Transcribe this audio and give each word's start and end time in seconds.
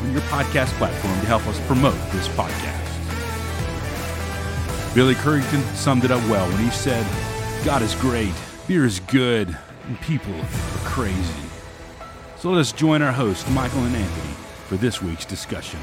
on 0.00 0.12
your 0.12 0.20
podcast 0.22 0.68
platform 0.78 1.18
to 1.20 1.26
help 1.26 1.46
us 1.46 1.58
promote 1.66 1.98
this 2.12 2.28
podcast. 2.28 2.84
Billy 4.94 5.14
Currington 5.14 5.62
summed 5.74 6.04
it 6.04 6.10
up 6.10 6.22
well 6.28 6.48
when 6.48 6.64
he 6.64 6.70
said, 6.70 7.06
God 7.64 7.82
is 7.82 7.94
great, 7.96 8.32
beer 8.66 8.84
is 8.84 9.00
good, 9.00 9.56
and 9.86 10.00
people 10.00 10.34
are 10.34 10.48
crazy. 10.84 11.48
So 12.36 12.50
let 12.50 12.60
us 12.60 12.72
join 12.72 13.02
our 13.02 13.12
hosts, 13.12 13.48
Michael 13.50 13.84
and 13.84 13.96
Anthony, 13.96 14.34
for 14.66 14.76
this 14.76 15.02
week's 15.02 15.24
discussion. 15.24 15.80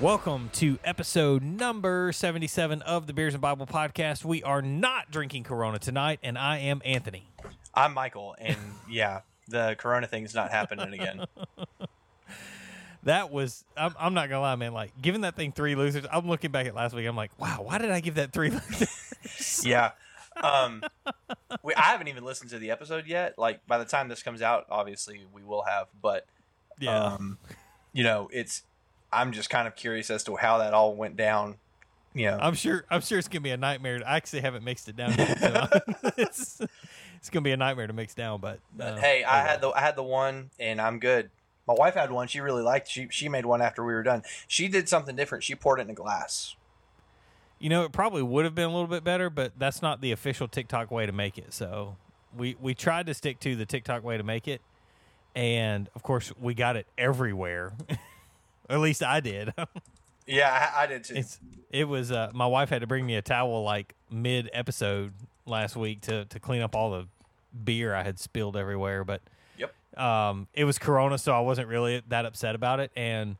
Welcome 0.00 0.50
to 0.52 0.78
episode 0.84 1.42
number 1.42 2.12
77 2.12 2.82
of 2.82 3.08
the 3.08 3.12
Beers 3.12 3.34
and 3.34 3.40
Bible 3.40 3.66
podcast. 3.66 4.24
We 4.24 4.44
are 4.44 4.62
not 4.62 5.10
drinking 5.10 5.42
Corona 5.42 5.80
tonight, 5.80 6.20
and 6.22 6.38
I 6.38 6.58
am 6.58 6.80
Anthony. 6.84 7.26
I'm 7.74 7.94
Michael, 7.94 8.34
and 8.38 8.56
yeah, 8.90 9.20
the 9.48 9.76
Corona 9.78 10.06
thing's 10.06 10.34
not 10.34 10.50
happening 10.50 10.92
again. 10.92 11.26
That 13.04 13.30
was, 13.30 13.64
I'm, 13.76 13.94
I'm 13.98 14.14
not 14.14 14.28
going 14.28 14.38
to 14.38 14.40
lie, 14.40 14.56
man. 14.56 14.74
Like, 14.74 14.90
giving 15.00 15.22
that 15.22 15.36
thing 15.36 15.52
three 15.52 15.74
losers, 15.74 16.04
I'm 16.12 16.28
looking 16.28 16.50
back 16.50 16.66
at 16.66 16.74
last 16.74 16.94
week. 16.94 17.06
I'm 17.06 17.16
like, 17.16 17.30
wow, 17.38 17.62
why 17.62 17.78
did 17.78 17.90
I 17.90 18.00
give 18.00 18.16
that 18.16 18.32
three 18.32 18.50
losers? 18.50 19.64
yeah. 19.64 19.92
Um, 20.36 20.82
we, 21.62 21.74
I 21.74 21.82
haven't 21.82 22.08
even 22.08 22.24
listened 22.24 22.50
to 22.50 22.58
the 22.58 22.70
episode 22.70 23.06
yet. 23.06 23.38
Like, 23.38 23.66
by 23.66 23.78
the 23.78 23.84
time 23.84 24.08
this 24.08 24.22
comes 24.22 24.42
out, 24.42 24.66
obviously 24.68 25.20
we 25.32 25.42
will 25.42 25.62
have, 25.62 25.86
but, 26.02 26.26
yeah. 26.80 27.14
um, 27.14 27.38
you 27.92 28.02
know, 28.04 28.28
it's, 28.32 28.64
I'm 29.12 29.32
just 29.32 29.48
kind 29.48 29.66
of 29.66 29.76
curious 29.76 30.10
as 30.10 30.24
to 30.24 30.36
how 30.36 30.58
that 30.58 30.74
all 30.74 30.94
went 30.94 31.16
down. 31.16 31.56
You 32.18 32.26
know, 32.26 32.38
I'm 32.40 32.54
sure, 32.54 32.84
I'm 32.90 33.00
sure 33.00 33.18
it's 33.18 33.28
going 33.28 33.42
to 33.42 33.44
be 33.44 33.50
a 33.50 33.56
nightmare. 33.56 34.00
I 34.04 34.16
actually 34.16 34.40
haven't 34.40 34.64
mixed 34.64 34.88
it 34.88 34.96
down 34.96 35.14
yet. 35.16 35.38
So 35.38 35.68
it's, 36.16 36.60
it's 37.16 37.30
going 37.30 37.44
to 37.44 37.48
be 37.48 37.52
a 37.52 37.56
nightmare 37.56 37.86
to 37.86 37.92
mix 37.92 38.12
down, 38.14 38.40
but, 38.40 38.58
but 38.76 38.94
uh, 38.94 38.96
hey, 38.96 39.22
I 39.22 39.42
had 39.42 39.60
the, 39.60 39.70
I 39.70 39.80
had 39.80 39.94
the 39.94 40.02
one 40.02 40.50
and 40.58 40.80
I'm 40.80 40.98
good. 40.98 41.30
My 41.68 41.74
wife 41.74 41.94
had 41.94 42.10
one 42.10 42.26
she 42.26 42.40
really 42.40 42.62
liked. 42.62 42.88
She, 42.88 43.06
she 43.10 43.28
made 43.28 43.46
one 43.46 43.62
after 43.62 43.84
we 43.84 43.92
were 43.92 44.02
done. 44.02 44.22
She 44.48 44.66
did 44.66 44.88
something 44.88 45.14
different. 45.14 45.44
She 45.44 45.54
poured 45.54 45.78
it 45.78 45.82
in 45.82 45.90
a 45.90 45.94
glass. 45.94 46.56
You 47.60 47.68
know, 47.68 47.84
it 47.84 47.92
probably 47.92 48.22
would 48.22 48.44
have 48.44 48.54
been 48.54 48.64
a 48.64 48.72
little 48.72 48.86
bit 48.88 49.04
better, 49.04 49.30
but 49.30 49.52
that's 49.56 49.80
not 49.80 50.00
the 50.00 50.10
official 50.10 50.48
TikTok 50.48 50.90
way 50.90 51.06
to 51.06 51.12
make 51.12 51.38
it. 51.38 51.52
So 51.52 51.96
we 52.36 52.56
we 52.60 52.74
tried 52.74 53.06
to 53.06 53.14
stick 53.14 53.40
to 53.40 53.56
the 53.56 53.66
TikTok 53.66 54.04
way 54.04 54.16
to 54.16 54.22
make 54.22 54.46
it, 54.46 54.60
and 55.34 55.88
of 55.94 56.02
course 56.02 56.32
we 56.40 56.54
got 56.54 56.76
it 56.76 56.86
everywhere. 56.96 57.72
At 58.70 58.80
least 58.80 59.02
I 59.02 59.20
did. 59.20 59.52
Yeah, 60.28 60.70
I, 60.76 60.82
I 60.82 60.86
did 60.86 61.04
too. 61.04 61.14
it's 61.16 61.40
it 61.70 61.84
was 61.88 62.12
uh, 62.12 62.30
my 62.34 62.46
wife 62.46 62.68
had 62.70 62.80
to 62.82 62.86
bring 62.86 63.04
me 63.06 63.16
a 63.16 63.22
towel 63.22 63.62
like 63.64 63.94
mid 64.10 64.48
episode 64.52 65.12
last 65.46 65.74
week 65.76 66.02
to 66.02 66.24
to 66.26 66.38
clean 66.40 66.62
up 66.62 66.76
all 66.76 66.90
the 66.90 67.06
beer 67.64 67.94
I 67.94 68.02
had 68.04 68.18
spilled 68.18 68.56
everywhere, 68.56 69.04
but 69.04 69.22
Yep. 69.56 69.98
um, 69.98 70.46
it 70.54 70.64
was 70.64 70.78
Corona, 70.78 71.18
so 71.18 71.32
I 71.32 71.40
wasn't 71.40 71.68
really 71.68 72.02
that 72.08 72.24
upset 72.26 72.54
about 72.54 72.78
it. 72.80 72.90
And 72.94 73.36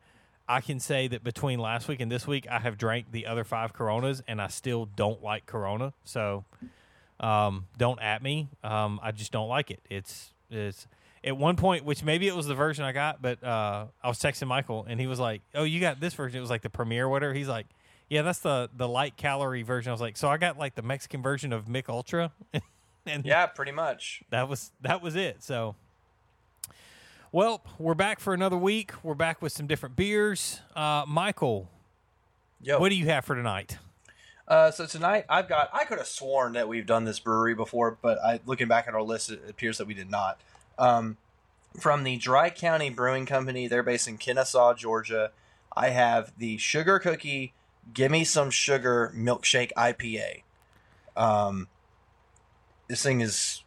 I 0.48 0.60
can 0.62 0.80
say 0.80 1.06
that 1.08 1.22
between 1.22 1.58
last 1.58 1.88
week 1.88 2.00
and 2.00 2.10
this 2.10 2.26
week, 2.26 2.46
I 2.50 2.58
have 2.60 2.78
drank 2.78 3.12
the 3.12 3.26
other 3.26 3.44
five 3.44 3.72
Coronas, 3.74 4.22
and 4.26 4.40
I 4.40 4.48
still 4.48 4.86
don't 4.86 5.22
like 5.22 5.44
Corona. 5.46 5.92
So 6.04 6.44
um, 7.20 7.66
don't 7.76 8.00
at 8.00 8.22
me. 8.22 8.48
Um, 8.64 8.98
I 9.02 9.12
just 9.12 9.30
don't 9.32 9.48
like 9.48 9.70
it. 9.70 9.80
It's 9.90 10.32
it's 10.50 10.86
at 11.24 11.36
one 11.36 11.56
point, 11.56 11.84
which 11.84 12.02
maybe 12.04 12.28
it 12.28 12.34
was 12.36 12.46
the 12.46 12.54
version 12.54 12.84
I 12.84 12.92
got, 12.92 13.20
but 13.20 13.42
uh, 13.42 13.86
I 14.02 14.08
was 14.08 14.18
texting 14.18 14.46
Michael, 14.46 14.86
and 14.88 15.00
he 15.00 15.06
was 15.06 15.18
like, 15.18 15.42
"Oh, 15.54 15.64
you 15.64 15.80
got 15.80 16.00
this 16.00 16.14
version? 16.14 16.38
It 16.38 16.40
was 16.40 16.50
like 16.50 16.62
the 16.62 16.70
premiere, 16.70 17.04
or 17.06 17.08
whatever." 17.08 17.34
He's 17.34 17.48
like. 17.48 17.66
Yeah, 18.10 18.22
that's 18.22 18.38
the 18.38 18.70
the 18.74 18.88
light 18.88 19.18
calorie 19.18 19.62
version. 19.62 19.90
I 19.90 19.92
was 19.92 20.00
like, 20.00 20.16
so 20.16 20.28
I 20.28 20.38
got 20.38 20.56
like 20.58 20.74
the 20.74 20.80
Mexican 20.80 21.20
version 21.20 21.52
of 21.52 21.68
Mich 21.68 21.90
Ultra, 21.90 22.32
and 23.06 23.22
yeah, 23.22 23.44
pretty 23.44 23.70
much. 23.72 24.22
that 24.30 24.48
was 24.48 24.72
that 24.80 25.02
was 25.02 25.14
it. 25.14 25.42
So, 25.42 25.76
well, 27.32 27.62
we're 27.78 27.92
back 27.92 28.18
for 28.18 28.32
another 28.32 28.56
week. 28.56 28.92
We're 29.02 29.12
back 29.12 29.42
with 29.42 29.52
some 29.52 29.66
different 29.66 29.94
beers. 29.94 30.60
Uh, 30.74 31.04
Michael, 31.06 31.70
Yo. 32.62 32.78
what 32.78 32.88
do 32.88 32.94
you 32.94 33.04
have 33.06 33.26
for 33.26 33.34
tonight? 33.34 33.76
Uh, 34.46 34.70
so 34.70 34.86
tonight 34.86 35.26
I've 35.28 35.46
got. 35.46 35.68
I 35.74 35.84
could 35.84 35.98
have 35.98 36.06
sworn 36.06 36.54
that 36.54 36.66
we've 36.66 36.86
done 36.86 37.04
this 37.04 37.18
brewery 37.20 37.54
before, 37.54 37.98
but 38.00 38.18
I, 38.24 38.40
looking 38.46 38.68
back 38.68 38.88
at 38.88 38.94
our 38.94 39.02
list, 39.02 39.30
it 39.30 39.42
appears 39.50 39.76
that 39.76 39.86
we 39.86 39.92
did 39.92 40.10
not. 40.10 40.40
Um, 40.78 41.16
from 41.78 42.04
the 42.04 42.16
Dry 42.16 42.50
County 42.50 42.90
Brewing 42.90 43.26
Company, 43.26 43.68
they're 43.68 43.82
based 43.82 44.08
in 44.08 44.18
Kennesaw, 44.18 44.74
Georgia. 44.74 45.30
I 45.76 45.90
have 45.90 46.32
the 46.38 46.58
Sugar 46.58 46.98
Cookie 46.98 47.52
Gimme 47.92 48.24
Some 48.24 48.50
Sugar 48.50 49.12
Milkshake 49.16 49.72
IPA. 49.76 50.42
Um, 51.16 51.68
this 52.88 53.02
thing 53.02 53.20
is, 53.20 53.62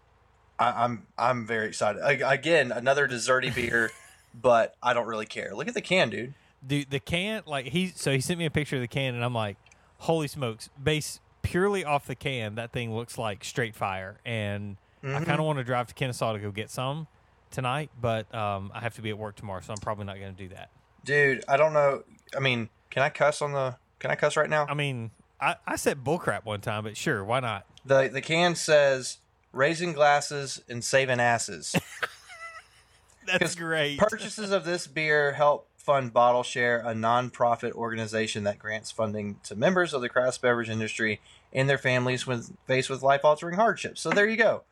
I, 0.59 0.83
I'm 0.85 1.07
I'm 1.17 1.45
very 1.45 1.67
excited. 1.67 2.01
I, 2.01 2.33
again, 2.33 2.71
another 2.71 3.07
desserty 3.07 3.53
beer, 3.53 3.91
but 4.41 4.75
I 4.81 4.93
don't 4.93 5.07
really 5.07 5.25
care. 5.25 5.53
Look 5.53 5.67
at 5.67 5.73
the 5.73 5.81
can, 5.81 6.09
dude. 6.09 6.33
Dude, 6.65 6.89
the 6.91 6.99
can, 6.99 7.43
like 7.45 7.67
he, 7.67 7.91
so 7.95 8.11
he 8.11 8.21
sent 8.21 8.37
me 8.37 8.45
a 8.45 8.51
picture 8.51 8.75
of 8.75 8.81
the 8.81 8.87
can, 8.87 9.15
and 9.15 9.23
I'm 9.23 9.33
like, 9.33 9.57
holy 9.99 10.27
smokes! 10.27 10.69
Based 10.81 11.19
purely 11.41 11.83
off 11.83 12.05
the 12.05 12.15
can, 12.15 12.55
that 12.55 12.71
thing 12.71 12.93
looks 12.95 13.17
like 13.17 13.43
straight 13.43 13.75
fire, 13.75 14.19
and 14.25 14.77
I 15.03 15.07
Mhm. 15.07 15.25
kind 15.25 15.39
of 15.39 15.45
want 15.45 15.57
to 15.59 15.63
drive 15.63 15.87
to 15.87 15.93
Kennesaw 15.93 16.33
to 16.33 16.39
go 16.39 16.51
get 16.51 16.69
some 16.69 17.07
tonight, 17.49 17.89
but 17.99 18.33
um, 18.35 18.71
I 18.73 18.79
have 18.81 18.93
to 18.95 19.01
be 19.01 19.09
at 19.09 19.17
work 19.17 19.35
tomorrow, 19.35 19.61
so 19.61 19.73
I'm 19.73 19.79
probably 19.79 20.05
not 20.05 20.17
going 20.19 20.35
to 20.35 20.43
do 20.47 20.49
that. 20.55 20.69
Dude, 21.03 21.43
I 21.47 21.57
don't 21.57 21.73
know. 21.73 22.03
I 22.35 22.39
mean, 22.39 22.69
can 22.89 23.01
I 23.03 23.09
cuss 23.09 23.41
on 23.41 23.51
the? 23.53 23.77
Can 23.99 24.11
I 24.11 24.15
cuss 24.15 24.37
right 24.37 24.49
now? 24.49 24.65
I 24.69 24.73
mean, 24.73 25.11
I, 25.39 25.55
I 25.65 25.75
said 25.75 26.03
bullcrap 26.03 26.45
one 26.45 26.61
time, 26.61 26.83
but 26.83 26.95
sure, 26.97 27.23
why 27.23 27.39
not? 27.39 27.65
The 27.85 28.09
the 28.11 28.21
can 28.21 28.53
says 28.55 29.17
raising 29.51 29.93
glasses 29.93 30.61
and 30.69 30.83
saving 30.83 31.19
asses. 31.19 31.75
That's 33.25 33.55
great. 33.55 33.99
Purchases 33.99 34.51
of 34.51 34.65
this 34.65 34.87
beer 34.87 35.33
help 35.33 35.67
fund 35.77 36.13
Bottle 36.13 36.43
Share, 36.43 36.79
a 36.79 36.93
nonprofit 36.93 37.71
organization 37.73 38.43
that 38.43 38.59
grants 38.59 38.91
funding 38.91 39.39
to 39.43 39.55
members 39.55 39.93
of 39.93 40.01
the 40.01 40.09
craft 40.09 40.41
beverage 40.41 40.69
industry 40.69 41.19
and 41.53 41.69
their 41.69 41.77
families 41.77 42.25
when 42.25 42.43
faced 42.67 42.89
with 42.89 43.01
life 43.01 43.21
altering 43.23 43.55
hardships. 43.55 44.01
So 44.01 44.09
there 44.09 44.27
you 44.27 44.37
go. 44.37 44.63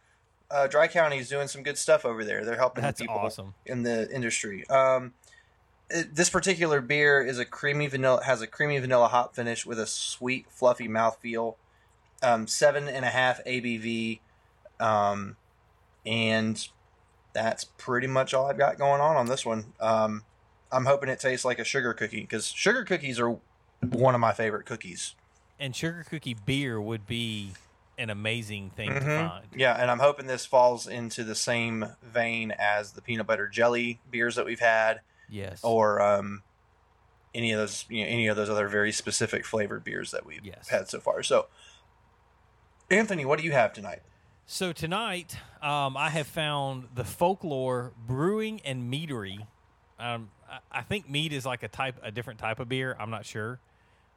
Uh, 0.51 0.67
Dry 0.67 0.87
County 0.87 1.17
is 1.19 1.29
doing 1.29 1.47
some 1.47 1.61
good 1.63 1.77
stuff 1.77 2.05
over 2.05 2.23
there. 2.23 2.43
They're 2.43 2.55
helping 2.57 2.81
That's 2.83 2.99
people 2.99 3.15
awesome. 3.15 3.53
in 3.65 3.83
the 3.83 4.09
industry. 4.11 4.67
Um, 4.69 5.13
it- 5.89 6.15
this 6.15 6.29
particular 6.29 6.81
beer 6.81 7.21
is 7.21 7.37
a 7.39 7.45
creamy 7.45 7.87
vanilla 7.87 8.23
has 8.23 8.41
a 8.41 8.47
creamy 8.47 8.79
vanilla 8.79 9.07
hop 9.07 9.35
finish 9.35 9.65
with 9.65 9.79
a 9.79 9.85
sweet, 9.87 10.47
fluffy 10.49 10.87
mouthfeel. 10.87 11.55
Um, 12.21 12.47
seven 12.47 12.87
and 12.89 13.05
a 13.05 13.09
half 13.09 13.41
ABV, 13.45 14.19
um, 14.81 15.37
and 16.05 16.67
that's 17.31 17.63
pretty 17.63 18.07
much 18.07 18.33
all 18.33 18.47
I've 18.49 18.57
got 18.57 18.77
going 18.77 18.99
on 18.99 19.15
on 19.15 19.27
this 19.27 19.45
one. 19.45 19.71
Um, 19.79 20.23
I'm 20.69 20.85
hoping 20.85 21.07
it 21.09 21.19
tastes 21.21 21.45
like 21.45 21.59
a 21.59 21.63
sugar 21.63 21.93
cookie 21.93 22.19
because 22.21 22.47
sugar 22.47 22.83
cookies 22.83 23.19
are 23.21 23.37
one 23.81 24.15
of 24.15 24.19
my 24.19 24.33
favorite 24.33 24.65
cookies. 24.65 25.15
And 25.57 25.73
sugar 25.73 26.05
cookie 26.09 26.35
beer 26.45 26.81
would 26.81 27.07
be 27.07 27.51
an 27.99 28.09
amazing 28.09 28.69
thing 28.71 28.89
to 28.93 28.99
Mhm. 28.99 29.29
find. 29.29 29.47
Yeah, 29.55 29.73
and 29.75 29.91
I'm 29.91 29.99
hoping 29.99 30.25
this 30.27 30.45
falls 30.45 30.87
into 30.87 31.23
the 31.23 31.35
same 31.35 31.95
vein 32.01 32.51
as 32.51 32.93
the 32.93 33.01
peanut 33.01 33.27
butter 33.27 33.47
jelly 33.47 33.99
beers 34.09 34.35
that 34.35 34.45
we've 34.45 34.59
had. 34.59 35.01
Yes. 35.31 35.59
or 35.63 36.01
um, 36.01 36.41
any 37.35 37.51
of 37.51 37.59
those 37.59 37.85
you 37.87 38.03
know, 38.03 38.09
any 38.09 38.25
of 38.25 38.35
those 38.35 38.49
other 38.49 38.67
very 38.67 38.91
specific 38.91 39.45
flavored 39.45 39.83
beers 39.83 40.09
that 40.09 40.25
we've 40.25 40.43
Yes. 40.43 40.69
had 40.69 40.89
so 40.89 40.99
far. 40.99 41.21
So, 41.21 41.49
Anthony, 42.89 43.25
what 43.25 43.37
do 43.39 43.45
you 43.45 43.51
have 43.51 43.71
tonight? 43.73 44.01
So 44.47 44.73
tonight, 44.73 45.37
um, 45.61 45.95
I 45.95 46.09
have 46.09 46.25
found 46.25 46.87
the 46.95 47.03
Folklore 47.03 47.93
Brewing 48.07 48.61
and 48.65 48.91
Meadery. 48.91 49.45
Um, 49.99 50.31
I, 50.49 50.57
I 50.71 50.81
think 50.81 51.07
mead 51.07 51.31
is 51.33 51.45
like 51.45 51.61
a 51.61 51.67
type, 51.67 51.97
a 52.01 52.11
different 52.11 52.39
type 52.39 52.59
of 52.59 52.67
beer. 52.67 52.97
I'm 52.99 53.11
not 53.11 53.27
sure. 53.27 53.59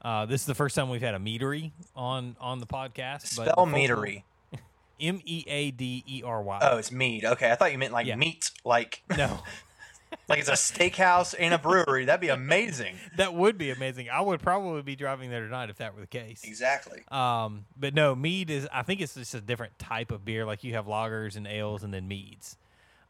Uh, 0.03 0.27
this 0.27 0.41
is 0.41 0.47
the 0.47 0.55
first 0.55 0.75
time 0.75 0.89
we've 0.89 1.01
had 1.01 1.15
a 1.15 1.19
meadery 1.19 1.71
on 1.95 2.37
on 2.41 2.59
the 2.59 2.67
podcast. 2.67 3.27
Spell 3.27 3.67
meadery. 3.67 4.25
M 5.01 5.21
E 5.25 5.45
A 5.47 5.71
D 5.71 6.05
E 6.07 6.23
R 6.25 6.43
Y. 6.43 6.59
Oh, 6.63 6.77
it's 6.79 6.91
mead. 6.93 7.25
Okay, 7.25 7.51
I 7.51 7.55
thought 7.55 7.73
you 7.73 7.79
meant 7.79 7.93
like 7.93 8.07
Yeah. 8.07 8.17
meat, 8.17 8.51
like 8.65 9.03
no, 9.17 9.41
like 10.29 10.41
it's 10.41 10.49
a 10.49 10.53
steakhouse 10.53 11.35
and 11.39 11.55
a 11.55 11.59
brewery. 11.59 12.05
That'd 12.05 12.21
be 12.21 12.29
amazing. 12.29 12.97
that 13.17 13.33
would 13.35 13.57
be 13.59 13.71
amazing. 13.71 14.11
I 14.11 14.21
would 14.21 14.41
probably 14.41 14.83
be 14.83 14.97
driving 14.97 15.31
there 15.31 15.45
tonight 15.45 15.71
if 15.71 15.77
that 15.77 15.95
were 15.95 16.01
the 16.01 16.07
case. 16.09 16.43
Exactly. 16.45 17.03
Um, 17.09 17.65
but 17.79 17.95
no, 17.95 18.15
mead 18.17 18.51
is. 18.51 18.69
I 18.73 18.83
think 18.83 19.01
it's 19.01 19.15
just 19.15 19.35
a 19.35 19.41
different 19.41 19.79
type 19.79 20.11
of 20.11 20.25
beer. 20.25 20.45
Like 20.45 20.65
you 20.65 20.75
have 20.75 20.87
lagers 20.87 21.37
and 21.37 21.47
ales, 21.47 21.83
and 21.85 21.93
then 21.95 22.09
meads. 22.09 22.57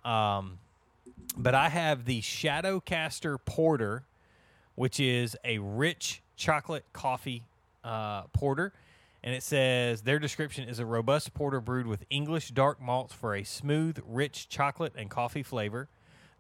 Um, 0.05 0.59
But 1.37 1.55
I 1.55 1.69
have 1.71 2.05
the 2.05 2.21
Shadowcaster 2.21 3.39
Porter, 3.45 4.05
which 4.75 4.99
is 5.01 5.37
a 5.45 5.59
rich 5.59 6.21
chocolate 6.37 6.85
coffee 6.93 7.45
uh, 7.85 8.23
porter. 8.33 8.73
And 9.25 9.35
it 9.35 9.43
says 9.43 10.03
their 10.03 10.19
description 10.19 10.69
is 10.69 10.79
a 10.79 10.87
robust 10.87 11.33
porter 11.33 11.61
brewed 11.61 11.87
with 11.87 12.05
English 12.11 12.51
dark 12.51 12.81
malts 12.81 13.15
for 13.15 13.35
a 13.35 13.45
smooth, 13.45 13.99
rich 14.05 14.49
chocolate 14.49 14.95
and 14.97 15.09
coffee 15.09 15.45
flavor. 15.45 15.89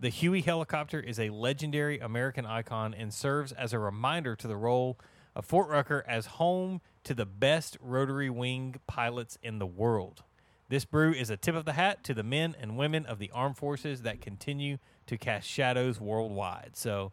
The 0.00 0.08
Huey 0.08 0.40
helicopter 0.40 0.98
is 0.98 1.20
a 1.20 1.30
legendary 1.30 2.00
American 2.00 2.44
icon 2.44 2.92
and 2.92 3.14
serves 3.14 3.52
as 3.52 3.72
a 3.72 3.78
reminder 3.78 4.34
to 4.34 4.48
the 4.48 4.56
role 4.56 4.98
of 5.36 5.44
Fort 5.44 5.68
Rucker 5.68 6.04
as 6.08 6.26
home 6.26 6.80
to 7.04 7.14
the 7.14 7.24
best 7.24 7.76
rotary 7.80 8.28
wing 8.28 8.76
pilots 8.88 9.38
in 9.42 9.60
the 9.60 9.66
world. 9.66 10.24
This 10.68 10.84
brew 10.84 11.12
is 11.12 11.30
a 11.30 11.36
tip 11.36 11.54
of 11.54 11.66
the 11.66 11.74
hat 11.74 12.02
to 12.04 12.14
the 12.14 12.22
men 12.22 12.56
and 12.60 12.76
women 12.76 13.06
of 13.06 13.18
the 13.18 13.30
armed 13.32 13.58
forces 13.58 14.02
that 14.02 14.20
continue 14.20 14.78
to 15.06 15.18
cast 15.18 15.46
shadows 15.46 16.00
worldwide. 16.00 16.70
So, 16.74 17.12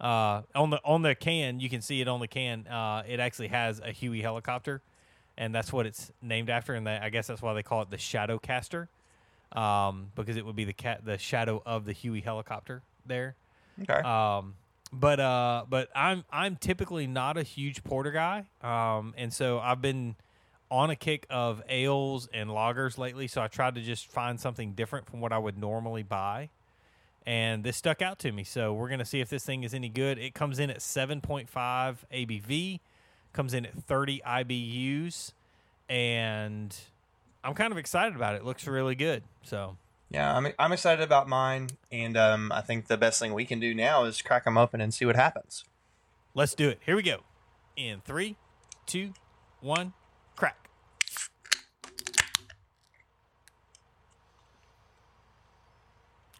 uh, 0.00 0.42
on 0.54 0.70
the 0.70 0.80
on 0.84 1.02
the 1.02 1.14
can, 1.14 1.60
you 1.60 1.68
can 1.68 1.82
see 1.82 2.00
it 2.00 2.08
on 2.08 2.20
the 2.20 2.28
can. 2.28 2.66
Uh, 2.66 3.02
it 3.06 3.20
actually 3.20 3.48
has 3.48 3.80
a 3.80 3.90
Huey 3.90 4.22
helicopter, 4.22 4.82
and 5.36 5.54
that's 5.54 5.72
what 5.72 5.86
it's 5.86 6.12
named 6.22 6.50
after. 6.50 6.74
And 6.74 6.86
they, 6.86 6.96
I 6.96 7.10
guess 7.10 7.26
that's 7.26 7.42
why 7.42 7.54
they 7.54 7.62
call 7.62 7.82
it 7.82 7.90
the 7.90 7.96
Shadowcaster, 7.96 8.88
um, 9.52 10.12
because 10.14 10.36
it 10.36 10.46
would 10.46 10.56
be 10.56 10.64
the 10.64 10.72
cat 10.72 11.04
the 11.04 11.18
shadow 11.18 11.62
of 11.66 11.84
the 11.84 11.92
Huey 11.92 12.20
helicopter 12.20 12.82
there. 13.06 13.36
Okay. 13.82 14.00
Um, 14.00 14.54
but 14.92 15.20
uh, 15.20 15.64
but 15.68 15.88
I'm 15.94 16.24
I'm 16.30 16.56
typically 16.56 17.06
not 17.06 17.36
a 17.36 17.42
huge 17.42 17.84
porter 17.84 18.12
guy, 18.12 18.46
um, 18.62 19.14
and 19.16 19.32
so 19.32 19.58
I've 19.58 19.82
been 19.82 20.16
on 20.70 20.90
a 20.90 20.96
kick 20.96 21.26
of 21.30 21.62
ales 21.68 22.28
and 22.32 22.50
lagers 22.50 22.98
lately. 22.98 23.26
So 23.26 23.40
I 23.40 23.48
tried 23.48 23.74
to 23.76 23.80
just 23.80 24.10
find 24.10 24.38
something 24.38 24.72
different 24.72 25.06
from 25.06 25.20
what 25.20 25.32
I 25.32 25.38
would 25.38 25.58
normally 25.58 26.02
buy, 26.02 26.50
and 27.28 27.62
this 27.62 27.76
stuck 27.76 28.00
out 28.00 28.18
to 28.20 28.32
me. 28.32 28.42
So 28.42 28.72
we're 28.72 28.88
gonna 28.88 29.04
see 29.04 29.20
if 29.20 29.28
this 29.28 29.44
thing 29.44 29.62
is 29.62 29.74
any 29.74 29.90
good. 29.90 30.18
It 30.18 30.32
comes 30.32 30.58
in 30.58 30.70
at 30.70 30.78
7.5 30.78 31.46
ABV, 32.10 32.80
comes 33.34 33.52
in 33.52 33.66
at 33.66 33.74
30 33.74 34.22
IBUs, 34.26 35.32
and 35.90 36.74
I'm 37.44 37.52
kind 37.52 37.70
of 37.70 37.76
excited 37.76 38.16
about 38.16 38.34
it. 38.34 38.38
it 38.38 38.44
looks 38.46 38.66
really 38.66 38.94
good. 38.94 39.24
So 39.42 39.76
yeah, 40.08 40.34
I'm 40.34 40.54
I'm 40.58 40.72
excited 40.72 41.04
about 41.04 41.28
mine, 41.28 41.68
and 41.92 42.16
um, 42.16 42.50
I 42.50 42.62
think 42.62 42.86
the 42.86 42.96
best 42.96 43.20
thing 43.20 43.34
we 43.34 43.44
can 43.44 43.60
do 43.60 43.74
now 43.74 44.04
is 44.04 44.22
crack 44.22 44.44
them 44.44 44.56
open 44.56 44.80
and 44.80 44.94
see 44.94 45.04
what 45.04 45.16
happens. 45.16 45.66
let's 46.32 46.54
do 46.54 46.70
it. 46.70 46.78
Here 46.86 46.96
we 46.96 47.02
go. 47.02 47.18
In 47.76 48.00
three, 48.00 48.36
two, 48.86 49.12
one, 49.60 49.92
crack. 50.34 50.68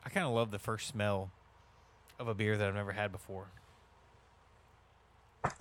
I 0.08 0.10
kind 0.10 0.24
of 0.24 0.32
love 0.32 0.50
the 0.50 0.58
first 0.58 0.88
smell 0.88 1.30
of 2.18 2.28
a 2.28 2.34
beer 2.34 2.56
that 2.56 2.66
I've 2.66 2.74
never 2.74 2.92
had 2.92 3.12
before. 3.12 3.48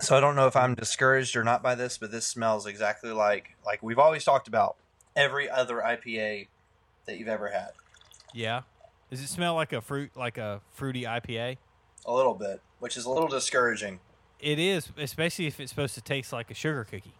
So 0.00 0.16
I 0.16 0.20
don't 0.20 0.36
know 0.36 0.46
if 0.46 0.56
I'm 0.56 0.74
discouraged 0.74 1.36
or 1.36 1.44
not 1.44 1.62
by 1.62 1.74
this, 1.74 1.98
but 1.98 2.10
this 2.10 2.26
smells 2.26 2.64
exactly 2.64 3.10
like 3.10 3.56
like 3.66 3.82
we've 3.82 3.98
always 3.98 4.24
talked 4.24 4.48
about 4.48 4.76
every 5.14 5.50
other 5.50 5.82
IPA 5.84 6.48
that 7.04 7.18
you've 7.18 7.28
ever 7.28 7.48
had. 7.48 7.72
Yeah. 8.32 8.62
Does 9.10 9.20
it 9.20 9.28
smell 9.28 9.54
like 9.54 9.74
a 9.74 9.82
fruit, 9.82 10.12
like 10.16 10.38
a 10.38 10.62
fruity 10.72 11.02
IPA? 11.02 11.58
A 12.06 12.14
little 12.14 12.34
bit, 12.34 12.62
which 12.78 12.96
is 12.96 13.04
a 13.04 13.10
little 13.10 13.28
discouraging. 13.28 14.00
It 14.40 14.58
is, 14.58 14.90
especially 14.96 15.46
if 15.46 15.60
it's 15.60 15.68
supposed 15.68 15.94
to 15.96 16.00
taste 16.00 16.32
like 16.32 16.50
a 16.50 16.54
sugar 16.54 16.84
cookie. 16.84 17.12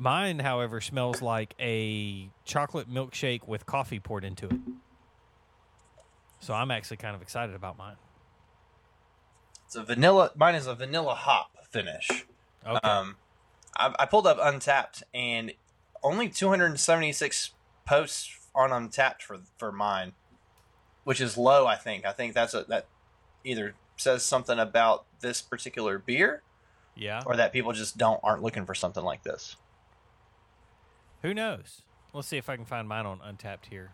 Mine, 0.00 0.38
however, 0.38 0.80
smells 0.80 1.20
like 1.20 1.54
a 1.60 2.30
chocolate 2.46 2.90
milkshake 2.90 3.46
with 3.46 3.66
coffee 3.66 4.00
poured 4.00 4.24
into 4.24 4.46
it. 4.46 4.56
So 6.40 6.54
I'm 6.54 6.70
actually 6.70 6.96
kind 6.96 7.14
of 7.14 7.20
excited 7.20 7.54
about 7.54 7.76
mine. 7.76 7.96
It's 9.66 9.76
a 9.76 9.82
vanilla. 9.82 10.30
Mine 10.34 10.54
is 10.54 10.66
a 10.66 10.74
vanilla 10.74 11.14
hop 11.14 11.50
finish. 11.68 12.08
Okay. 12.66 12.88
Um, 12.88 13.16
I, 13.76 13.94
I 13.98 14.06
pulled 14.06 14.26
up 14.26 14.38
Untappd 14.38 15.02
and 15.12 15.52
only 16.02 16.30
276 16.30 17.50
posts 17.84 18.38
on 18.54 18.70
Untappd 18.70 19.20
for 19.20 19.40
for 19.58 19.70
mine, 19.70 20.12
which 21.04 21.20
is 21.20 21.36
low. 21.36 21.66
I 21.66 21.76
think. 21.76 22.06
I 22.06 22.12
think 22.12 22.32
that's 22.32 22.54
a 22.54 22.64
that 22.68 22.86
either 23.44 23.74
says 23.98 24.22
something 24.22 24.58
about 24.58 25.04
this 25.20 25.42
particular 25.42 25.98
beer 25.98 26.42
yeah. 26.96 27.22
or 27.26 27.36
that 27.36 27.52
people 27.52 27.74
just 27.74 27.98
don't 27.98 28.18
aren't 28.22 28.42
looking 28.42 28.64
for 28.64 28.74
something 28.74 29.04
like 29.04 29.24
this. 29.24 29.56
Who 31.22 31.34
knows? 31.34 31.82
Let's 32.12 32.28
see 32.28 32.38
if 32.38 32.48
I 32.48 32.56
can 32.56 32.64
find 32.64 32.88
mine 32.88 33.06
on 33.06 33.18
Untappd 33.18 33.66
here. 33.70 33.92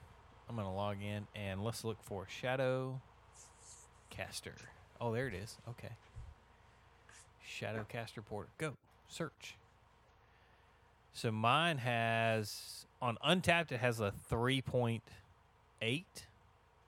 I'm 0.48 0.54
going 0.56 0.66
to 0.66 0.72
log 0.72 0.98
in 1.02 1.26
and 1.34 1.62
let's 1.64 1.84
look 1.84 2.02
for 2.02 2.26
Shadow 2.28 3.00
Caster. 4.10 4.54
Oh, 5.00 5.12
there 5.12 5.26
it 5.28 5.34
is. 5.34 5.56
Okay. 5.68 5.92
Shadow 7.44 7.84
Caster 7.88 8.22
Porter. 8.22 8.48
Go. 8.58 8.74
Search. 9.08 9.56
So 11.12 11.32
mine 11.32 11.78
has 11.78 12.86
on 13.02 13.18
Untappd 13.26 13.72
it 13.72 13.80
has 13.80 14.00
a 14.00 14.12
3.8 14.30 15.00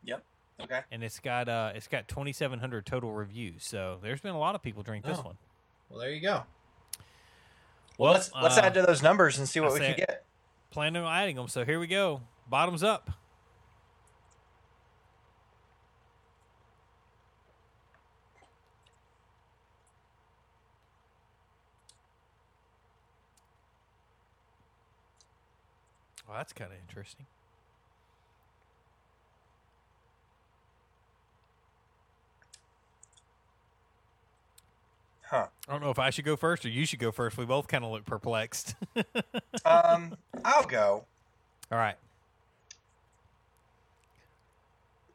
Yep. 0.04 0.22
Okay. 0.60 0.80
and 0.90 1.04
it's 1.04 1.20
got 1.20 1.48
uh 1.48 1.70
it's 1.74 1.86
got 1.86 2.08
2700 2.08 2.84
total 2.86 3.12
reviews. 3.12 3.64
So 3.64 3.98
there's 4.02 4.20
been 4.20 4.34
a 4.34 4.38
lot 4.38 4.54
of 4.54 4.62
people 4.62 4.82
drink 4.82 5.04
this 5.04 5.18
Oh. 5.18 5.22
one. 5.22 5.38
Well, 5.88 6.00
there 6.00 6.10
you 6.10 6.20
go. 6.20 6.42
Well, 7.96 8.12
let's 8.12 8.30
let's 8.40 8.58
uh, 8.58 8.62
add 8.62 8.74
to 8.74 8.82
those 8.82 9.02
numbers 9.02 9.38
and 9.38 9.48
see 9.48 9.60
what 9.60 9.70
I 9.70 9.74
we 9.74 9.80
can 9.80 9.96
get. 9.96 10.24
Planning 10.70 11.02
on 11.02 11.12
adding 11.12 11.36
them. 11.36 11.48
So 11.48 11.64
here 11.64 11.80
we 11.80 11.86
go. 11.86 12.22
Bottoms 12.48 12.82
up. 12.82 13.10
Well, 26.26 26.36
that's 26.36 26.52
kind 26.52 26.70
of 26.70 26.78
interesting. 26.86 27.24
Huh. 35.30 35.46
I 35.68 35.72
don't 35.72 35.82
know 35.82 35.90
if 35.90 35.98
I 35.98 36.08
should 36.10 36.24
go 36.24 36.36
first 36.36 36.64
or 36.64 36.70
you 36.70 36.86
should 36.86 37.00
go 37.00 37.12
first. 37.12 37.36
We 37.36 37.44
both 37.44 37.68
kind 37.68 37.84
of 37.84 37.90
look 37.90 38.04
perplexed. 38.04 38.74
Um, 39.64 40.16
I'll 40.44 40.64
go. 40.66 41.04
All 41.70 41.78
right. 41.78 41.96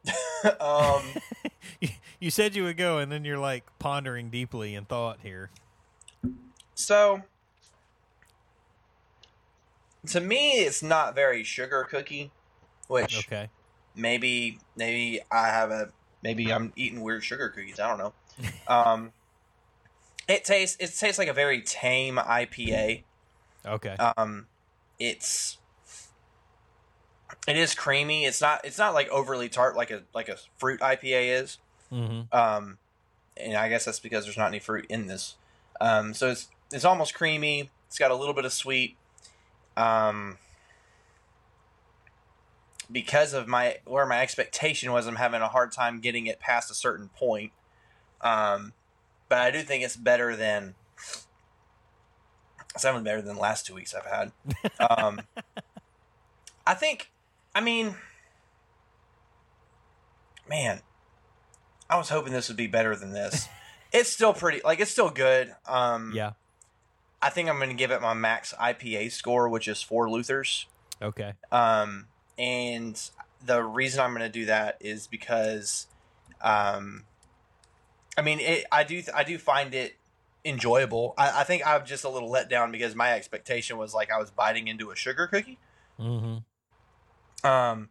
um, 0.60 1.02
You, 1.80 1.88
you 2.20 2.30
said 2.30 2.54
you 2.54 2.64
would 2.64 2.76
go, 2.76 2.98
and 2.98 3.10
then 3.10 3.24
you're 3.24 3.38
like 3.38 3.64
pondering 3.78 4.30
deeply 4.30 4.74
in 4.74 4.84
thought 4.84 5.18
here. 5.22 5.50
so 6.74 7.22
to 10.08 10.20
me, 10.20 10.52
it's 10.52 10.82
not 10.82 11.14
very 11.14 11.42
sugar 11.42 11.84
cookie, 11.88 12.30
which 12.88 13.18
Okay. 13.26 13.48
maybe 13.96 14.58
maybe 14.76 15.20
I 15.32 15.46
have 15.48 15.70
a 15.70 15.90
maybe 16.22 16.52
I'm 16.52 16.72
eating 16.76 17.00
weird 17.00 17.24
sugar 17.24 17.48
cookies. 17.48 17.80
I 17.80 17.88
don't 17.88 17.98
know. 17.98 18.12
Um, 18.68 19.12
it 20.28 20.44
tastes 20.44 20.76
it 20.80 20.94
tastes 20.98 21.18
like 21.18 21.28
a 21.28 21.32
very 21.32 21.60
tame 21.60 22.16
IPA. 22.16 23.04
Okay. 23.66 23.96
Um, 24.16 24.46
it's 24.98 25.58
it 27.46 27.56
is 27.56 27.74
creamy. 27.74 28.24
It's 28.24 28.40
not 28.40 28.64
it's 28.64 28.78
not 28.78 28.94
like 28.94 29.08
overly 29.10 29.48
tart 29.48 29.76
like 29.76 29.90
a 29.90 30.02
like 30.14 30.28
a 30.28 30.36
fruit 30.56 30.80
IPA 30.80 31.42
is. 31.42 31.58
mm-hmm. 31.92 32.34
Um, 32.36 32.78
and 33.36 33.56
I 33.56 33.68
guess 33.68 33.84
that's 33.84 34.00
because 34.00 34.24
there's 34.24 34.38
not 34.38 34.48
any 34.48 34.60
fruit 34.60 34.86
in 34.88 35.06
this. 35.06 35.36
Um, 35.80 36.14
so 36.14 36.30
it's 36.30 36.48
it's 36.72 36.84
almost 36.84 37.14
creamy. 37.14 37.70
It's 37.86 37.98
got 37.98 38.10
a 38.10 38.16
little 38.16 38.34
bit 38.34 38.44
of 38.44 38.52
sweet. 38.52 38.96
Um, 39.76 40.38
because 42.90 43.32
of 43.32 43.48
my 43.48 43.78
where 43.84 44.06
my 44.06 44.20
expectation 44.20 44.92
was, 44.92 45.06
I'm 45.06 45.16
having 45.16 45.42
a 45.42 45.48
hard 45.48 45.72
time 45.72 46.00
getting 46.00 46.26
it 46.26 46.40
past 46.40 46.70
a 46.70 46.74
certain 46.74 47.08
point. 47.16 47.52
Um, 48.20 48.72
but 49.34 49.40
I 49.40 49.50
do 49.50 49.62
think 49.62 49.82
it's 49.82 49.96
better 49.96 50.36
than. 50.36 50.76
It's 52.72 52.82
definitely 52.84 53.10
better 53.10 53.20
than 53.20 53.34
the 53.34 53.40
last 53.40 53.66
two 53.66 53.74
weeks 53.74 53.92
I've 53.92 54.06
had. 54.06 54.30
Um, 54.78 55.22
I 56.68 56.74
think, 56.74 57.10
I 57.52 57.60
mean, 57.60 57.96
man, 60.48 60.82
I 61.90 61.96
was 61.96 62.10
hoping 62.10 62.32
this 62.32 62.46
would 62.46 62.56
be 62.56 62.68
better 62.68 62.94
than 62.94 63.12
this. 63.12 63.48
it's 63.92 64.08
still 64.08 64.32
pretty, 64.32 64.60
like 64.64 64.78
it's 64.78 64.92
still 64.92 65.10
good. 65.10 65.52
Um, 65.66 66.12
Yeah. 66.14 66.34
I 67.20 67.30
think 67.30 67.48
I'm 67.48 67.56
going 67.56 67.70
to 67.70 67.74
give 67.74 67.90
it 67.90 68.00
my 68.00 68.14
max 68.14 68.54
IPA 68.60 69.10
score, 69.10 69.48
which 69.48 69.66
is 69.66 69.82
four 69.82 70.08
Luthers. 70.08 70.66
Okay. 71.02 71.32
Um, 71.50 72.06
and 72.38 73.10
the 73.44 73.64
reason 73.64 73.98
I'm 73.98 74.12
going 74.14 74.30
to 74.30 74.38
do 74.38 74.46
that 74.46 74.76
is 74.78 75.08
because, 75.08 75.88
um, 76.40 77.06
I 78.16 78.22
mean, 78.22 78.40
it, 78.40 78.64
I 78.70 78.84
do 78.84 79.02
I 79.14 79.24
do 79.24 79.38
find 79.38 79.74
it 79.74 79.96
enjoyable. 80.44 81.14
I, 81.16 81.40
I 81.40 81.44
think 81.44 81.66
I'm 81.66 81.84
just 81.84 82.04
a 82.04 82.08
little 82.08 82.30
let 82.30 82.48
down 82.48 82.70
because 82.70 82.94
my 82.94 83.12
expectation 83.12 83.76
was 83.78 83.94
like 83.94 84.10
I 84.10 84.18
was 84.18 84.30
biting 84.30 84.68
into 84.68 84.90
a 84.90 84.96
sugar 84.96 85.26
cookie. 85.26 85.58
Mm-hmm. 85.98 87.46
Um, 87.46 87.88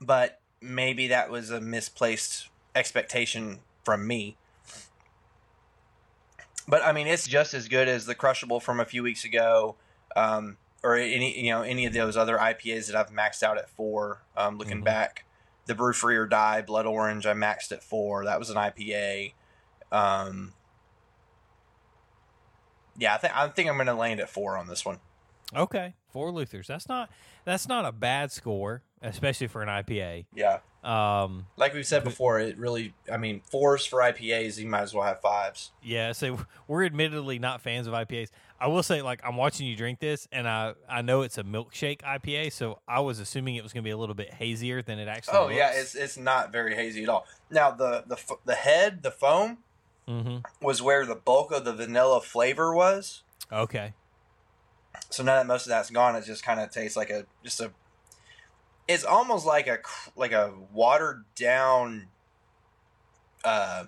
but 0.00 0.40
maybe 0.60 1.08
that 1.08 1.30
was 1.30 1.50
a 1.50 1.60
misplaced 1.60 2.48
expectation 2.74 3.60
from 3.84 4.06
me. 4.06 4.36
But 6.68 6.82
I 6.84 6.92
mean, 6.92 7.06
it's 7.06 7.26
just 7.26 7.54
as 7.54 7.68
good 7.68 7.88
as 7.88 8.06
the 8.06 8.14
Crushable 8.14 8.60
from 8.60 8.80
a 8.80 8.84
few 8.84 9.02
weeks 9.02 9.24
ago, 9.24 9.76
um, 10.16 10.56
or 10.82 10.96
any 10.96 11.40
you 11.40 11.50
know 11.50 11.62
any 11.62 11.86
of 11.86 11.92
those 11.92 12.16
other 12.16 12.36
IPAs 12.38 12.88
that 12.88 12.96
I've 12.96 13.10
maxed 13.10 13.42
out 13.42 13.56
at 13.56 13.70
four. 13.70 14.22
Um, 14.36 14.58
looking 14.58 14.80
Mhm. 14.80 14.84
back, 14.84 15.24
the 15.66 15.74
Brew 15.74 15.92
Free 15.92 16.16
or 16.16 16.26
Die 16.26 16.62
Blood 16.62 16.86
Orange 16.86 17.24
I 17.24 17.34
maxed 17.34 17.70
at 17.70 17.84
four. 17.84 18.24
That 18.24 18.38
was 18.38 18.50
an 18.50 18.56
IPA. 18.56 19.34
Um, 19.92 20.52
yeah, 22.98 23.14
I 23.14 23.18
think 23.18 23.36
I 23.36 23.48
think 23.48 23.68
I'm 23.68 23.76
going 23.76 23.86
to 23.86 23.94
land 23.94 24.20
at 24.20 24.28
four 24.30 24.56
on 24.56 24.68
this 24.68 24.84
one. 24.84 24.98
Okay, 25.54 25.94
four 26.10 26.30
Luthers. 26.32 26.66
That's 26.66 26.88
not 26.88 27.10
that's 27.44 27.68
not 27.68 27.84
a 27.84 27.92
bad 27.92 28.32
score, 28.32 28.82
especially 29.02 29.46
for 29.46 29.62
an 29.62 29.68
IPA. 29.68 30.24
Yeah, 30.34 30.58
Um, 30.82 31.46
like 31.56 31.72
we've 31.72 31.86
said 31.86 32.02
before, 32.02 32.40
it 32.40 32.58
really. 32.58 32.94
I 33.12 33.16
mean, 33.16 33.42
fours 33.50 33.86
for 33.86 34.00
IPAs, 34.00 34.58
you 34.58 34.66
might 34.66 34.80
as 34.82 34.92
well 34.94 35.04
have 35.04 35.20
fives. 35.20 35.70
yeah. 35.82 36.12
So 36.12 36.40
we're 36.66 36.84
admittedly 36.84 37.38
not 37.38 37.60
fans 37.60 37.86
of 37.86 37.92
IPAs. 37.94 38.30
I 38.58 38.68
will 38.68 38.82
say, 38.82 39.02
like, 39.02 39.20
I'm 39.22 39.36
watching 39.36 39.66
you 39.66 39.76
drink 39.76 40.00
this, 40.00 40.26
and 40.32 40.48
I 40.48 40.72
I 40.88 41.02
know 41.02 41.22
it's 41.22 41.38
a 41.38 41.44
milkshake 41.44 42.00
IPA, 42.00 42.50
so 42.52 42.80
I 42.88 43.00
was 43.00 43.20
assuming 43.20 43.54
it 43.56 43.62
was 43.62 43.72
going 43.72 43.84
to 43.84 43.86
be 43.86 43.92
a 43.92 43.96
little 43.98 44.14
bit 44.14 44.32
hazier 44.34 44.80
than 44.82 44.98
it 44.98 45.06
actually. 45.06 45.36
Oh 45.38 45.48
yeah, 45.48 45.72
it's 45.74 45.94
it's 45.94 46.16
not 46.16 46.50
very 46.50 46.74
hazy 46.74 47.02
at 47.04 47.08
all. 47.10 47.26
Now 47.50 47.70
the 47.70 48.02
the 48.06 48.18
the 48.46 48.54
head, 48.54 49.02
the 49.02 49.10
foam 49.12 49.58
Mm-hmm. 50.08 50.38
was 50.64 50.80
where 50.80 51.04
the 51.04 51.16
bulk 51.16 51.50
of 51.50 51.64
the 51.64 51.72
vanilla 51.72 52.20
flavor 52.20 52.72
was. 52.74 53.22
Okay. 53.52 53.92
So 55.10 55.22
now 55.22 55.34
that 55.36 55.46
most 55.46 55.66
of 55.66 55.70
that's 55.70 55.90
gone, 55.90 56.14
it 56.16 56.24
just 56.24 56.44
kind 56.44 56.60
of 56.60 56.70
tastes 56.70 56.96
like 56.96 57.10
a 57.10 57.26
just 57.42 57.60
a. 57.60 57.72
It's 58.88 59.04
almost 59.04 59.44
like 59.46 59.66
a 59.66 59.78
like 60.14 60.32
a 60.32 60.52
watered 60.72 61.24
down, 61.34 62.06
uh, 63.44 63.86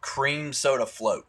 cream 0.00 0.52
soda 0.52 0.86
float. 0.86 1.26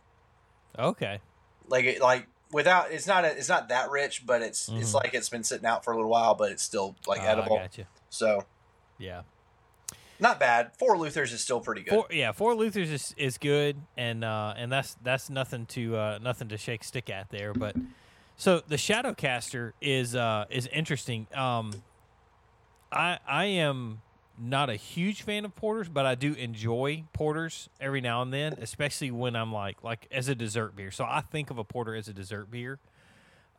Okay. 0.78 1.20
Like 1.68 1.86
it 1.86 2.02
like 2.02 2.28
without 2.52 2.92
it's 2.92 3.08
not 3.08 3.24
a, 3.26 3.36
it's 3.38 3.50
not 3.50 3.70
that 3.70 3.90
rich, 3.90 4.26
but 4.26 4.42
it's 4.42 4.68
it's 4.70 4.92
Mhm. 4.92 4.96
like 4.96 5.14
it's 5.14 5.30
been 5.30 5.44
sitting 5.44 5.66
out 5.66 5.84
for 5.86 5.92
a 5.94 5.96
little 5.96 6.12
while, 6.12 6.36
but 6.36 6.52
it's 6.52 6.64
still 6.64 6.96
like 7.08 7.22
Ah, 7.22 7.28
edible. 7.28 7.62
So 8.10 8.46
Yeah. 8.98 9.22
Not 10.20 10.40
bad. 10.40 10.72
Four 10.78 10.96
Luthers 10.98 11.34
is 11.34 11.42
still 11.42 11.60
pretty 11.60 11.82
good. 11.82 11.94
Four, 11.94 12.08
yeah, 12.12 12.32
four 12.32 12.54
Luthers 12.56 12.92
is, 12.92 13.14
is 13.18 13.38
good, 13.38 13.78
and 13.98 14.24
uh, 14.24 14.54
and 14.58 14.72
that's 14.72 14.96
that's 15.04 15.30
nothing 15.30 15.66
to 15.68 15.96
uh, 15.96 16.20
nothing 16.22 16.50
to 16.50 16.58
shake 16.58 16.84
stick 16.84 17.10
at 17.10 17.30
there. 17.30 17.54
But 17.54 17.76
so 18.38 18.62
the 18.68 18.76
Shadowcaster 18.76 19.74
is 19.82 20.16
uh, 20.16 20.46
is 20.50 20.68
interesting. 20.68 21.28
Um, 21.34 21.74
I 22.92 23.20
I 23.28 23.46
am 23.46 24.02
not 24.38 24.70
a 24.70 24.76
huge 24.76 25.22
fan 25.22 25.46
of 25.46 25.56
porters, 25.56 25.90
but 25.90 26.06
I 26.06 26.16
do 26.16 26.34
enjoy 26.34 27.04
porters 27.14 27.70
every 27.80 28.02
now 28.02 28.22
and 28.22 28.34
then, 28.34 28.54
especially 28.60 29.12
when 29.12 29.36
I'm 29.36 29.52
like 29.54 29.84
like 29.84 30.08
as 30.12 30.28
a 30.30 30.36
dessert 30.36 30.76
beer. 30.76 30.92
So 30.92 31.04
I 31.04 31.22
think 31.22 31.50
of 31.52 31.58
a 31.58 31.64
porter 31.64 31.96
as 31.96 32.08
a 32.08 32.14
dessert 32.14 32.50
beer. 32.50 32.80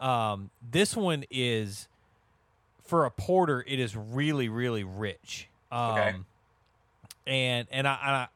Um, 0.01 0.51
this 0.61 0.97
one 0.97 1.25
is 1.31 1.89
for 2.85 3.05
a 3.05 3.11
porter. 3.11 3.65
It 3.67 3.79
is 3.79 3.97
really 3.97 4.49
really 4.49 4.85
rich. 4.85 5.49
Um, 5.71 5.91
Okay. 5.91 6.15
And 7.27 7.69
and 7.71 7.87
I, 7.89 8.29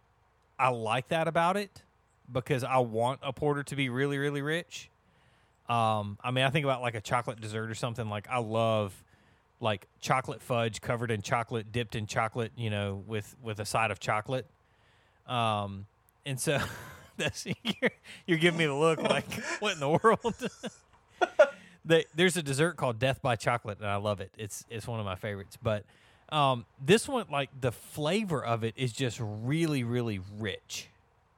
I 0.59 0.67
I 0.67 0.69
like 0.71 1.09
that 1.09 1.29
about 1.29 1.57
it 1.57 1.83
because 2.31 2.65
I 2.65 2.79
want 2.79 3.21
a 3.23 3.33
porter 3.33 3.63
to 3.65 3.77
be 3.77 3.89
really 3.89 4.19
really 4.19 4.43
rich. 4.43 4.91
Um, 5.69 6.19
I 6.23 6.31
mean, 6.31 6.45
I 6.45 6.51
think 6.51 6.65
about 6.65 6.81
like 6.81 6.95
a 6.95 7.01
chocolate 7.01 7.41
dessert 7.41 7.71
or 7.71 7.75
something. 7.75 8.09
Like 8.09 8.27
I 8.31 8.39
love 8.39 9.05
like 9.61 9.87
chocolate 10.01 10.41
fudge 10.41 10.81
covered 10.81 11.11
in 11.11 11.21
chocolate, 11.21 11.73
dipped 11.73 11.95
in 11.95 12.07
chocolate. 12.07 12.53
You 12.57 12.71
know, 12.71 13.03
with 13.07 13.37
with 13.43 13.61
a 13.61 13.65
side 13.67 13.91
of 13.91 14.01
chocolate. 14.01 14.47
Um, 15.27 15.87
and 16.25 16.41
so 16.41 16.59
that's 17.17 17.47
you're, 17.63 17.91
you're 18.27 18.39
giving 18.39 18.59
me 18.59 18.67
the 18.67 18.75
look 18.75 19.03
like 19.03 19.31
what 19.61 19.75
in 19.75 19.81
the 19.81 19.89
world. 19.89 20.35
there's 22.15 22.37
a 22.37 22.43
dessert 22.43 22.77
called 22.77 22.99
Death 22.99 23.21
by 23.21 23.37
Chocolate, 23.37 23.79
and 23.79 23.89
I 23.89 23.97
love 23.97 24.21
it. 24.21 24.33
It's 24.39 24.65
it's 24.71 24.87
one 24.87 25.01
of 25.01 25.07
my 25.07 25.17
favorites. 25.17 25.59
But 25.63 25.85
um, 26.31 26.67
this 26.85 27.09
one, 27.09 27.27
like 27.31 27.51
the 27.59 27.73
flavor 27.73 28.45
of 28.45 28.65
it, 28.65 28.75
is 28.77 28.93
just 28.93 29.19
really 29.21 29.83
really 29.85 30.21
rich, 30.39 30.89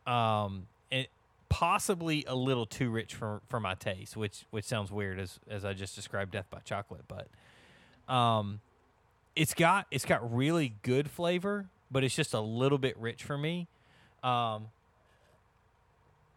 um, 0.07 0.67
and 0.91 1.07
possibly 1.49 2.25
a 2.27 2.35
little 2.35 2.67
too 2.67 2.91
rich 2.91 3.15
for 3.15 3.41
for 3.49 3.61
my 3.61 3.75
taste, 3.75 4.17
which 4.17 4.45
which 4.51 4.65
sounds 4.65 4.91
weird 4.91 5.21
as 5.21 5.39
as 5.49 5.65
I 5.65 5.75
just 5.75 5.95
described 5.95 6.33
Death 6.33 6.47
by 6.51 6.59
Chocolate, 6.65 7.05
but 7.07 7.29
um, 8.13 8.61
it's 9.37 9.55
got 9.55 9.87
it's 9.91 10.05
got 10.05 10.35
really 10.35 10.75
good 10.83 11.09
flavor, 11.09 11.67
but 11.91 12.03
it's 12.03 12.15
just 12.15 12.35
a 12.35 12.41
little 12.41 12.79
bit 12.79 12.97
rich 12.99 13.23
for 13.23 13.39
me. 13.39 13.69
Um, 14.23 14.69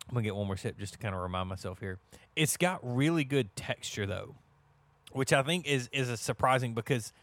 I'm 0.08 0.14
gonna 0.14 0.24
get 0.24 0.36
one 0.36 0.48
more 0.48 0.58
sip 0.58 0.78
just 0.78 0.94
to 0.94 1.00
kind 1.00 1.16
of 1.16 1.22
remind 1.22 1.50
myself 1.50 1.80
here. 1.80 1.98
It's 2.36 2.56
got 2.58 2.80
really 2.84 3.24
good 3.24 3.56
texture 3.56 4.06
though, 4.06 4.36
which 5.12 5.34
I 5.34 5.42
think 5.42 5.66
is 5.66 5.90
is 5.92 6.10
a 6.10 6.18
surprising 6.18 6.74
because 6.74 7.14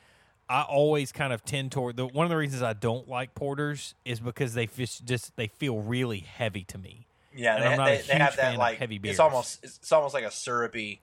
I 0.50 0.62
always 0.62 1.12
kind 1.12 1.32
of 1.32 1.44
tend 1.44 1.70
toward 1.70 1.96
the 1.96 2.06
one 2.06 2.26
of 2.26 2.30
the 2.30 2.36
reasons 2.36 2.60
I 2.60 2.72
don't 2.72 3.08
like 3.08 3.36
porters 3.36 3.94
is 4.04 4.18
because 4.18 4.54
they 4.54 4.66
fish 4.66 4.98
just 4.98 5.36
they 5.36 5.46
feel 5.46 5.78
really 5.78 6.18
heavy 6.18 6.64
to 6.64 6.76
me. 6.76 7.06
Yeah, 7.32 7.54
And 7.54 7.62
they, 7.62 7.68
I'm 7.68 7.76
not 7.76 7.88
a 7.88 7.90
they, 7.92 8.02
they 8.02 8.18
have 8.18 8.36
that 8.36 8.58
like 8.58 8.78
heavy 8.78 8.98
beers. 8.98 9.12
it's 9.12 9.20
almost 9.20 9.60
it's, 9.62 9.92
almost 9.92 10.12
like 10.12 10.24
a 10.24 10.30
syrupy, 10.32 11.00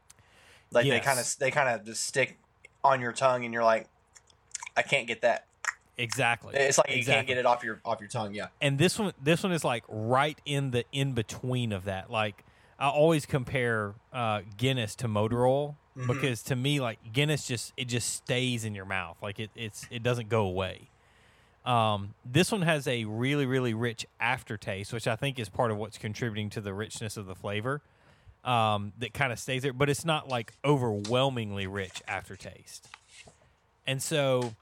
like 0.71 0.85
they 0.85 0.99
kind 0.99 1.17
of 1.17 1.35
they 1.39 1.49
kind 1.49 1.69
of 1.69 1.85
just 1.85 2.03
stick 2.03 2.37
on 2.83 2.99
your 2.99 3.13
tongue, 3.13 3.45
and 3.45 3.53
you're 3.53 3.63
like, 3.63 3.87
I 4.75 4.81
can't 4.81 5.07
get 5.07 5.21
that. 5.21 5.45
Exactly. 5.97 6.53
It's 6.53 6.77
like 6.77 6.89
you 6.89 6.97
Exactly. 6.97 7.15
can't 7.15 7.27
get 7.27 7.37
it 7.37 7.45
off 7.45 7.63
your 7.63 7.79
off 7.85 8.01
your 8.01 8.09
tongue. 8.09 8.33
Yeah, 8.33 8.47
and 8.61 8.77
this 8.77 8.99
one 8.99 9.13
this 9.23 9.43
one 9.43 9.53
is 9.53 9.63
like 9.63 9.85
right 9.87 10.37
in 10.45 10.71
the 10.71 10.83
in 10.91 11.13
between 11.13 11.71
of 11.71 11.85
that 11.85 12.11
like 12.11 12.43
i 12.77 12.87
always 12.89 13.25
compare 13.25 13.95
uh, 14.13 14.41
guinness 14.57 14.93
to 14.95 15.07
motor 15.07 15.47
oil 15.47 15.77
Mhm. 15.97 16.07
because 16.07 16.43
to 16.43 16.55
me 16.55 16.79
like 16.79 16.99
guinness 17.11 17.47
just 17.47 17.73
it 17.75 17.85
just 17.85 18.13
stays 18.13 18.63
in 18.63 18.75
your 18.75 18.85
mouth 18.85 19.17
like 19.21 19.39
it 19.39 19.49
it's 19.55 19.87
it 19.89 20.03
doesn't 20.03 20.29
go 20.29 20.45
away 20.45 20.89
um, 21.65 22.13
this 22.23 22.51
one 22.51 22.61
has 22.61 22.87
a 22.87 23.03
really 23.05 23.45
really 23.45 23.73
rich 23.73 24.05
aftertaste 24.19 24.93
which 24.93 25.07
i 25.07 25.15
think 25.15 25.39
is 25.39 25.49
part 25.49 25.71
of 25.71 25.77
what's 25.77 25.97
contributing 25.97 26.49
to 26.51 26.61
the 26.61 26.73
richness 26.73 27.17
of 27.17 27.25
the 27.25 27.35
flavor 27.35 27.81
um, 28.45 28.93
that 28.99 29.13
kind 29.13 29.33
of 29.33 29.39
stays 29.39 29.63
there 29.63 29.73
but 29.73 29.89
it's 29.89 30.05
not 30.05 30.27
like 30.29 30.53
overwhelmingly 30.63 31.65
rich 31.67 32.01
aftertaste 32.07 32.87
and 33.85 34.01
so 34.01 34.53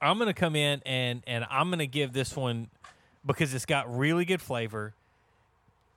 I'm 0.00 0.18
gonna 0.18 0.32
come 0.32 0.54
in 0.56 0.80
and 0.86 1.22
and 1.26 1.44
I'm 1.50 1.70
gonna 1.70 1.86
give 1.86 2.12
this 2.12 2.36
one 2.36 2.68
because 3.26 3.52
it's 3.52 3.66
got 3.66 3.92
really 3.94 4.24
good 4.24 4.40
flavor. 4.40 4.94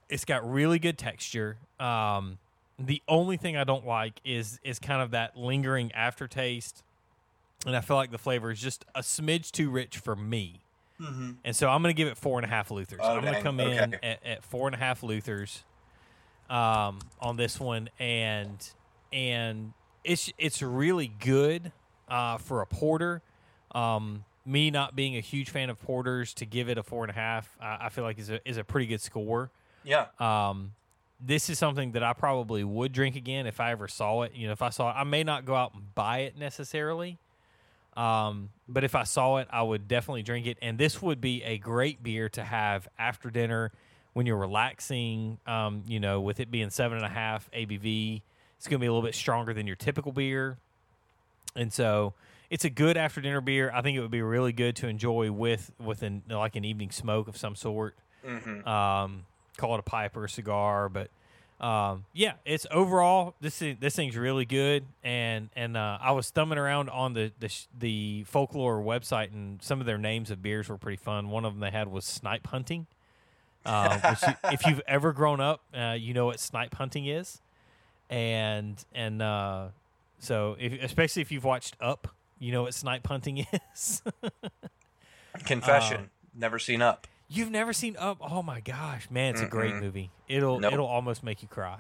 It's 0.10 0.26
got 0.26 0.50
really 0.50 0.80
good 0.80 0.98
texture. 0.98 1.58
Um, 1.80 2.40
the 2.88 3.02
only 3.08 3.38
thing 3.38 3.58
I 3.58 3.64
don't 3.64 3.86
like 3.86 4.20
is 4.24 4.60
is 4.64 4.80
kind 4.80 5.02
of 5.02 5.12
that 5.12 5.38
lingering 5.38 5.92
aftertaste, 5.94 6.84
and 7.66 7.76
I 7.76 7.82
feel 7.82 7.96
like 7.96 8.12
the 8.12 8.18
flavor 8.18 8.52
is 8.52 8.60
just 8.60 8.86
a 8.96 9.02
smidge 9.02 9.52
too 9.52 9.70
rich 9.70 9.98
for 9.98 10.16
me. 10.16 10.62
mm-hmm. 11.00 11.32
And 11.44 11.56
so 11.56 11.70
I'm 11.70 11.82
going 11.82 11.94
to 11.94 11.98
give 11.98 12.08
it 12.08 12.18
four 12.18 12.38
and 12.38 12.46
a 12.46 12.50
half 12.50 12.70
Luthers. 12.70 13.00
Oh, 13.02 13.16
I'm 13.16 13.22
going 13.22 13.36
to 13.36 13.42
come 13.42 13.60
in 13.60 13.96
at, 14.04 14.26
at 14.26 14.44
four 14.44 14.68
and 14.68 14.76
a 14.76 14.80
half 14.80 15.02
Luthers 15.02 15.64
um, 16.50 17.00
on 17.20 17.38
this 17.38 17.60
one, 17.60 17.90
and 18.00 18.70
and 19.12 19.74
it's 20.04 20.32
it's 20.38 20.62
really 20.62 21.08
good 21.08 21.72
uh, 22.08 22.38
for 22.38 22.62
a 22.62 22.66
porter. 22.66 23.22
Um, 23.74 24.26
me 24.46 24.72
not 24.72 24.96
being 24.96 25.16
a 25.16 25.22
huge 25.22 25.50
fan 25.50 25.70
of 25.70 25.80
porters, 25.82 26.34
to 26.36 26.46
give 26.46 26.68
it 26.68 26.78
a 26.78 26.84
four 26.84 27.04
and 27.04 27.12
a 27.12 27.14
half, 27.14 27.56
I, 27.62 27.86
I 27.86 27.90
feel 27.90 28.04
like 28.04 28.20
is 28.20 28.30
a 28.30 28.48
is 28.48 28.58
a 28.58 28.64
pretty 28.64 28.88
good 28.88 29.02
score. 29.02 29.52
yeah, 29.84 30.08
Um, 30.20 30.74
this 31.24 31.50
is 31.50 31.60
something 31.60 31.92
that 31.92 32.04
I 32.04 32.14
probably 32.14 32.64
would 32.64 32.92
drink 32.92 33.16
again 33.16 33.46
if 33.46 33.60
I 33.60 33.72
ever 33.72 33.88
saw 33.88 34.24
it. 34.24 34.34
You 34.34 34.48
know, 34.48 34.54
if 34.54 34.62
I 34.62 34.70
saw 34.70 34.90
it, 34.90 34.94
I 34.94 35.04
may 35.04 35.24
not 35.24 35.46
go 35.46 35.56
out 35.56 35.74
and 35.74 35.94
buy 35.94 36.20
it 36.20 36.38
necessarily. 36.38 37.20
Um, 37.96 38.50
but 38.68 38.84
if 38.84 38.96
I 38.96 39.04
saw 39.04 39.38
it, 39.38 39.48
I 39.52 39.62
would 39.62 39.88
definitely 39.88 40.24
drink 40.24 40.48
it. 40.48 40.58
And 40.62 40.78
this 40.78 41.02
would 41.02 41.22
be 41.22 41.44
a 41.44 41.58
great 41.58 42.02
beer 42.02 42.30
to 42.30 42.44
have 42.44 42.88
after 42.98 43.30
dinner 43.30 43.72
when 44.14 44.26
you're 44.26 44.38
relaxing. 44.38 45.38
Um, 45.46 45.84
you 45.88 46.00
know, 46.00 46.22
with 46.22 46.40
it 46.40 46.50
being 46.50 46.70
seven 46.70 46.98
and 46.98 47.06
a 47.06 47.10
half 47.10 47.50
ABV, 47.52 48.22
it's 48.58 48.68
going 48.68 48.80
to 48.80 48.84
be 48.84 48.88
a 48.88 48.92
little 48.92 49.06
bit 49.06 49.16
stronger 49.16 49.54
than 49.54 49.68
your 49.68 49.76
typical 49.76 50.12
beer. 50.12 50.58
And 51.56 51.72
so 51.72 52.14
it's 52.50 52.66
a 52.66 52.70
good 52.70 52.98
after 52.98 53.22
dinner 53.22 53.42
beer. 53.42 53.72
I 53.74 53.82
think 53.82 53.98
it 53.98 54.02
would 54.02 54.12
be 54.12 54.22
really 54.22 54.54
good 54.54 54.76
to 54.78 54.88
enjoy 54.88 55.32
with 55.32 55.72
with 55.80 56.02
an 56.02 56.24
like 56.30 56.56
an 56.56 56.64
evening 56.64 56.92
smoke 56.92 57.28
of 57.28 57.36
some 57.36 57.56
sort 57.56 57.96
mm-hmm. 58.26 58.68
um, 58.68 59.26
call 59.62 59.76
it 59.76 59.80
a 59.80 59.84
pipe 59.84 60.18
or 60.18 60.26
a 60.26 60.30
cigar, 60.30 60.90
but 60.90 61.10
um, 61.66 62.06
yeah, 62.14 62.34
it's 62.44 62.66
overall 62.72 63.36
this 63.40 63.58
thing, 63.60 63.78
this 63.80 63.96
thing's 63.96 64.18
really 64.18 64.46
good. 64.46 64.84
And 65.04 65.50
and 65.56 65.78
uh, 65.78 66.00
I 66.02 66.12
was 66.12 66.30
thumbing 66.32 66.58
around 66.58 66.90
on 66.90 67.14
the 67.14 67.32
the, 67.40 67.50
sh- 67.50 67.68
the 67.78 68.24
folklore 68.24 68.82
website, 68.82 69.32
and 69.32 69.62
some 69.62 69.80
of 69.80 69.86
their 69.86 70.00
names 70.00 70.32
of 70.32 70.42
beers 70.42 70.70
were 70.70 70.78
pretty 70.78 70.98
fun. 70.98 71.30
One 71.30 71.46
of 71.46 71.54
them 71.54 71.60
they 71.62 71.70
had 71.70 71.88
was 71.88 72.04
snipe 72.04 72.48
hunting. 72.48 72.88
Uh, 73.64 74.00
which 74.10 74.22
you, 74.24 74.34
if 74.52 74.66
you've 74.66 74.82
ever 74.88 75.14
grown 75.14 75.40
up, 75.40 75.62
uh, 75.72 75.96
you 75.98 76.16
know 76.16 76.26
what 76.26 76.40
snipe 76.40 76.74
hunting 76.74 77.06
is, 77.06 77.42
and 78.10 78.84
and 78.96 79.22
uh, 79.22 79.68
so 80.18 80.56
if, 80.60 80.74
especially 80.82 81.22
if 81.22 81.32
you've 81.32 81.44
watched 81.44 81.76
Up, 81.80 82.08
You 82.40 82.52
know 82.52 82.64
what 82.64 82.74
snipe 82.74 83.06
hunting 83.06 83.46
is? 83.76 84.02
Confession. 85.46 86.02
Uh, 86.02 86.08
Never 86.40 86.58
seen 86.60 86.82
Up. 86.82 87.06
You've 87.34 87.50
never 87.50 87.72
seen 87.72 87.96
Up? 87.98 88.18
Oh 88.20 88.44
my 88.44 88.60
gosh, 88.60 89.10
man, 89.10 89.34
it's 89.34 89.42
a 89.42 89.48
great 89.48 89.74
Mm-mm. 89.74 89.82
movie. 89.82 90.12
It'll 90.28 90.60
Nope. 90.60 90.74
it'll 90.74 90.86
almost 90.86 91.24
make 91.24 91.42
you 91.42 91.48
cry. 91.48 91.80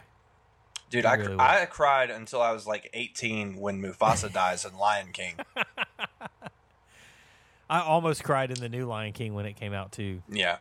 Dude, 0.89 1.05
It 1.05 1.07
I, 1.07 1.13
really 1.15 1.35
I 1.39 1.65
cried 1.69 2.09
until 2.09 2.41
I 2.41 2.51
was 2.51 2.65
like 2.65 2.89
18 2.93 3.57
when 3.57 3.81
Mufasa 3.81 4.31
dies 4.33 4.65
in 4.65 4.77
Lion 4.77 5.11
King. 5.11 5.35
I 7.69 7.81
almost 7.81 8.23
cried 8.23 8.51
in 8.51 8.59
the 8.59 8.69
new 8.69 8.85
Lion 8.85 9.13
King 9.13 9.33
when 9.33 9.45
it 9.45 9.55
came 9.55 9.73
out 9.73 9.91
too. 9.91 10.21
Yeah. 10.29 10.57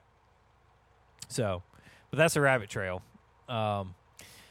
So, 1.29 1.63
but 2.11 2.19
that's 2.19 2.37
a 2.37 2.41
rabbit 2.41 2.71
trail. 2.71 3.03
Um, 3.49 3.95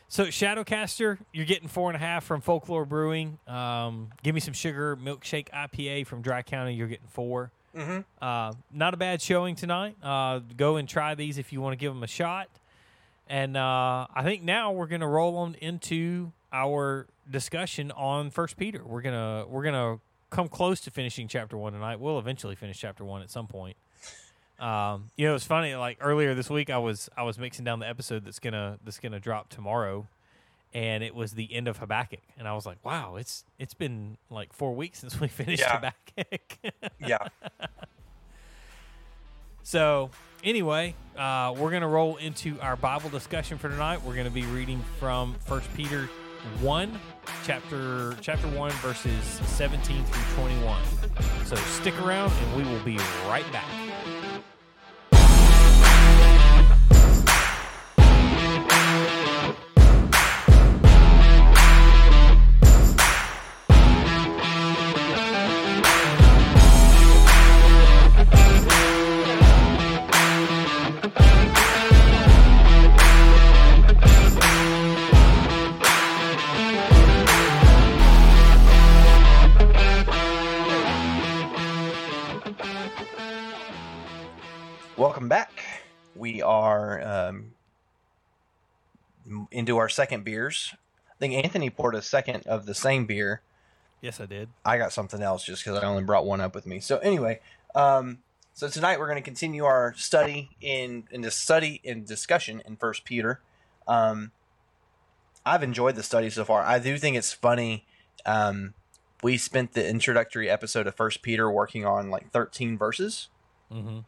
so 0.09 0.25
Shadowcaster, 0.25 1.19
you're 1.33 1.45
getting 1.45 1.69
four 1.69 1.89
and 1.89 1.95
a 1.95 1.99
half 1.99 2.25
from 2.25 2.41
Folklore 2.41 2.85
Brewing. 2.85 3.37
Um, 3.47 4.09
give 4.23 4.35
me 4.35 4.41
some 4.41 4.53
sugar 4.53 4.97
milkshake 4.97 5.49
IPA 5.51 6.07
from 6.07 6.21
Dry 6.21 6.41
County. 6.41 6.73
You're 6.73 6.87
getting 6.87 7.07
four. 7.07 7.51
Mm-hmm. 7.75 7.99
Uh, 8.21 8.53
not 8.73 8.93
a 8.93 8.97
bad 8.97 9.21
showing 9.21 9.55
tonight. 9.55 9.95
Uh, 10.03 10.39
go 10.57 10.77
and 10.77 10.87
try 10.87 11.15
these 11.15 11.37
if 11.37 11.53
you 11.53 11.61
want 11.61 11.73
to 11.73 11.77
give 11.77 11.93
them 11.93 12.03
a 12.03 12.07
shot. 12.07 12.49
And 13.27 13.55
uh, 13.55 14.07
I 14.13 14.23
think 14.23 14.43
now 14.43 14.71
we're 14.71 14.87
going 14.87 15.01
to 15.01 15.07
roll 15.07 15.37
on 15.37 15.55
into 15.55 16.31
our 16.51 17.05
discussion 17.29 17.91
on 17.91 18.31
First 18.31 18.57
Peter. 18.57 18.83
We're 18.83 19.01
gonna 19.01 19.45
we're 19.47 19.63
gonna 19.63 19.99
come 20.29 20.47
close 20.47 20.81
to 20.81 20.91
finishing 20.91 21.27
chapter 21.27 21.57
one 21.57 21.73
tonight. 21.73 21.99
We'll 21.99 22.19
eventually 22.19 22.55
finish 22.55 22.79
chapter 22.79 23.05
one 23.05 23.21
at 23.21 23.29
some 23.29 23.47
point. 23.47 23.77
Um, 24.59 25.11
you 25.15 25.27
know, 25.27 25.35
it's 25.35 25.45
funny. 25.45 25.75
Like 25.75 25.99
earlier 26.01 26.33
this 26.33 26.49
week, 26.49 26.69
I 26.69 26.77
was 26.79 27.09
I 27.15 27.23
was 27.23 27.37
mixing 27.37 27.65
down 27.65 27.79
the 27.79 27.87
episode 27.87 28.25
that's 28.25 28.39
gonna 28.39 28.77
that's 28.83 28.99
gonna 28.99 29.19
drop 29.19 29.49
tomorrow, 29.49 30.07
and 30.73 31.03
it 31.03 31.15
was 31.15 31.31
the 31.33 31.53
end 31.53 31.67
of 31.67 31.77
Habakkuk, 31.77 32.21
and 32.37 32.47
I 32.47 32.53
was 32.53 32.65
like, 32.65 32.77
wow, 32.83 33.15
it's 33.15 33.43
it's 33.57 33.73
been 33.73 34.17
like 34.29 34.53
four 34.53 34.75
weeks 34.75 34.99
since 34.99 35.19
we 35.19 35.27
finished 35.41 35.61
Yeah. 35.61 35.75
Habakkuk. 35.75 36.57
Yeah. 37.07 37.27
So, 39.63 40.09
anyway, 40.43 40.95
uh, 41.17 41.53
we're 41.57 41.69
going 41.69 41.81
to 41.83 41.87
roll 41.87 42.17
into 42.17 42.59
our 42.59 42.75
Bible 42.75 43.09
discussion 43.09 43.57
for 43.57 43.69
tonight. 43.69 44.01
We're 44.03 44.15
going 44.15 44.25
to 44.25 44.31
be 44.33 44.45
reading 44.47 44.83
from 44.99 45.35
First 45.45 45.71
Peter 45.75 46.09
1, 46.61 46.99
chapter 47.45 48.15
chapter 48.21 48.47
1, 48.47 48.71
verses 48.71 49.23
17 49.23 50.03
through 50.05 50.43
21. 50.43 50.81
So, 51.45 51.55
stick 51.55 51.99
around 52.01 52.31
and 52.31 52.57
we 52.57 52.63
will 52.71 52.83
be 52.83 52.97
right 53.27 53.49
back. 53.51 53.65
We 86.19 86.41
are 86.41 87.01
um, 87.01 87.53
into 89.51 89.77
our 89.77 89.89
second 89.89 90.23
beers. 90.23 90.73
I 91.09 91.17
think 91.19 91.33
Anthony 91.33 91.69
poured 91.69 91.95
a 91.95 92.01
second 92.01 92.45
of 92.45 92.65
the 92.65 92.75
same 92.75 93.05
beer. 93.05 93.41
Yes, 94.01 94.19
I 94.19 94.25
did. 94.25 94.49
I 94.63 94.77
got 94.77 94.93
something 94.93 95.21
else 95.21 95.43
just 95.43 95.63
because 95.63 95.81
I 95.81 95.85
only 95.85 96.03
brought 96.03 96.25
one 96.25 96.41
up 96.41 96.55
with 96.55 96.65
me. 96.65 96.79
So 96.79 96.97
anyway, 96.99 97.41
um, 97.75 98.19
so 98.53 98.69
tonight 98.69 98.99
we're 98.99 99.07
going 99.07 99.17
to 99.17 99.23
continue 99.23 99.65
our 99.65 99.93
study 99.97 100.51
in 100.61 101.05
in 101.11 101.21
the 101.21 101.31
study 101.31 101.81
and 101.83 102.05
discussion 102.05 102.61
in 102.65 102.75
First 102.77 103.03
Peter. 103.03 103.41
Um, 103.87 104.31
I've 105.45 105.63
enjoyed 105.63 105.95
the 105.95 106.03
study 106.03 106.29
so 106.29 106.45
far. 106.45 106.61
I 106.61 106.79
do 106.79 106.97
think 106.97 107.17
it's 107.17 107.33
funny. 107.33 107.85
Um, 108.25 108.73
we 109.21 109.37
spent 109.37 109.73
the 109.73 109.87
introductory 109.87 110.49
episode 110.49 110.87
of 110.87 110.95
First 110.95 111.21
Peter 111.21 111.51
working 111.51 111.85
on 111.85 112.09
like 112.09 112.31
thirteen 112.31 112.77
verses, 112.77 113.27
Mm-hmm. 113.71 113.99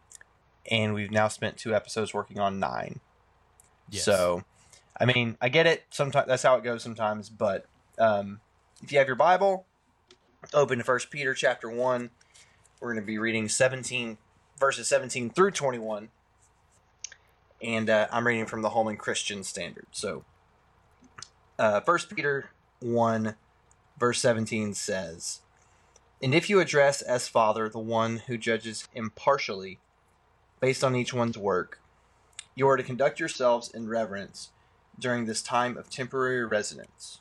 And 0.69 0.93
we've 0.93 1.12
now 1.12 1.28
spent 1.28 1.58
two 1.58 1.74
episodes 1.74 2.13
working 2.13 2.39
on 2.39 2.60
nine. 2.60 3.00
Yes. 3.89 4.04
So, 4.04 4.43
I 5.00 5.06
mean, 5.06 5.38
I 5.41 5.50
get 5.50 5.65
it. 5.65 5.86
Sometimes 5.89 6.28
that's 6.28 6.43
how 6.43 6.56
it 6.56 6.63
goes 6.63 6.84
sometimes. 6.84 7.30
But 7.30 7.65
um, 7.97 8.39
if 8.84 8.91
you 8.91 8.97
have 9.00 9.08
your 9.08 9.15
Bible, 9.15 9.65
open 10.54 10.78
to 10.78 10.84
First 10.84 11.10
Peter 11.10 11.34
chapter 11.34 11.69
one. 11.69 12.12
We're 12.80 12.93
going 12.93 13.04
to 13.04 13.08
be 13.08 13.17
reading 13.17 13.50
seventeen 13.50 14.17
verses 14.58 14.88
seventeen 14.88 15.30
through 15.30 15.52
twenty 15.52 15.80
one, 15.80 16.10
and 17.62 17.89
uh, 17.89 18.08
I'm 18.12 18.26
reading 18.26 18.45
from 18.45 18.62
the 18.62 18.69
Holman 18.69 18.97
Christian 18.97 19.43
Standard. 19.43 19.88
So, 19.91 20.24
uh, 21.60 21.82
First 21.82 22.15
Peter 22.15 22.50
one, 22.80 23.36
verse 24.00 24.19
seventeen 24.19 24.74
says, 24.74 25.41
"And 26.24 26.34
if 26.34 26.50
you 26.50 26.60
address 26.60 27.02
as 27.02 27.28
Father 27.28 27.69
the 27.69 27.80
one 27.80 28.24
who 28.28 28.38
judges 28.38 28.88
impartially." 28.93 29.80
Based 30.62 30.84
on 30.84 30.95
each 30.95 31.12
one's 31.12 31.39
work, 31.39 31.80
you 32.54 32.69
are 32.69 32.78
to 32.78 32.84
conduct 32.84 33.19
yourselves 33.19 33.71
in 33.74 33.89
reverence 33.89 34.52
during 35.00 35.26
this 35.26 35.41
time 35.41 35.76
of 35.76 35.89
temporary 35.89 36.45
residence. 36.45 37.19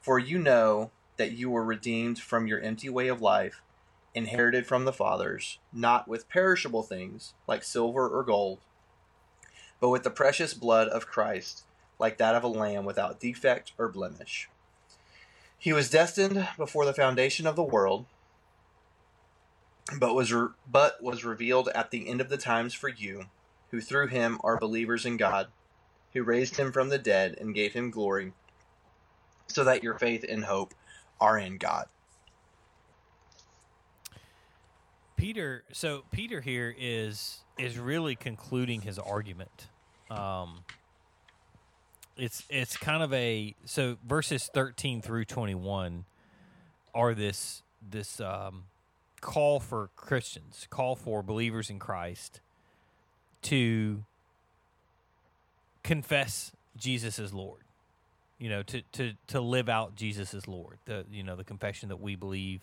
For 0.00 0.18
you 0.18 0.40
know 0.40 0.90
that 1.18 1.30
you 1.30 1.50
were 1.50 1.62
redeemed 1.62 2.18
from 2.18 2.48
your 2.48 2.60
empty 2.60 2.88
way 2.88 3.06
of 3.06 3.22
life, 3.22 3.62
inherited 4.12 4.66
from 4.66 4.84
the 4.84 4.92
fathers, 4.92 5.58
not 5.72 6.08
with 6.08 6.28
perishable 6.28 6.82
things 6.82 7.32
like 7.46 7.62
silver 7.62 8.08
or 8.08 8.24
gold, 8.24 8.58
but 9.78 9.90
with 9.90 10.02
the 10.02 10.10
precious 10.10 10.52
blood 10.52 10.88
of 10.88 11.06
Christ, 11.06 11.62
like 12.00 12.18
that 12.18 12.34
of 12.34 12.42
a 12.42 12.48
lamb 12.48 12.84
without 12.84 13.20
defect 13.20 13.72
or 13.78 13.88
blemish. 13.88 14.48
He 15.56 15.72
was 15.72 15.90
destined 15.90 16.48
before 16.56 16.86
the 16.86 16.92
foundation 16.92 17.46
of 17.46 17.54
the 17.54 17.62
world 17.62 18.06
but 19.96 20.14
was 20.14 20.32
re- 20.32 20.48
but 20.70 21.02
was 21.02 21.24
revealed 21.24 21.68
at 21.74 21.90
the 21.90 22.08
end 22.08 22.20
of 22.20 22.28
the 22.28 22.36
times 22.36 22.74
for 22.74 22.88
you, 22.88 23.26
who 23.70 23.80
through 23.80 24.08
him 24.08 24.38
are 24.44 24.58
believers 24.58 25.06
in 25.06 25.16
God, 25.16 25.48
who 26.12 26.22
raised 26.22 26.56
him 26.56 26.72
from 26.72 26.88
the 26.88 26.98
dead 26.98 27.36
and 27.40 27.54
gave 27.54 27.72
him 27.72 27.90
glory, 27.90 28.32
so 29.46 29.64
that 29.64 29.82
your 29.82 29.98
faith 29.98 30.24
and 30.28 30.44
hope 30.44 30.74
are 31.20 31.38
in 31.38 31.56
God. 31.56 31.86
Peter, 35.16 35.64
so 35.72 36.04
Peter 36.10 36.40
here 36.40 36.74
is 36.78 37.40
is 37.58 37.78
really 37.78 38.14
concluding 38.14 38.82
his 38.82 38.98
argument. 38.98 39.66
Um, 40.10 40.64
it's 42.16 42.44
it's 42.48 42.76
kind 42.76 43.02
of 43.02 43.12
a 43.12 43.54
so 43.64 43.96
verses 44.06 44.48
thirteen 44.52 45.02
through 45.02 45.24
twenty 45.24 45.54
one 45.54 46.04
are 46.94 47.14
this 47.14 47.62
this 47.90 48.20
um, 48.20 48.64
call 49.20 49.60
for 49.60 49.90
Christians, 49.96 50.66
call 50.70 50.96
for 50.96 51.22
believers 51.22 51.70
in 51.70 51.78
Christ 51.78 52.40
to 53.42 54.04
confess 55.82 56.52
Jesus 56.76 57.18
as 57.18 57.32
Lord. 57.32 57.62
You 58.38 58.48
know, 58.50 58.62
to 58.64 58.82
to 58.92 59.12
to 59.28 59.40
live 59.40 59.68
out 59.68 59.96
Jesus 59.96 60.32
as 60.32 60.46
Lord. 60.46 60.78
The 60.84 61.04
you 61.10 61.22
know 61.22 61.34
the 61.34 61.44
confession 61.44 61.88
that 61.88 62.00
we 62.00 62.14
believe. 62.14 62.60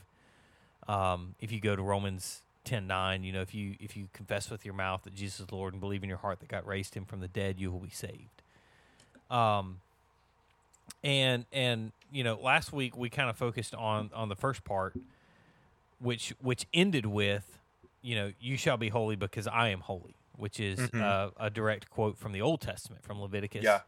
Um, 0.87 1.35
if 1.41 1.51
you 1.51 1.59
go 1.59 1.75
to 1.75 1.81
Romans 1.81 2.41
ten 2.63 2.87
nine, 2.87 3.23
you 3.23 3.33
know 3.33 3.41
if 3.41 3.53
you 3.53 3.75
if 3.79 3.97
you 3.97 4.07
confess 4.13 4.49
with 4.49 4.63
your 4.63 4.73
mouth 4.73 5.03
that 5.03 5.13
Jesus 5.13 5.41
is 5.41 5.51
Lord 5.51 5.73
and 5.73 5.81
believe 5.81 6.01
in 6.03 6.09
your 6.09 6.17
heart 6.19 6.39
that 6.39 6.47
God 6.47 6.65
raised 6.65 6.95
him 6.95 7.03
from 7.03 7.19
the 7.19 7.27
dead, 7.27 7.59
you 7.59 7.71
will 7.71 7.79
be 7.79 7.89
saved. 7.89 8.41
Um, 9.29 9.81
and 11.03 11.45
and 11.51 11.91
you 12.11 12.23
know 12.23 12.39
last 12.41 12.71
week 12.71 12.95
we 12.95 13.09
kind 13.09 13.29
of 13.29 13.35
focused 13.35 13.75
on 13.75 14.11
on 14.13 14.29
the 14.29 14.35
first 14.35 14.63
part, 14.63 14.95
which 15.99 16.33
which 16.41 16.65
ended 16.73 17.05
with, 17.05 17.59
you 18.01 18.15
know, 18.15 18.31
you 18.39 18.57
shall 18.57 18.77
be 18.77 18.89
holy 18.89 19.15
because 19.15 19.47
I 19.47 19.69
am 19.69 19.81
holy, 19.81 20.15
which 20.35 20.59
is 20.59 20.79
Mhm. 20.79 21.01
uh, 21.01 21.31
a 21.37 21.49
direct 21.49 21.89
quote 21.89 22.17
from 22.17 22.31
the 22.31 22.41
Old 22.41 22.61
Testament 22.61 23.03
from 23.03 23.21
Leviticus. 23.21 23.63
Yeah. 23.63 23.81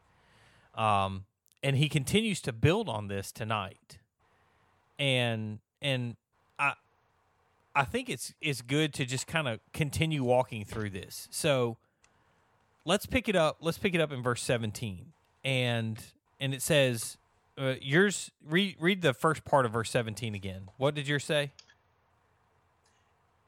Um, 0.76 1.26
and 1.63 1.76
he 1.76 1.89
continues 1.89 2.39
to 2.41 2.54
build 2.54 2.88
on 2.88 3.08
this 3.08 3.32
tonight, 3.32 3.98
and 5.00 5.60
and 5.82 6.15
I 6.60 6.74
I 7.76 7.84
think 7.84 8.10
it's 8.10 8.34
it's 8.41 8.62
good 8.62 8.93
to 8.96 9.06
just 9.06 9.28
kind 9.28 9.48
of 9.48 9.60
continue 9.74 10.24
walking 10.24 10.65
through 10.65 10.91
this. 10.91 11.28
So 11.32 11.78
let's 12.86 13.06
pick 13.06 13.28
it 13.28 13.36
up. 13.36 13.58
Let's 13.60 13.78
pick 13.78 13.93
it 13.93 14.02
up 14.02 14.12
in 14.12 14.22
verse 14.22 14.41
seventeen, 14.41 15.13
and 15.43 16.00
and 16.39 16.54
it 16.54 16.62
says, 16.62 17.17
uh, 17.58 17.76
"Yours." 17.82 18.32
Read 18.46 18.76
read 18.80 19.02
the 19.02 19.13
first 19.13 19.43
part 19.46 19.65
of 19.65 19.74
verse 19.74 19.89
seventeen 19.89 20.34
again. 20.36 20.70
What 20.78 20.96
did 20.96 21.08
yours 21.08 21.26
say? 21.26 21.52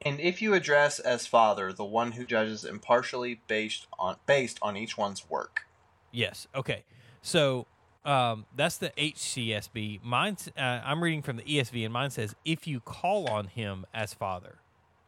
And 0.01 0.19
if 0.19 0.41
you 0.41 0.53
address 0.53 0.99
as 0.99 1.27
Father 1.27 1.73
the 1.73 1.85
one 1.85 2.13
who 2.13 2.25
judges 2.25 2.63
impartially 2.63 3.41
based 3.47 3.87
on 3.97 4.15
based 4.25 4.57
on 4.61 4.77
each 4.77 4.97
one's 4.97 5.29
work. 5.29 5.65
Yes. 6.11 6.47
Okay. 6.55 6.83
So 7.21 7.67
Um, 8.05 8.45
that's 8.55 8.77
the 8.77 8.91
HCSB. 8.97 9.99
Mine, 10.01 10.37
uh, 10.57 10.61
I'm 10.61 11.03
reading 11.03 11.21
from 11.21 11.35
the 11.35 11.43
ESV, 11.43 11.83
and 11.83 11.93
mine 11.93 12.09
says, 12.09 12.33
"If 12.45 12.65
you 12.65 12.79
call 12.79 13.29
on 13.29 13.47
Him 13.47 13.85
as 13.93 14.13
Father, 14.13 14.59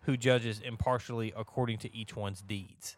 who 0.02 0.18
judges 0.18 0.60
impartially 0.60 1.34
according 1.36 1.78
to 1.80 1.96
each 1.96 2.16
one's 2.16 2.42
deeds." 2.42 2.98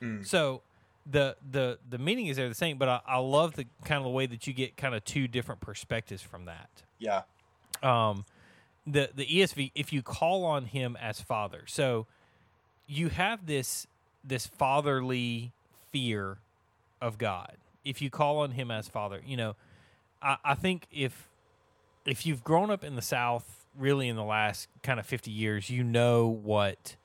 Mm. 0.00 0.24
So 0.24 0.62
the 1.04 1.36
the 1.50 1.80
the 1.90 1.98
meaning 1.98 2.28
is 2.28 2.36
there 2.36 2.48
the 2.48 2.54
same, 2.54 2.78
but 2.78 2.88
I, 2.88 3.00
I 3.04 3.18
love 3.18 3.54
the 3.54 3.66
kind 3.84 3.98
of 3.98 4.04
the 4.04 4.10
way 4.10 4.26
that 4.26 4.46
you 4.46 4.52
get 4.52 4.76
kind 4.76 4.94
of 4.94 5.04
two 5.04 5.26
different 5.26 5.60
perspectives 5.60 6.22
from 6.22 6.44
that. 6.44 6.70
Yeah. 7.00 7.22
Um, 7.82 8.24
the 8.86 9.10
the 9.14 9.26
ESV, 9.26 9.72
if 9.74 9.92
you 9.92 10.02
call 10.02 10.44
on 10.44 10.66
Him 10.66 10.96
as 11.00 11.20
Father, 11.20 11.64
so 11.66 12.06
you 12.86 13.08
have 13.08 13.46
this 13.46 13.86
this 14.24 14.46
fatherly 14.46 15.52
fear 15.90 16.38
of 17.00 17.18
God. 17.18 17.56
If 17.84 18.00
you 18.00 18.10
call 18.10 18.38
on 18.38 18.52
Him 18.52 18.70
as 18.70 18.88
Father, 18.88 19.20
you 19.26 19.36
know, 19.36 19.56
I, 20.20 20.36
I 20.44 20.54
think 20.54 20.86
if 20.90 21.28
if 22.04 22.26
you've 22.26 22.42
grown 22.42 22.70
up 22.70 22.82
in 22.82 22.96
the 22.96 23.02
South, 23.02 23.64
really 23.78 24.08
in 24.08 24.16
the 24.16 24.24
last 24.24 24.68
kind 24.82 24.98
of 24.98 25.06
fifty 25.06 25.30
years, 25.30 25.70
you 25.70 25.84
know 25.84 26.26
what 26.26 26.96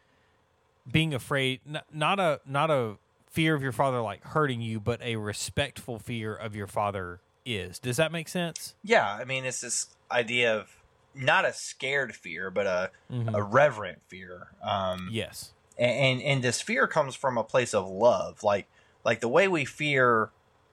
being 0.90 1.14
afraid 1.14 1.60
n- 1.68 1.82
not 1.92 2.20
a 2.20 2.40
not 2.46 2.72
a 2.72 2.96
fear 3.30 3.54
of 3.54 3.62
your 3.62 3.72
father 3.72 4.02
like 4.02 4.24
hurting 4.24 4.62
you, 4.62 4.80
but 4.80 5.02
a 5.02 5.16
respectful 5.16 6.00
fear 6.00 6.34
of 6.34 6.56
your 6.56 6.68
father 6.68 7.20
is. 7.46 7.80
Does 7.80 7.98
that 7.98 8.12
make 8.12 8.28
sense? 8.28 8.74
Yeah. 8.84 9.08
I 9.08 9.26
mean, 9.26 9.46
it's 9.46 9.62
this 9.62 9.88
idea 10.12 10.56
of 10.58 10.70
not 11.18 11.46
a 11.46 11.54
scared 11.54 12.16
fear, 12.16 12.50
but 12.52 12.66
a, 12.68 12.92
Mhm. 13.12 13.36
a 13.36 13.42
reverent 13.44 14.02
fear. 14.08 14.50
Um, 14.62 15.10
Yes. 15.12 15.52
and 15.78 16.22
and 16.22 16.44
this 16.44 16.62
fear 16.62 16.88
comes 16.88 17.16
from 17.16 17.38
a 17.38 17.44
place 17.44 17.74
of 17.74 17.88
love 17.88 18.42
like 18.42 18.68
like 19.04 19.20
the 19.20 19.28
way 19.28 19.48
we 19.48 19.64
fear 19.64 20.32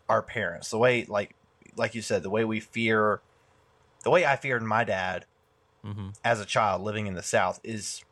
our 0.09 0.23
parents 0.23 0.71
the 0.71 0.79
way 0.79 1.05
like 1.05 1.35
like 1.77 1.95
you 1.95 2.01
said 2.01 2.23
the 2.23 2.31
way 2.31 2.43
we 2.43 2.59
fear 2.59 3.21
the 4.03 4.09
way 4.11 4.25
i 4.25 4.35
feared 4.35 4.63
my 4.63 4.83
dad 4.83 5.27
Mm-hmm. 5.85 6.09
as 6.25 6.41
a 6.41 6.47
child 6.47 6.81
living 6.81 7.07
in 7.07 7.13
the 7.13 7.23
south 7.23 7.61
is 7.63 8.03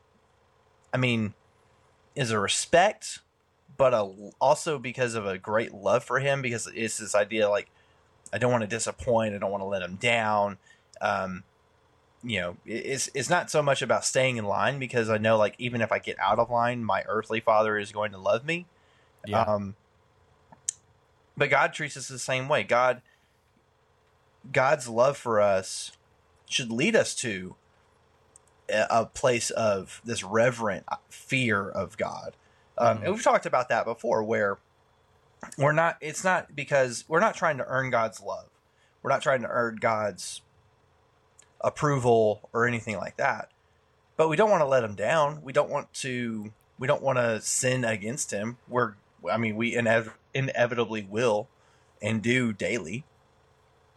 i 0.93 0.99
mean 0.99 1.33
is 2.15 2.31
a 2.31 2.39
respect 2.39 3.21
but 3.79 3.95
a, 3.95 4.03
also 4.39 4.79
because 4.79 5.15
of 5.15 5.25
a 5.27 5.39
great 5.39 5.73
love 5.73 6.05
for 6.05 6.19
him 6.21 6.43
because 6.43 6.67
it's 6.75 6.99
this 6.99 7.15
idea 7.15 7.49
like 7.49 7.71
i 8.35 8.37
don't 8.39 8.53
want 8.53 8.61
to 8.61 8.69
disappoint 8.69 9.35
i 9.35 9.39
don't 9.39 9.51
want 9.51 9.63
to 9.63 9.67
let 9.67 9.81
him 9.81 9.97
down 9.97 10.59
um 11.01 11.43
you 12.25 12.41
know 12.41 12.57
it's 12.65 13.11
it's 13.15 13.29
not 13.29 13.51
so 13.51 13.63
much 13.63 13.83
about 13.83 14.05
staying 14.05 14.37
in 14.37 14.45
line 14.45 14.79
because 14.79 15.11
i 15.11 15.19
know 15.19 15.37
like 15.37 15.55
even 15.59 15.81
if 15.81 15.91
i 15.91 15.99
get 15.99 16.17
out 16.21 16.39
of 16.39 16.51
line 16.51 16.85
my 16.85 17.03
earthly 17.09 17.41
father 17.41 17.77
is 17.77 17.91
going 17.93 18.13
to 18.13 18.19
love 18.19 18.45
me 18.45 18.67
Yeah. 19.27 19.43
um 19.43 19.75
but 21.37 21.51
god 21.51 21.73
treats 21.73 21.97
us 21.97 22.09
the 22.09 22.19
same 22.19 22.49
way 22.49 22.63
god 22.63 23.03
god's 24.53 24.89
love 24.89 25.17
for 25.17 25.41
us 25.41 25.93
should 26.49 26.71
lead 26.71 26.95
us 26.95 27.15
to 27.17 27.55
a, 28.69 29.05
place 29.07 29.51
of 29.51 30.01
this 30.05 30.23
reverent 30.23 30.85
fear 31.09 31.69
of 31.69 31.97
god 31.99 32.35
um, 32.79 32.99
Mhm. 32.99 33.05
and 33.05 33.15
we've 33.15 33.23
talked 33.23 33.47
about 33.47 33.69
that 33.69 33.85
before 33.85 34.23
where 34.23 34.59
we're 35.59 35.73
not 35.73 35.97
it's 36.01 36.23
not 36.25 36.55
because 36.55 37.05
we're 37.09 37.21
not 37.21 37.35
trying 37.35 37.59
to 37.59 37.67
earn 37.67 37.91
god's 37.91 38.21
love 38.21 38.47
we're 39.03 39.11
not 39.11 39.23
trying 39.23 39.43
to 39.43 39.49
earn 39.49 39.77
god's 39.77 40.41
approval 41.65 42.49
or 42.53 42.67
anything 42.67 42.97
like 42.97 43.17
that 43.17 43.51
but 44.17 44.29
we 44.29 44.37
don't 44.37 44.51
want 44.51 44.61
to 44.61 44.67
let 44.67 44.83
him 44.85 44.95
down 44.95 45.41
we 45.43 45.53
don't 45.53 45.71
want 45.71 45.93
to 45.93 46.53
we 46.79 46.87
don't 46.87 47.03
want 47.03 47.19
to 47.19 47.41
sin 47.41 47.85
against 47.85 48.31
him 48.31 48.57
we're 48.69 48.95
i 49.31 49.37
mean 49.37 49.55
we 49.57 49.75
inev- 49.75 50.13
inevitably 50.35 51.03
will 51.09 51.49
and 52.01 52.23
do 52.23 52.53
daily 52.53 53.05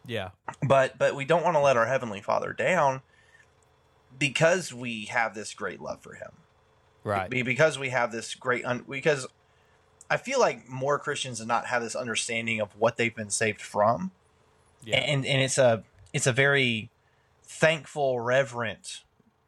yeah. 0.06 0.28
but 0.66 0.96
but 0.98 1.16
we 1.16 1.24
don't 1.24 1.42
want 1.42 1.56
to 1.56 1.60
let 1.60 1.76
our 1.76 1.86
heavenly 1.86 2.20
father 2.20 2.52
down 2.52 3.02
because 4.18 4.72
we 4.72 5.06
have 5.06 5.34
this 5.34 5.52
great 5.54 5.80
love 5.80 6.00
for 6.00 6.14
him 6.14 6.30
Right. 7.04 7.30
be- 7.30 7.42
because 7.42 7.78
we 7.78 7.90
have 7.90 8.10
this 8.10 8.34
great 8.34 8.64
un- 8.64 8.84
because 8.88 9.26
I 10.10 10.16
feel 10.16 10.40
like 10.40 10.68
more 10.68 10.98
Christians 10.98 11.38
do 11.38 11.46
not 11.46 11.66
have 11.66 11.82
this 11.82 11.94
understanding 11.94 12.60
of 12.60 12.70
what 12.76 12.96
they've 12.96 13.14
been 13.14 13.30
saved 13.30 13.60
from, 13.60 14.10
Yeah. 14.84 14.98
and 14.98 15.24
and 15.26 15.40
it's 15.42 15.58
a 15.58 15.84
it's 16.12 16.26
a 16.26 16.32
very 16.32 16.90
thankful, 17.46 18.20
reverent 18.20 19.02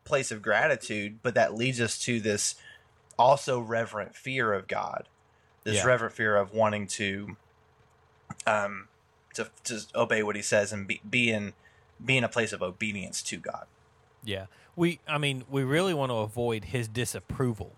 place 0.05 0.31
of 0.31 0.41
gratitude, 0.43 1.19
but 1.23 1.35
that 1.35 1.55
leads 1.55 1.81
us 1.81 1.99
to 1.99 2.21
this 2.21 2.55
also 3.19 3.59
reverent 3.61 4.15
fear 4.15 4.53
of 4.53 4.67
God, 4.69 5.09
this 5.65 5.77
Yeah. 5.79 5.87
reverent 5.87 6.15
fear 6.15 6.37
of 6.37 6.53
wanting 6.53 6.87
to 6.89 7.37
um 8.47 8.89
to 9.35 9.51
to 9.65 9.81
obey 9.95 10.23
what 10.23 10.37
He 10.37 10.43
says 10.43 10.73
and 10.73 10.87
be, 10.87 11.01
be 11.09 11.31
in 11.31 11.53
be 12.05 12.17
in 12.17 12.25
a 12.25 12.29
place 12.29 12.53
of 12.53 12.63
obedience 12.63 13.23
to 13.25 13.37
God. 13.39 13.67
Yeah. 14.23 14.47
We 14.77 15.01
I 15.09 15.19
mean, 15.19 15.45
we 15.51 15.65
really 15.65 15.95
want 15.95 16.11
to 16.11 16.17
avoid 16.17 16.67
his 16.67 16.87
disapproval. 16.89 17.73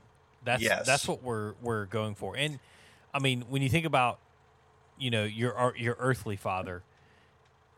That's 0.44 0.62
Yes. 0.62 0.86
that's 0.86 1.08
what 1.08 1.22
we're 1.22 1.54
we're 1.60 1.86
going 1.86 2.14
for. 2.14 2.36
And 2.36 2.60
I 3.14 3.18
mean, 3.18 3.42
when 3.48 3.62
you 3.62 3.68
think 3.68 3.86
about 3.86 4.18
you 4.98 5.10
know, 5.10 5.24
your 5.24 5.54
our- 5.54 5.76
your 5.76 5.96
earthly 5.98 6.36
father, 6.36 6.82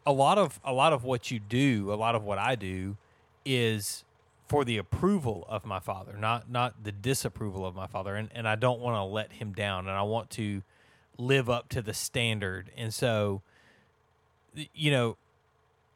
a 0.04 0.12
lot 0.12 0.38
of 0.38 0.60
a 0.64 0.72
lot 0.72 0.92
of 0.92 1.04
what 1.04 1.30
you 1.30 1.38
do, 1.38 1.92
a 1.92 1.96
lot 1.96 2.14
of 2.14 2.24
what 2.24 2.38
I 2.38 2.54
do 2.54 2.96
is 3.44 4.04
for 4.48 4.64
the 4.64 4.76
approval 4.78 5.46
of 5.48 5.64
my 5.64 5.78
father, 5.80 6.16
not 6.18 6.50
not 6.50 6.84
the 6.84 6.92
disapproval 6.92 7.64
of 7.66 7.74
my 7.74 7.86
father. 7.86 8.14
And 8.14 8.28
and 8.34 8.46
I 8.48 8.54
don't 8.56 8.80
want 8.80 8.96
to 8.96 9.04
let 9.04 9.32
him 9.34 9.52
down 9.52 9.86
and 9.88 9.96
I 9.96 10.02
want 10.02 10.30
to 10.30 10.62
live 11.18 11.48
up 11.48 11.68
to 11.70 11.82
the 11.82 11.94
standard. 11.94 12.70
And 12.76 12.92
so 12.92 13.42
you 14.74 14.90
know, 14.90 15.16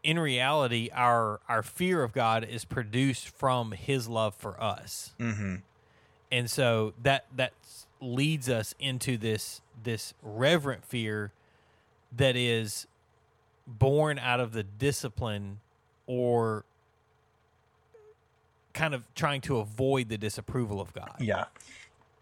in 0.03 0.19
reality, 0.19 0.89
our 0.95 1.41
our 1.49 1.63
fear 1.63 2.03
of 2.03 2.13
God 2.13 2.45
is 2.45 2.65
produced 2.65 3.29
from 3.29 3.73
His 3.73 4.09
love 4.09 4.35
for 4.35 4.61
us, 4.63 5.15
Mm-hmm. 5.19 5.57
and 6.33 6.51
so 6.51 6.95
that 7.03 7.27
that 7.35 7.53
leads 8.01 8.49
us 8.49 8.75
into 8.79 9.17
this 9.19 9.61
this 9.83 10.15
reverent 10.23 10.85
fear 10.85 11.33
that 12.17 12.37
is 12.37 12.87
born 13.67 14.19
out 14.19 14.41
of 14.41 14.53
the 14.53 14.63
discipline 14.63 15.61
or 16.07 16.65
kind 18.73 18.95
of 18.95 19.03
trying 19.15 19.41
to 19.41 19.59
avoid 19.59 20.09
the 20.09 20.19
disapproval 20.19 20.81
of 20.81 20.93
God. 20.93 21.15
Yeah. 21.19 21.47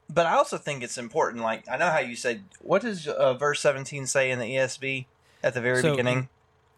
But 0.09 0.27
I 0.27 0.35
also 0.35 0.59
think 0.59 0.83
it's 0.83 0.99
important. 0.99 1.43
Like, 1.43 1.69
I 1.69 1.77
know 1.77 1.91
how 1.91 1.99
you 1.99 2.17
said, 2.17 2.45
what 2.61 2.83
does 2.83 3.09
uh, 3.09 3.35
verse 3.35 3.61
17 3.61 4.07
say 4.07 4.31
in 4.31 4.39
the 4.39 4.47
ESV 4.47 5.07
at 5.43 5.55
the 5.55 5.61
very 5.61 5.83
So, 5.83 5.93
beginning? 5.93 6.29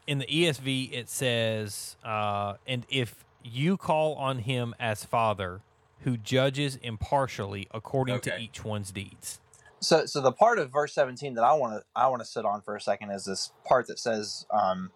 In 0.06 0.18
the 0.18 0.26
ESV, 0.26 0.92
it 0.92 1.08
says, 1.10 1.96
uh, 2.04 2.54
"And 2.66 2.86
if 2.88 3.24
you 3.42 3.76
call 3.76 4.14
on 4.14 4.38
Him 4.38 4.72
as 4.78 5.04
Father, 5.04 5.60
who 6.02 6.16
judges 6.16 6.76
impartially 6.76 7.66
according 7.72 8.20
to 8.20 8.38
each 8.38 8.64
one's 8.64 8.92
deeds." 8.92 9.40
So, 9.86 10.04
so 10.04 10.20
the 10.20 10.32
part 10.32 10.58
of 10.58 10.72
verse 10.72 10.92
17 10.94 11.34
that 11.34 11.44
I 11.44 11.52
want 11.52 11.74
to 11.74 11.84
I 11.94 12.08
want 12.08 12.20
to 12.20 12.26
sit 12.26 12.44
on 12.44 12.60
for 12.60 12.74
a 12.74 12.80
second 12.80 13.12
is 13.12 13.24
this 13.24 13.52
part 13.64 13.86
that 13.86 14.00
says 14.00 14.44
um, 14.50 14.90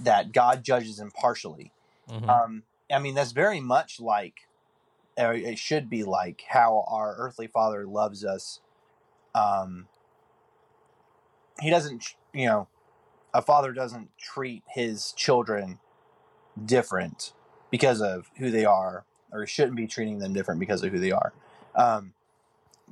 that 0.00 0.32
God 0.32 0.64
judges 0.64 0.98
impartially. 0.98 1.72
Mhm. 2.08 2.26
Um, 2.26 2.62
I 2.90 3.00
mean, 3.00 3.14
that's 3.14 3.32
very 3.32 3.60
much 3.60 4.00
like, 4.00 4.48
or 5.18 5.34
it 5.34 5.58
should 5.58 5.90
be 5.90 6.04
like, 6.04 6.42
how 6.48 6.86
our 6.88 7.16
earthly 7.18 7.48
Father 7.48 7.86
loves 7.86 8.24
us. 8.24 8.60
Um, 9.34 9.88
he 11.60 11.68
doesn't, 11.68 12.14
you 12.32 12.46
know, 12.46 12.68
a 13.34 13.42
father 13.42 13.74
doesn't 13.74 14.16
treat 14.16 14.62
his 14.68 15.12
children 15.12 15.80
different 16.64 17.34
because 17.70 18.00
of 18.00 18.30
who 18.38 18.50
they 18.50 18.64
are, 18.64 19.04
or 19.32 19.46
shouldn't 19.46 19.76
be 19.76 19.86
treating 19.86 20.18
them 20.18 20.32
different 20.32 20.60
because 20.60 20.82
of 20.82 20.92
who 20.92 20.98
they 20.98 21.12
are. 21.12 21.34
Um, 21.74 22.14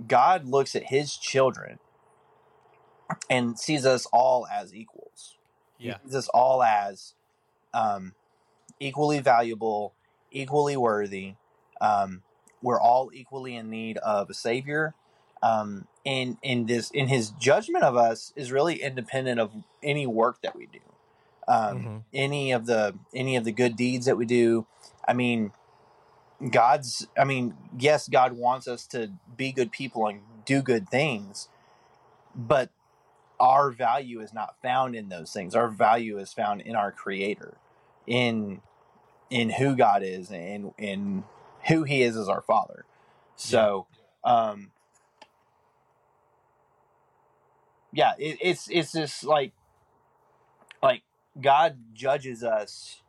God 0.06 0.46
looks 0.46 0.74
at 0.76 0.84
his 0.84 1.16
children 1.16 1.78
and 3.30 3.58
sees 3.58 3.86
us 3.86 4.06
all 4.12 4.46
as 4.46 4.74
equals. 4.74 5.36
Yeah. 5.78 5.98
He 6.02 6.08
sees 6.08 6.16
us 6.16 6.28
all 6.28 6.62
as 6.62 7.14
um, 7.72 8.14
equally 8.80 9.20
valuable, 9.20 9.94
equally 10.30 10.76
worthy. 10.76 11.34
Um, 11.80 12.22
we're 12.62 12.80
all 12.80 13.10
equally 13.12 13.54
in 13.54 13.70
need 13.70 13.98
of 13.98 14.30
a 14.30 14.34
savior. 14.34 14.94
Um, 15.42 15.86
and 16.04 16.38
in 16.42 16.66
this, 16.66 16.90
in 16.90 17.08
his 17.08 17.30
judgment 17.30 17.84
of 17.84 17.96
us 17.96 18.32
is 18.36 18.50
really 18.50 18.82
independent 18.82 19.38
of 19.38 19.52
any 19.82 20.06
work 20.06 20.40
that 20.42 20.56
we 20.56 20.66
do, 20.66 20.80
um, 21.46 21.78
Mhm. 21.78 22.02
any 22.14 22.52
of 22.52 22.66
the 22.66 22.98
any 23.14 23.36
of 23.36 23.44
the 23.44 23.52
good 23.52 23.76
deeds 23.76 24.06
that 24.06 24.16
we 24.16 24.24
do. 24.24 24.66
I 25.06 25.12
mean, 25.12 25.52
God's. 26.50 27.06
I 27.18 27.24
mean, 27.24 27.54
yes, 27.78 28.08
God 28.08 28.32
wants 28.32 28.68
us 28.68 28.86
to 28.88 29.12
be 29.36 29.52
good 29.52 29.72
people 29.72 30.06
and 30.06 30.20
do 30.44 30.62
good 30.62 30.88
things, 30.88 31.48
but 32.34 32.70
our 33.40 33.70
value 33.70 34.20
is 34.20 34.32
not 34.32 34.56
found 34.62 34.94
in 34.94 35.08
those 35.08 35.32
things. 35.32 35.54
Our 35.54 35.68
value 35.68 36.18
is 36.18 36.32
found 36.32 36.60
in 36.60 36.76
our 36.76 36.92
Creator, 36.92 37.56
in 38.06 38.60
in 39.30 39.50
who 39.50 39.76
God 39.76 40.02
is, 40.02 40.30
and 40.30 40.72
in 40.78 41.24
who 41.68 41.84
He 41.84 42.02
is 42.02 42.16
as 42.16 42.28
our 42.28 42.42
Father. 42.42 42.84
So, 43.36 43.86
um, 44.24 44.70
yeah, 47.92 48.12
it, 48.18 48.38
it's 48.40 48.68
it's 48.70 48.92
just 48.92 49.24
like 49.24 49.52
like 50.82 51.02
God 51.40 51.78
judges 51.94 52.44
us 52.44 53.02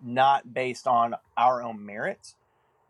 not 0.00 0.52
based 0.52 0.86
on 0.86 1.14
our 1.36 1.62
own 1.62 1.84
merits 1.84 2.34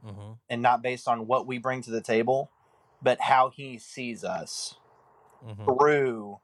Mm-hmm. 0.04 0.32
and 0.50 0.62
not 0.62 0.82
based 0.82 1.08
on 1.08 1.26
what 1.26 1.46
we 1.46 1.58
bring 1.58 1.82
to 1.82 1.90
the 1.90 2.00
table, 2.00 2.50
but 3.02 3.20
how 3.20 3.50
He 3.50 3.78
sees 3.78 4.24
us 4.24 4.76
Mm-hmm. 5.46 5.64
through, 5.64 6.38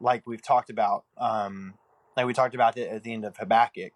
like 0.00 0.26
we've 0.26 0.42
talked 0.42 0.70
about, 0.70 1.04
um, 1.18 1.74
like 2.16 2.26
we 2.26 2.32
talked 2.32 2.54
about 2.54 2.76
it 2.76 2.88
at 2.90 3.02
the 3.02 3.12
end 3.12 3.24
of 3.24 3.36
Habakkuk, 3.36 3.92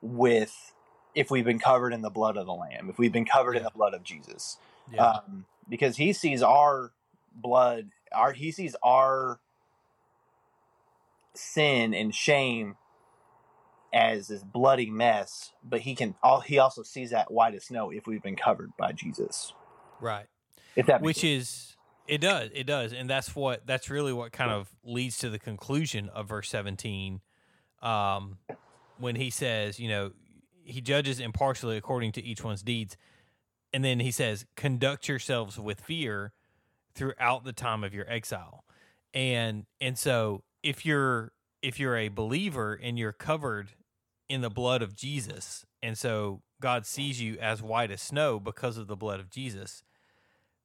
with 0.00 0.74
if 1.14 1.30
we've 1.30 1.44
been 1.44 1.58
covered 1.58 1.92
in 1.92 2.02
the 2.02 2.10
blood 2.10 2.36
of 2.36 2.46
the 2.46 2.52
Lamb, 2.54 2.88
if 2.90 2.98
we've 2.98 3.12
been 3.12 3.26
covered 3.26 3.56
in 3.56 3.62
the 3.62 3.70
blood 3.70 3.94
of 3.94 4.02
Jesus, 4.02 4.58
Yeah. 4.90 5.12
um, 5.14 5.46
because 5.68 5.96
He 5.96 6.12
sees 6.12 6.42
our 6.42 6.92
blood, 7.34 7.90
our 8.12 8.32
He 8.32 8.50
sees 8.52 8.76
our 8.82 9.40
sin 11.34 11.94
and 11.94 12.14
shame 12.14 12.76
as 13.92 14.28
this 14.28 14.42
bloody 14.42 14.90
mess, 14.90 15.52
but 15.62 15.80
He 15.80 15.94
can 15.94 16.14
all 16.22 16.40
He 16.40 16.58
also 16.58 16.82
sees 16.82 17.10
that 17.10 17.30
white 17.30 17.54
as 17.54 17.64
snow 17.64 17.90
if 17.90 18.06
we've 18.06 18.22
been 18.22 18.36
covered 18.36 18.70
by 18.78 18.92
Jesus. 18.92 19.52
right. 20.00 20.26
If 20.74 20.86
that 20.86 21.02
which 21.02 21.22
is 21.22 21.76
it 22.06 22.20
does 22.20 22.50
it 22.54 22.64
does 22.64 22.92
and 22.92 23.08
that's 23.08 23.34
what 23.34 23.66
that's 23.66 23.88
really 23.90 24.12
what 24.12 24.32
kind 24.32 24.50
of 24.50 24.68
leads 24.84 25.18
to 25.18 25.30
the 25.30 25.38
conclusion 25.38 26.08
of 26.08 26.28
verse 26.28 26.48
17 26.48 27.20
um 27.82 28.38
when 28.98 29.16
he 29.16 29.30
says 29.30 29.78
you 29.78 29.88
know 29.88 30.12
he 30.64 30.80
judges 30.80 31.20
impartially 31.20 31.76
according 31.76 32.12
to 32.12 32.22
each 32.22 32.42
one's 32.42 32.62
deeds 32.62 32.96
and 33.72 33.84
then 33.84 34.00
he 34.00 34.10
says 34.10 34.46
conduct 34.56 35.08
yourselves 35.08 35.58
with 35.58 35.80
fear 35.80 36.32
throughout 36.94 37.44
the 37.44 37.52
time 37.52 37.84
of 37.84 37.94
your 37.94 38.08
exile 38.10 38.64
and 39.14 39.66
and 39.80 39.98
so 39.98 40.42
if 40.62 40.84
you're 40.84 41.32
if 41.62 41.78
you're 41.78 41.96
a 41.96 42.08
believer 42.08 42.78
and 42.82 42.98
you're 42.98 43.12
covered 43.12 43.70
in 44.32 44.40
the 44.40 44.50
blood 44.50 44.82
of 44.82 44.94
Jesus 44.96 45.64
and 45.82 45.96
so 45.98 46.42
God 46.60 46.86
sees 46.86 47.20
you 47.20 47.36
as 47.40 47.62
white 47.62 47.90
as 47.90 48.00
snow 48.00 48.40
because 48.40 48.76
of 48.76 48.86
the 48.86 48.96
blood 48.96 49.20
of 49.20 49.30
Jesus 49.30 49.82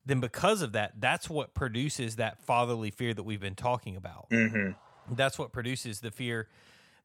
then 0.07 0.21
because 0.21 0.61
of 0.61 0.71
that, 0.71 0.93
that's 0.99 1.29
what 1.29 1.53
produces 1.53 2.15
that 2.15 2.41
fatherly 2.41 2.91
fear 2.91 3.13
that 3.13 3.23
we've 3.23 3.41
been 3.41 3.55
talking 3.55 3.97
about. 3.97 4.29
mm-hmm. 4.29 4.71
That's 5.13 5.37
what 5.37 5.51
produces 5.51 5.99
the 5.99 6.11
fear 6.11 6.47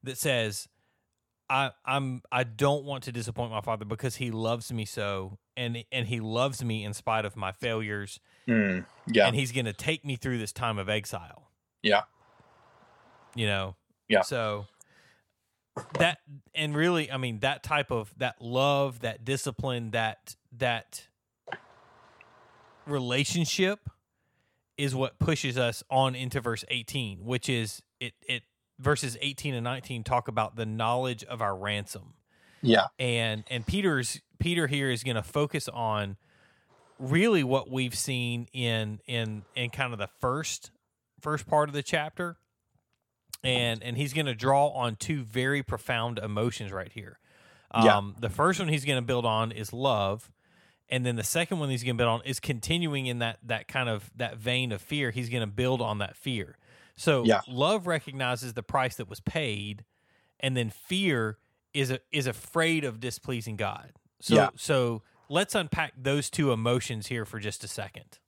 that 0.03 0.17
says, 0.17 0.67
I, 1.49 1.71
I'm 1.85 2.21
I 2.31 2.45
don't 2.45 2.85
want 2.85 3.03
to 3.03 3.11
disappoint 3.11 3.51
my 3.51 3.61
father 3.61 3.85
because 3.85 4.15
he 4.15 4.31
loves 4.31 4.71
me 4.71 4.85
so 4.85 5.37
and 5.55 5.83
and 5.91 6.07
he 6.07 6.19
loves 6.19 6.63
me 6.63 6.83
in 6.85 6.93
spite 6.93 7.25
of 7.25 7.35
my 7.35 7.51
failures 7.51 8.19
mm, 8.47 8.85
yeah, 9.07 9.27
and 9.27 9.35
he's 9.35 9.51
going 9.51 9.65
to 9.65 9.73
take 9.73 10.05
me 10.05 10.15
through 10.15 10.37
this 10.37 10.53
time 10.53 10.79
of 10.79 10.89
exile. 10.89 11.49
Yeah. 11.81 12.03
You 13.35 13.47
know. 13.47 13.75
Yeah. 14.07 14.21
So 14.21 14.65
that 15.93 16.19
and 16.53 16.75
really 16.75 17.11
I 17.11 17.17
mean 17.17 17.39
that 17.39 17.63
type 17.63 17.91
of 17.91 18.13
that 18.17 18.41
love, 18.41 19.01
that 19.01 19.25
discipline, 19.25 19.91
that 19.91 20.35
that 20.57 21.07
relationship 22.85 23.89
is 24.77 24.95
what 24.95 25.19
pushes 25.19 25.57
us 25.57 25.83
on 25.89 26.15
into 26.15 26.41
verse 26.41 26.65
18, 26.69 27.25
which 27.25 27.49
is 27.49 27.81
it 27.99 28.13
it 28.27 28.43
verses 28.79 29.17
18 29.21 29.53
and 29.53 29.63
19 29.63 30.03
talk 30.03 30.27
about 30.27 30.55
the 30.55 30.65
knowledge 30.65 31.23
of 31.23 31.41
our 31.41 31.55
ransom. 31.55 32.13
Yeah, 32.61 32.87
and 32.97 33.43
and 33.49 33.65
Peter's 33.65 34.21
Peter 34.39 34.67
here 34.67 34.89
is 34.89 35.03
going 35.03 35.15
to 35.15 35.23
focus 35.23 35.67
on 35.67 36.17
really 36.99 37.43
what 37.43 37.69
we've 37.69 37.95
seen 37.95 38.47
in 38.53 38.99
in 39.07 39.43
in 39.55 39.69
kind 39.69 39.91
of 39.93 39.99
the 39.99 40.09
first 40.19 40.71
first 41.19 41.47
part 41.47 41.69
of 41.69 41.73
the 41.73 41.83
chapter 41.83 42.37
and 43.43 43.83
and 43.83 43.97
he's 43.97 44.13
going 44.13 44.25
to 44.25 44.35
draw 44.35 44.67
on 44.69 44.95
two 44.95 45.23
very 45.23 45.61
profound 45.63 46.19
emotions 46.19 46.71
right 46.71 46.91
here 46.91 47.19
Yeah. 47.75 47.97
um 47.97 48.15
the 48.19 48.29
first 48.29 48.59
one 48.59 48.69
he's 48.69 48.85
going 48.85 48.97
to 49.01 49.05
build 49.05 49.25
on 49.25 49.51
is 49.51 49.73
love 49.73 50.31
and 50.89 51.05
then 51.05 51.15
the 51.15 51.23
second 51.23 51.59
one 51.59 51.69
he's 51.69 51.83
going 51.83 51.95
to 51.97 52.01
build 52.03 52.09
on 52.09 52.25
is 52.25 52.39
continuing 52.39 53.05
in 53.07 53.19
that 53.19 53.39
that 53.43 53.67
kind 53.67 53.89
of 53.89 54.11
that 54.15 54.37
vein 54.37 54.71
of 54.71 54.81
fear 54.81 55.11
he's 55.11 55.29
going 55.29 55.41
to 55.41 55.47
build 55.47 55.81
on 55.81 55.97
that 55.99 56.15
fear 56.15 56.57
so 56.95 57.23
Yeah. 57.25 57.41
love 57.47 57.87
recognizes 57.87 58.53
the 58.53 58.63
price 58.63 58.95
that 58.97 59.09
was 59.09 59.19
paid 59.19 59.83
and 60.39 60.55
then 60.55 60.69
fear 60.69 61.37
is 61.73 61.89
a, 61.89 61.99
is 62.11 62.27
afraid 62.27 62.83
of 62.83 62.99
displeasing 62.99 63.55
God. 63.55 63.93
So 64.19 64.35
Yeah. 64.35 64.49
so 64.55 65.01
let's 65.27 65.55
unpack 65.55 65.93
those 65.97 66.29
two 66.29 66.51
emotions 66.51 67.07
here 67.07 67.25
for 67.25 67.39
just 67.39 67.63
a 67.63 67.67
second. 67.67 68.19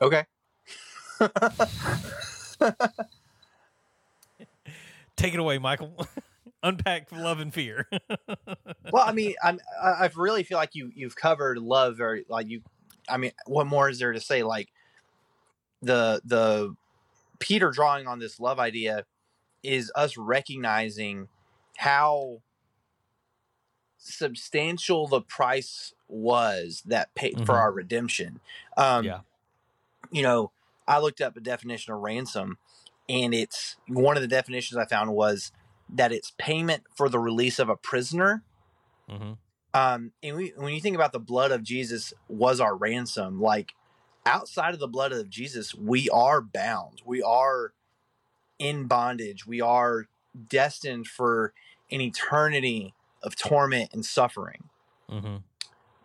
okay. 0.00 0.24
Take 5.16 5.34
it 5.34 5.40
away, 5.40 5.58
Michael. 5.58 6.06
unpack 6.62 7.10
love 7.12 7.40
and 7.40 7.52
fear. 7.54 7.88
well, 8.92 9.04
I 9.06 9.12
mean, 9.12 9.34
I'm, 9.42 9.60
I 9.82 9.88
I 9.88 10.10
really 10.16 10.42
feel 10.42 10.58
like 10.58 10.74
you 10.74 10.90
you've 10.94 11.16
covered 11.16 11.58
love 11.58 11.96
very 11.96 12.24
like 12.28 12.48
you. 12.48 12.62
I 13.08 13.16
mean, 13.16 13.32
what 13.46 13.66
more 13.66 13.88
is 13.88 13.98
there 13.98 14.12
to 14.12 14.20
say? 14.20 14.42
Like 14.42 14.68
the 15.82 16.20
the 16.24 16.74
Peter 17.38 17.70
drawing 17.70 18.06
on 18.06 18.18
this 18.18 18.40
love 18.40 18.58
idea 18.58 19.04
is 19.62 19.92
us 19.94 20.16
recognizing 20.16 21.28
how 21.76 22.40
substantial 23.98 25.06
the 25.08 25.20
price 25.20 25.92
was 26.08 26.82
that 26.86 27.14
paid 27.14 27.44
for 27.44 27.54
Mhm. 27.54 27.58
our 27.58 27.72
redemption. 27.72 28.40
Um, 28.76 29.04
Yeah. 29.04 29.20
You 30.12 30.22
know, 30.22 30.52
I 30.88 30.98
looked 30.98 31.20
up 31.20 31.36
a 31.36 31.40
definition 31.40 31.92
of 31.92 32.00
ransom, 32.00 32.58
and 33.08 33.34
it's 33.34 33.76
one 33.88 34.16
of 34.16 34.22
the 34.22 34.28
definitions 34.28 34.78
I 34.78 34.86
found 34.86 35.12
was 35.12 35.52
that 35.88 36.12
it's 36.12 36.32
payment 36.38 36.84
for 36.94 37.08
the 37.08 37.18
release 37.18 37.58
of 37.58 37.68
a 37.68 37.76
prisoner. 37.76 38.42
hmm 39.08 39.32
Um, 39.74 40.12
and 40.22 40.36
we, 40.36 40.52
when 40.56 40.74
you 40.74 40.80
think 40.80 40.96
about 40.96 41.12
the 41.12 41.20
blood 41.20 41.50
of 41.52 41.62
Jesus 41.62 42.12
was 42.28 42.60
our 42.60 42.74
ransom, 42.74 43.40
like 43.40 43.74
outside 44.24 44.74
of 44.74 44.80
the 44.80 44.88
blood 44.88 45.12
of 45.12 45.30
Jesus, 45.30 45.74
we 45.74 46.08
are 46.10 46.40
bound. 46.40 47.02
We 47.04 47.22
are 47.22 47.72
in 48.58 48.86
bondage. 48.86 49.46
We 49.46 49.60
are 49.60 50.08
destined 50.48 51.06
for 51.06 51.52
an 51.90 52.00
eternity 52.00 52.94
of 53.22 53.36
torment 53.36 53.90
and 53.92 54.04
suffering. 54.04 54.64
hmm 55.08 55.36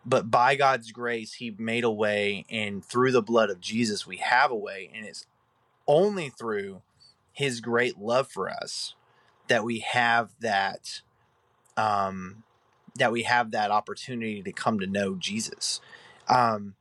But 0.05 0.31
by 0.31 0.55
God's 0.55 0.91
grace, 0.91 1.33
He 1.35 1.53
made 1.57 1.83
a 1.83 1.91
way, 1.91 2.45
and 2.49 2.83
through 2.83 3.11
the 3.11 3.21
blood 3.21 3.49
of 3.49 3.61
Jesus, 3.61 4.07
we 4.07 4.17
have 4.17 4.51
a 4.51 4.55
way. 4.55 4.89
And 4.93 5.05
it's 5.05 5.25
only 5.87 6.29
through 6.29 6.81
His 7.33 7.61
great 7.61 7.97
love 7.99 8.27
for 8.29 8.49
us 8.49 8.95
that 9.47 9.63
we 9.63 9.79
have 9.79 10.31
that, 10.39 11.01
um, 11.77 12.43
that 12.95 13.11
we 13.11 13.23
have 13.23 13.51
that 13.51 13.71
opportunity 13.71 14.41
to 14.41 14.51
come 14.51 14.79
to 14.79 14.87
know 14.87 15.15
Jesus. 15.15 15.81
Um, 16.27 16.75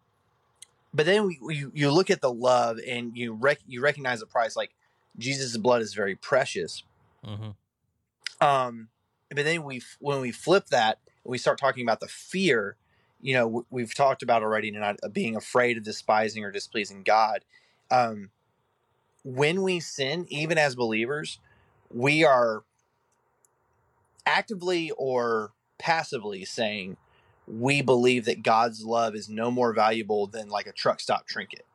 but 0.93 1.07
then 1.07 1.27
we, 1.27 1.39
we, 1.41 1.67
you 1.73 1.91
look 1.91 2.11
at 2.11 2.21
the 2.21 2.33
love, 2.33 2.79
and 2.87 3.17
you 3.17 3.33
rec- 3.35 3.61
you 3.69 3.81
recognize 3.81 4.21
the 4.21 4.27
price. 4.27 4.57
Like 4.57 4.71
Jesus' 5.19 5.57
blood 5.57 5.83
is 5.83 5.95
very 5.95 6.17
precious. 6.17 6.83
hmm 7.25 7.51
Um, 8.41 8.89
but 9.29 9.45
then 9.45 9.63
we 9.63 9.83
when 10.01 10.21
we 10.21 10.33
flip 10.33 10.67
that, 10.69 10.99
we 11.25 11.39
start 11.39 11.59
talking 11.59 11.85
about 11.85 12.01
the 12.01 12.09
fear. 12.09 12.77
You 13.23 13.35
know, 13.35 13.67
we've 13.71 13.95
talked 13.95 14.23
about 14.23 14.43
already 14.43 14.71
not 14.71 14.97
uh, 15.03 15.09
being 15.09 15.37
afraid 15.37 15.77
of 15.77 15.83
despising 15.85 16.45
or 16.45 16.51
displeasing 16.51 17.03
God. 17.03 17.45
Um, 17.91 18.31
when 19.25 19.63
we 19.63 19.81
sin, 19.81 20.27
even 20.29 20.57
as 20.59 20.75
believers, 20.75 21.39
we 21.93 22.25
are 22.25 22.63
actively 24.27 24.91
or 24.97 25.53
passively 25.79 26.45
saying 26.45 26.97
we 27.47 27.83
believe 27.83 28.25
that 28.27 28.43
God's 28.43 28.85
love 28.85 29.15
is 29.15 29.29
no 29.29 29.51
more 29.51 29.73
valuable 29.73 30.27
than 30.27 30.49
like 30.49 30.67
a 30.67 30.73
truck 30.73 31.01
stop 31.01 31.27
trinket 31.27 31.67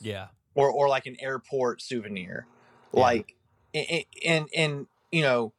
Yeah. 0.00 0.28
or 0.54 0.70
or 0.70 0.88
like 0.88 1.06
an 1.06 1.16
airport 1.20 1.82
souvenir 1.82 2.46
Yeah. 2.94 3.00
like 3.00 3.34
a- 3.74 3.94
a- 3.94 4.06
and 4.24 4.48
and 4.54 4.86
you 5.12 5.22
know 5.22 5.52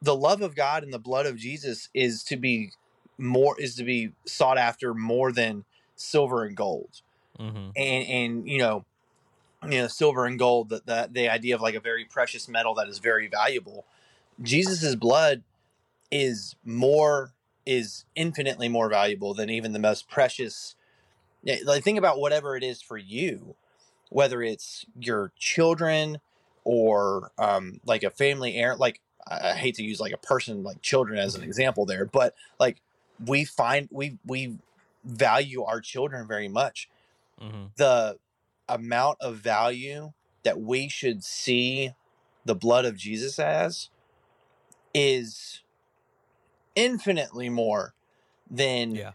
the 0.00 0.14
love 0.16 0.42
of 0.42 0.54
god 0.54 0.82
and 0.84 0.92
the 0.92 0.98
blood 0.98 1.26
of 1.26 1.36
jesus 1.36 1.88
is 1.92 2.22
to 2.24 2.36
be 2.36 2.70
more 3.18 3.60
is 3.60 3.74
to 3.76 3.84
be 3.84 4.12
sought 4.24 4.58
after 4.58 4.94
more 4.94 5.32
than 5.32 5.64
silver 5.96 6.44
and 6.44 6.56
gold. 6.56 7.02
Hmm 7.36 7.70
and 7.78 8.08
and 8.08 8.48
you 8.48 8.58
know 8.58 8.84
you 9.62 9.78
know 9.78 9.86
silver 9.86 10.26
and 10.26 10.38
gold 10.38 10.68
that 10.68 10.86
the, 10.86 11.08
the 11.10 11.28
idea 11.28 11.54
of 11.54 11.60
like 11.60 11.74
a 11.74 11.80
very 11.80 12.04
precious 12.04 12.48
metal 12.48 12.74
that 12.74 12.88
is 12.88 12.98
very 12.98 13.28
valuable. 13.28 13.84
Jesus's 14.42 14.96
blood 14.96 15.42
is 16.10 16.56
more 16.64 17.32
is 17.66 18.04
infinitely 18.14 18.68
more 18.68 18.88
valuable 18.88 19.34
than 19.34 19.50
even 19.50 19.72
the 19.72 19.78
most 19.78 20.08
precious 20.08 20.74
like 21.64 21.82
think 21.82 21.98
about 21.98 22.18
whatever 22.18 22.56
it 22.56 22.62
is 22.62 22.80
for 22.80 22.96
you 22.96 23.54
whether 24.10 24.42
it's 24.42 24.86
your 24.98 25.32
children 25.38 26.18
or 26.64 27.30
um 27.38 27.80
like 27.84 28.02
a 28.02 28.10
family 28.10 28.54
heir 28.56 28.74
like 28.76 29.00
I 29.30 29.52
hate 29.52 29.74
to 29.74 29.82
use 29.82 30.00
like 30.00 30.12
a 30.12 30.18
person 30.18 30.62
like 30.62 30.80
children 30.80 31.18
as 31.18 31.34
an 31.34 31.42
example 31.42 31.84
there 31.84 32.06
but 32.06 32.34
like 32.58 32.80
we 33.24 33.44
find 33.44 33.88
we 33.90 34.18
we 34.26 34.58
value 35.04 35.62
our 35.62 35.80
children 35.80 36.26
very 36.26 36.48
much 36.48 36.88
hmm 37.40 37.66
the 37.76 38.18
amount 38.68 39.16
of 39.20 39.36
value 39.36 40.12
that 40.42 40.60
we 40.60 40.88
should 40.88 41.24
see 41.24 41.92
the 42.44 42.54
blood 42.54 42.84
of 42.84 42.96
Jesus 42.96 43.38
as 43.38 43.88
is 44.92 45.62
infinitely 46.74 47.48
more 47.48 47.94
than 48.50 48.94
Yeah. 48.94 49.12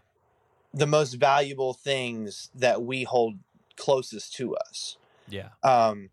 the 0.72 0.86
most 0.86 1.14
valuable 1.14 1.74
things 1.74 2.50
that 2.54 2.82
we 2.82 3.04
hold 3.04 3.38
closest 3.76 4.34
to 4.34 4.56
us. 4.56 4.96
Yeah. 5.28 5.50
Um, 5.62 6.10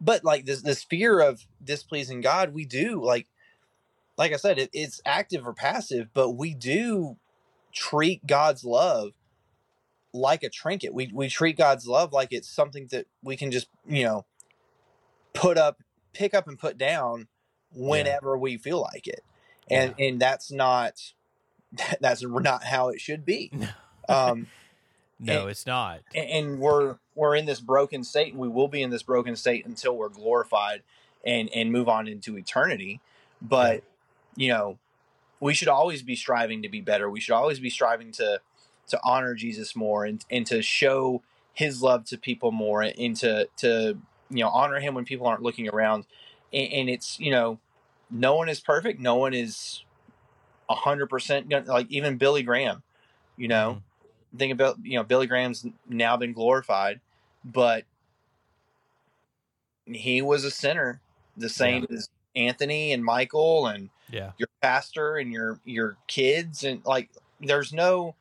but 0.00 0.24
like 0.24 0.44
this, 0.46 0.62
this 0.62 0.82
fear 0.82 1.20
of 1.20 1.46
displeasing 1.62 2.20
God, 2.20 2.52
we 2.52 2.64
do 2.64 3.02
like, 3.02 3.28
like 4.20 4.34
I 4.34 4.36
said, 4.36 4.58
it, 4.58 4.68
it's 4.74 5.00
active 5.06 5.46
or 5.46 5.54
passive, 5.54 6.10
but 6.12 6.32
we 6.32 6.52
do 6.52 7.16
treat 7.72 8.26
God's 8.26 8.64
love 8.64 9.12
like 10.12 10.42
a 10.42 10.50
trinket. 10.50 10.92
We 10.92 11.10
we 11.12 11.30
treat 11.30 11.56
God's 11.56 11.86
love 11.86 12.12
like 12.12 12.28
it's 12.30 12.46
something 12.48 12.86
that 12.90 13.06
we 13.22 13.34
can 13.34 13.50
just 13.50 13.68
you 13.88 14.04
know 14.04 14.26
put 15.32 15.56
up, 15.56 15.82
pick 16.12 16.34
up, 16.34 16.46
and 16.46 16.58
put 16.58 16.76
down 16.76 17.28
whenever 17.72 18.36
we 18.36 18.58
feel 18.58 18.82
like 18.82 19.06
it, 19.08 19.24
and 19.70 19.94
and 19.98 20.20
that's 20.20 20.52
not 20.52 21.14
that's 22.00 22.22
not 22.22 22.64
how 22.64 22.90
it 22.90 23.00
should 23.00 23.24
be. 23.24 23.50
Um, 24.08 24.48
No, 25.22 25.42
And- 25.42 25.50
it's 25.50 25.66
not. 25.66 26.00
and, 26.14 26.30
and 26.30 26.58
we're 26.58 26.96
we're 27.14 27.36
in 27.36 27.44
this 27.46 27.60
broken 27.60 28.02
state, 28.04 28.32
and 28.32 28.40
we 28.40 28.48
will 28.48 28.68
be 28.68 28.82
in 28.82 28.90
this 28.90 29.02
broken 29.02 29.36
state 29.36 29.64
until 29.66 29.96
we're 29.96 30.08
glorified 30.08 30.82
and 31.24 31.48
and 31.54 31.70
move 31.70 31.88
on 31.88 32.08
into 32.08 32.36
eternity. 32.36 33.00
But 33.40 33.84
you 34.36 34.48
know, 34.48 34.78
we 35.40 35.54
should 35.54 35.68
always 35.68 36.02
be 36.02 36.16
striving 36.16 36.62
to 36.62 36.68
be 36.68 36.80
better. 36.80 37.08
We 37.10 37.20
should 37.20 37.34
always 37.34 37.60
be 37.60 37.70
striving 37.70 38.12
to 38.12 38.40
to 38.88 39.00
honor 39.04 39.34
Jesus 39.34 39.76
more 39.76 40.04
and 40.04 40.24
and 40.30 40.46
to 40.46 40.62
show 40.62 41.22
His 41.54 41.82
love 41.82 42.04
to 42.06 42.18
people 42.18 42.52
more, 42.52 42.82
and 42.82 43.16
to 43.16 43.48
to 43.58 43.98
you 44.30 44.42
know 44.42 44.48
honor 44.48 44.80
Him 44.80 44.94
when 44.94 45.04
people 45.04 45.26
aren't 45.26 45.42
looking 45.42 45.68
around. 45.68 46.06
And, 46.52 46.72
and 46.72 46.90
it's 46.90 47.18
you 47.18 47.30
know, 47.30 47.58
no 48.10 48.34
one 48.36 48.48
is 48.48 48.60
perfect. 48.60 49.00
No 49.00 49.16
one 49.16 49.34
is 49.34 49.84
a 50.68 50.74
hundred 50.74 51.08
percent 51.08 51.48
like 51.66 51.86
even 51.90 52.16
Billy 52.16 52.42
Graham. 52.42 52.82
You 53.36 53.48
know, 53.48 53.82
Mhm. 54.34 54.38
think 54.38 54.52
about 54.52 54.78
you 54.82 54.96
know 54.96 55.04
Billy 55.04 55.26
Graham's 55.26 55.66
now 55.88 56.16
been 56.16 56.32
glorified, 56.32 57.00
but 57.44 57.84
he 59.86 60.22
was 60.22 60.44
a 60.44 60.50
sinner, 60.50 61.00
the 61.36 61.48
same 61.48 61.86
as 61.90 62.08
Anthony 62.36 62.92
and 62.92 63.04
Michael 63.04 63.66
and 63.66 63.90
Yeah. 64.10 64.32
your 64.38 64.48
pastor 64.62 65.16
and 65.16 65.32
your 65.32 65.60
your 65.64 65.96
kids 66.06 66.64
and 66.64 66.84
like 66.84 67.10
there's 67.40 67.72
no 67.72 68.14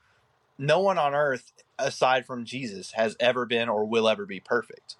no 0.58 0.80
one 0.80 0.98
on 0.98 1.14
earth 1.14 1.54
aside 1.78 2.26
from 2.26 2.46
Jesus 2.46 2.92
has 2.92 3.16
ever 3.20 3.46
been 3.46 3.70
or 3.70 3.86
will 3.86 4.10
ever 4.10 4.26
be 4.26 4.40
perfect. 4.40 4.96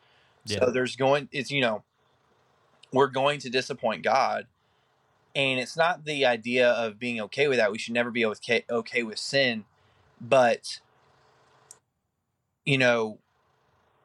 Yeah. 0.46 0.60
So 0.60 0.72
there's 0.72 0.96
going 0.96 1.30
it's 1.32 1.52
you 1.52 1.62
know 1.62 1.84
we're 2.92 3.08
going 3.08 3.40
to 3.42 3.50
disappoint 3.50 4.04
God 4.04 4.48
and 5.36 5.60
it's 5.60 5.78
not 5.78 6.06
the 6.06 6.26
idea 6.26 6.70
of 6.70 7.00
being 7.00 7.22
okay 7.22 7.48
with 7.48 7.58
that. 7.58 7.72
We 7.72 7.78
should 7.78 7.94
never 7.94 8.12
be 8.12 8.26
okay 8.26 8.66
okay 8.70 9.04
with 9.04 9.20
sin, 9.20 9.66
but 10.20 10.80
you 12.66 12.78
know 12.78 13.20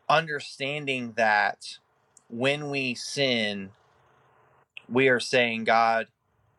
understanding 0.09 1.13
that 1.17 1.79
when 2.29 2.69
we 2.71 2.95
sin 2.95 3.71
we 4.89 5.09
are 5.09 5.21
saying 5.21 5.65
God 5.65 6.07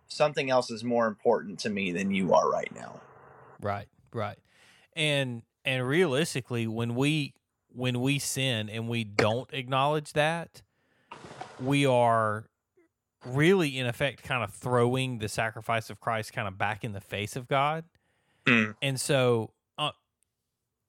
something 0.08 0.50
else 0.50 0.72
is 0.72 0.84
more 0.84 1.08
important 1.08 1.60
to 1.60 1.70
me 1.70 1.92
than 1.92 2.12
you 2.12 2.34
are 2.34 2.50
right 2.50 2.74
now. 2.74 3.02
Right, 3.62 3.88
right. 4.14 4.38
And 4.96 5.44
and 5.64 5.86
realistically 5.88 6.68
when 6.68 6.96
we 6.96 7.34
when 7.74 8.00
we 8.00 8.20
sin 8.20 8.70
and 8.70 8.88
we 8.88 9.04
don't 9.04 9.52
acknowledge 9.54 10.14
that, 10.14 10.62
we 11.60 11.86
are 11.86 12.50
really 13.26 13.78
in 13.78 13.88
effect 13.88 14.24
kind 14.24 14.44
of 14.44 14.54
throwing 14.54 15.18
the 15.18 15.28
sacrifice 15.28 15.90
of 15.90 16.00
Christ 16.00 16.32
kind 16.32 16.48
of 16.48 16.58
back 16.58 16.84
in 16.84 16.94
the 16.94 17.02
face 17.02 17.36
of 17.36 17.48
God. 17.48 17.84
Mm. 18.46 18.76
And 18.82 19.00
so 19.00 19.52
uh, 19.78 19.92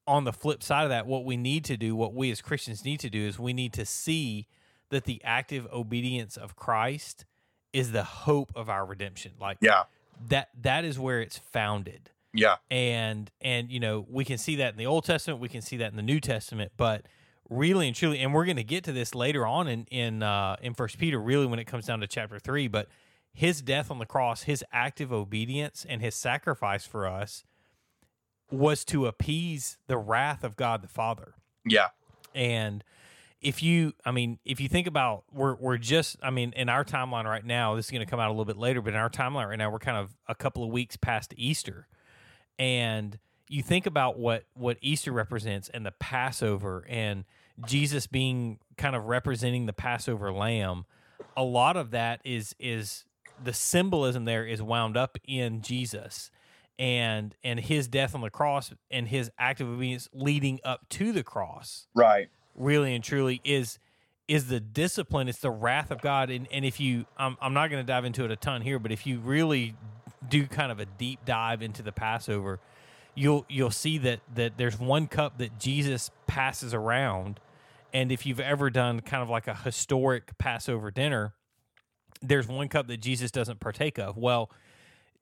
on 0.07 0.25
the 0.25 0.33
flip 0.33 0.63
side 0.63 0.85
of 0.85 0.91
that, 0.91 1.07
what 1.07 1.25
we 1.25 1.37
need 1.37 1.65
to 1.65 1.77
do, 1.77 1.97
what 1.97 2.15
we 2.15 2.31
as 2.31 2.43
Christians 2.43 2.85
need 2.85 3.01
to 3.01 3.11
do 3.11 3.27
is 3.27 3.39
we 3.39 3.55
need 3.55 3.73
to 3.73 3.87
see 3.87 4.47
that 4.91 5.05
the 5.05 5.21
active 5.25 5.67
obedience 5.73 6.37
of 6.37 6.57
Christ 6.57 7.25
is 7.73 7.93
the 7.93 8.05
hope 8.05 8.53
of 8.55 8.69
our 8.71 8.85
redemption. 8.87 9.33
Like 9.41 9.59
Yeah. 9.61 9.85
that 10.29 10.49
that 10.63 10.85
is 10.85 10.99
where 10.99 11.21
it's 11.21 11.39
founded 11.39 12.11
Yeah. 12.33 12.57
and 12.71 13.31
and 13.41 13.71
you 13.71 13.81
know 13.81 14.07
we 14.09 14.25
can 14.25 14.39
see 14.39 14.57
that 14.57 14.73
in 14.73 14.79
the 14.79 14.87
old 14.87 15.05
testament 15.05 15.41
we 15.41 15.49
can 15.49 15.61
see 15.63 15.77
that 15.79 15.91
in 15.91 15.97
the 15.97 16.03
new 16.03 16.21
testament 16.21 16.73
but 16.77 17.05
really 17.51 17.87
and 17.87 17.95
truly 17.95 18.21
and 18.21 18.33
we're 18.33 18.45
going 18.47 18.57
to 18.57 18.65
get 18.65 18.83
to 18.85 18.93
this 18.93 19.15
later 19.15 19.47
on 19.47 19.69
in 19.69 19.87
in 19.91 20.23
uh 20.23 20.57
in 20.63 20.73
first 20.75 20.97
peter 20.99 21.21
really 21.21 21.45
when 21.47 21.59
it 21.59 21.65
comes 21.67 21.85
down 21.87 22.01
to 22.01 22.07
chapter 22.07 22.39
3 22.39 22.67
but 22.69 22.89
his 23.35 23.61
death 23.61 23.91
on 23.91 23.99
the 23.99 24.07
cross 24.07 24.45
his 24.45 24.65
active 24.73 25.13
obedience 25.13 25.85
and 25.89 26.01
his 26.01 26.15
sacrifice 26.15 26.87
for 26.87 27.07
us 27.07 27.45
was 28.51 28.85
to 28.87 29.07
appease 29.07 29.77
the 29.87 29.99
wrath 29.99 30.43
of 30.45 30.57
god 30.57 30.81
the 30.83 30.89
father 30.89 31.35
Yeah. 31.65 31.89
and 32.35 32.83
if 33.47 33.63
you, 33.63 33.93
I 34.05 34.11
mean, 34.11 34.41
if 34.45 34.61
you 34.61 34.69
think 34.69 34.89
about, 34.89 35.23
we're 35.33 35.55
we're 35.55 35.79
just, 35.79 36.17
I 36.21 36.31
mean, 36.31 36.53
in 36.57 36.69
our 36.69 36.85
timeline 36.85 37.27
right 37.27 37.45
now, 37.45 37.77
this 37.77 37.85
is 37.85 37.91
going 37.93 38.05
to 38.05 38.11
come 38.11 38.19
out 38.19 38.27
a 38.27 38.33
little 38.33 38.45
bit 38.45 38.57
later, 38.57 38.83
but 38.83 38.93
in 38.93 38.99
our 38.99 39.09
timeline 39.09 39.49
right 39.49 39.57
now, 39.57 39.71
we're 39.71 39.79
kind 39.79 39.97
of 39.97 40.17
a 40.27 40.35
couple 40.35 40.65
of 40.65 40.71
weeks 40.71 40.97
past 40.97 41.33
Easter, 41.37 41.87
and 42.59 43.21
you 43.49 43.63
think 43.63 43.87
about 43.87 44.19
what 44.19 44.47
what 44.55 44.79
Easter 44.81 45.13
represents 45.13 45.69
and 45.69 45.87
the 45.87 45.93
Passover 45.93 46.85
and 46.89 47.25
Jesus 47.65 48.09
being 48.09 48.59
kind 48.77 48.97
of 48.97 49.05
representing 49.05 49.67
the 49.67 49.73
Passover 49.73 50.33
lamb. 50.33 50.85
A 51.37 51.45
lot 51.45 51.77
of 51.77 51.93
that 51.93 52.21
is 52.25 52.57
is 52.59 53.05
the 53.41 53.53
symbolism 53.53 54.25
there 54.25 54.45
is 54.45 54.61
wound 54.61 54.97
up 54.97 55.19
in 55.25 55.63
Jesus 55.63 56.33
and 56.81 57.37
and 57.45 57.61
his 57.61 57.87
death 57.87 58.13
on 58.13 58.23
the 58.23 58.31
cross 58.31 58.73
and 58.91 59.07
his 59.07 59.31
active 59.39 59.69
obedience 59.69 60.09
leading 60.13 60.59
up 60.65 60.89
to 60.89 61.13
the 61.13 61.23
cross 61.23 61.87
Right. 61.95 62.29
Really 62.57 62.95
and 62.95 63.05
truly 63.05 63.41
is 63.45 63.79
is 64.29 64.49
the 64.49 64.59
discipline 64.59 65.29
it's 65.29 65.39
the 65.39 65.51
wrath 65.51 65.91
of 65.91 66.01
god. 66.01 66.31
And, 66.31 66.49
and 66.51 66.65
if 66.65 66.81
you 66.81 67.07
i'm, 67.17 67.37
I'm 67.41 67.55
not 67.55 67.71
going 67.71 67.85
to 67.85 67.87
dive 67.87 68.05
into 68.05 68.25
it 68.25 68.31
a 68.31 68.37
ton 68.37 68.63
here 68.63 68.79
but 68.79 68.93
if 68.93 69.07
you 69.07 69.21
really 69.21 69.75
do 70.29 70.47
kind 70.47 70.73
of 70.73 70.81
a 70.81 70.87
deep 70.87 71.25
dive 71.25 71.63
into 71.63 71.83
the 71.83 71.93
passover 71.93 72.59
you'll 73.17 73.45
you'll 73.49 73.71
see 73.71 73.99
that 73.99 74.21
that 74.35 74.57
there's 74.57 74.79
one 74.79 75.09
cup 75.09 75.39
that 75.39 75.59
jesus 75.59 76.11
passes 76.27 76.73
around. 76.73 77.41
And 77.93 78.13
if 78.13 78.27
you've 78.27 78.41
ever 78.41 78.69
done 78.69 79.01
kind 79.01 79.23
of 79.23 79.31
like 79.31 79.49
a 79.49 79.55
historic 79.55 80.37
passover 80.39 80.93
dinner 80.93 81.33
there's 82.23 82.47
one 82.47 82.69
cup 82.69 82.87
that 82.89 82.99
jesus 82.99 83.31
doesn't 83.33 83.59
partake 83.59 83.99
of. 83.99 84.17
Well 84.17 84.51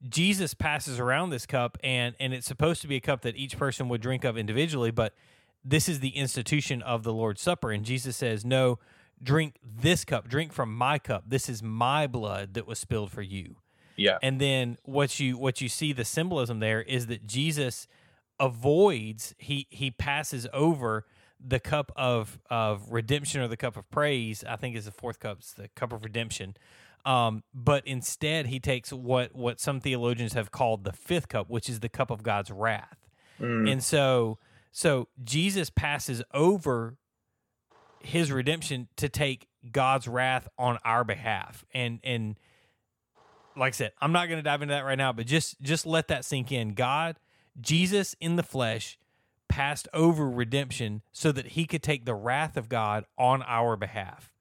jesus 0.07 0.53
passes 0.53 0.99
around 0.99 1.29
this 1.29 1.45
cup 1.45 1.77
and 1.83 2.15
and 2.19 2.33
it's 2.33 2.45
supposed 2.45 2.81
to 2.81 2.87
be 2.87 2.97
a 2.97 3.01
cup 3.01 3.21
that 3.21 3.35
each 3.37 3.57
person 3.57 3.87
would 3.87 4.01
drink 4.01 4.23
of 4.23 4.37
individually 4.37 4.91
but 4.91 5.13
this 5.65 5.89
is 5.89 5.99
the 5.99 6.09
institution 6.09 6.81
of 6.83 7.03
the 7.03 7.11
Lord's 7.11 7.41
Supper. 7.41 7.71
And 7.71 7.83
Jesus 7.83 8.15
says, 8.15 8.45
No, 8.45 8.79
drink 9.21 9.55
this 9.63 10.05
cup, 10.05 10.27
drink 10.27 10.53
from 10.53 10.73
my 10.73 10.99
cup. 10.99 11.23
This 11.27 11.49
is 11.49 11.63
my 11.63 12.05
blood 12.07 12.53
that 12.53 12.67
was 12.67 12.77
spilled 12.77 13.11
for 13.11 13.23
you. 13.23 13.57
Yeah. 13.97 14.19
And 14.21 14.39
then 14.39 14.77
what 14.83 15.19
you 15.19 15.37
what 15.37 15.61
you 15.61 15.69
see 15.69 15.91
the 15.91 16.05
symbolism 16.05 16.59
there 16.59 16.81
is 16.81 17.07
that 17.07 17.25
Jesus 17.25 17.87
avoids, 18.39 19.33
he 19.37 19.67
he 19.69 19.89
passes 19.91 20.47
over 20.53 21.05
the 21.45 21.59
cup 21.59 21.91
of 21.95 22.39
of 22.49 22.91
redemption 22.91 23.41
or 23.41 23.47
the 23.47 23.57
cup 23.57 23.77
of 23.77 23.89
praise, 23.89 24.43
I 24.47 24.57
think 24.57 24.75
is 24.75 24.85
the 24.85 24.91
fourth 24.91 25.19
cup, 25.19 25.39
it's 25.39 25.53
the 25.53 25.69
cup 25.69 25.91
of 25.91 26.03
redemption. 26.03 26.55
Um, 27.05 27.43
but 27.53 27.85
instead 27.85 28.47
he 28.47 28.59
takes 28.59 28.91
what 28.91 29.33
what 29.33 29.59
some 29.59 29.79
theologians 29.79 30.33
have 30.33 30.51
called 30.51 30.83
the 30.83 30.93
fifth 30.93 31.29
cup, 31.29 31.49
which 31.49 31.69
is 31.69 31.79
the 31.79 31.89
cup 31.89 32.11
of 32.11 32.21
God's 32.21 32.51
wrath. 32.51 32.97
Mm. 33.39 33.71
And 33.71 33.83
so 33.83 34.39
so 34.75 35.07
Jesus 35.23 35.69
passes 35.69 36.21
over 36.33 36.97
his 38.01 38.29
redemption 38.29 38.89
to 38.97 39.07
take 39.07 39.47
God's 39.71 40.05
wrath 40.05 40.49
on 40.57 40.79
our 40.83 41.05
behalf. 41.05 41.63
And 41.73 42.01
and 42.03 42.35
like 43.55 43.69
I 43.69 43.77
said, 43.77 43.93
I'm 44.01 44.11
not 44.11 44.27
going 44.27 44.37
to 44.37 44.43
dive 44.43 44.61
into 44.61 44.73
that 44.73 44.83
right 44.83 44.97
now, 44.97 45.13
but 45.13 45.27
just 45.27 45.61
just 45.61 45.85
let 45.85 46.09
that 46.09 46.25
sink 46.25 46.51
in. 46.51 46.73
God, 46.73 47.15
Jesus 47.61 48.17
in 48.19 48.35
the 48.35 48.43
flesh 48.43 48.99
passed 49.47 49.87
over 49.93 50.29
redemption 50.29 51.03
so 51.13 51.31
that 51.31 51.47
he 51.47 51.65
could 51.65 51.81
take 51.81 52.03
the 52.03 52.13
wrath 52.13 52.57
of 52.57 52.67
God 52.67 53.05
on 53.17 53.43
our 53.43 53.77
behalf. 53.77 54.33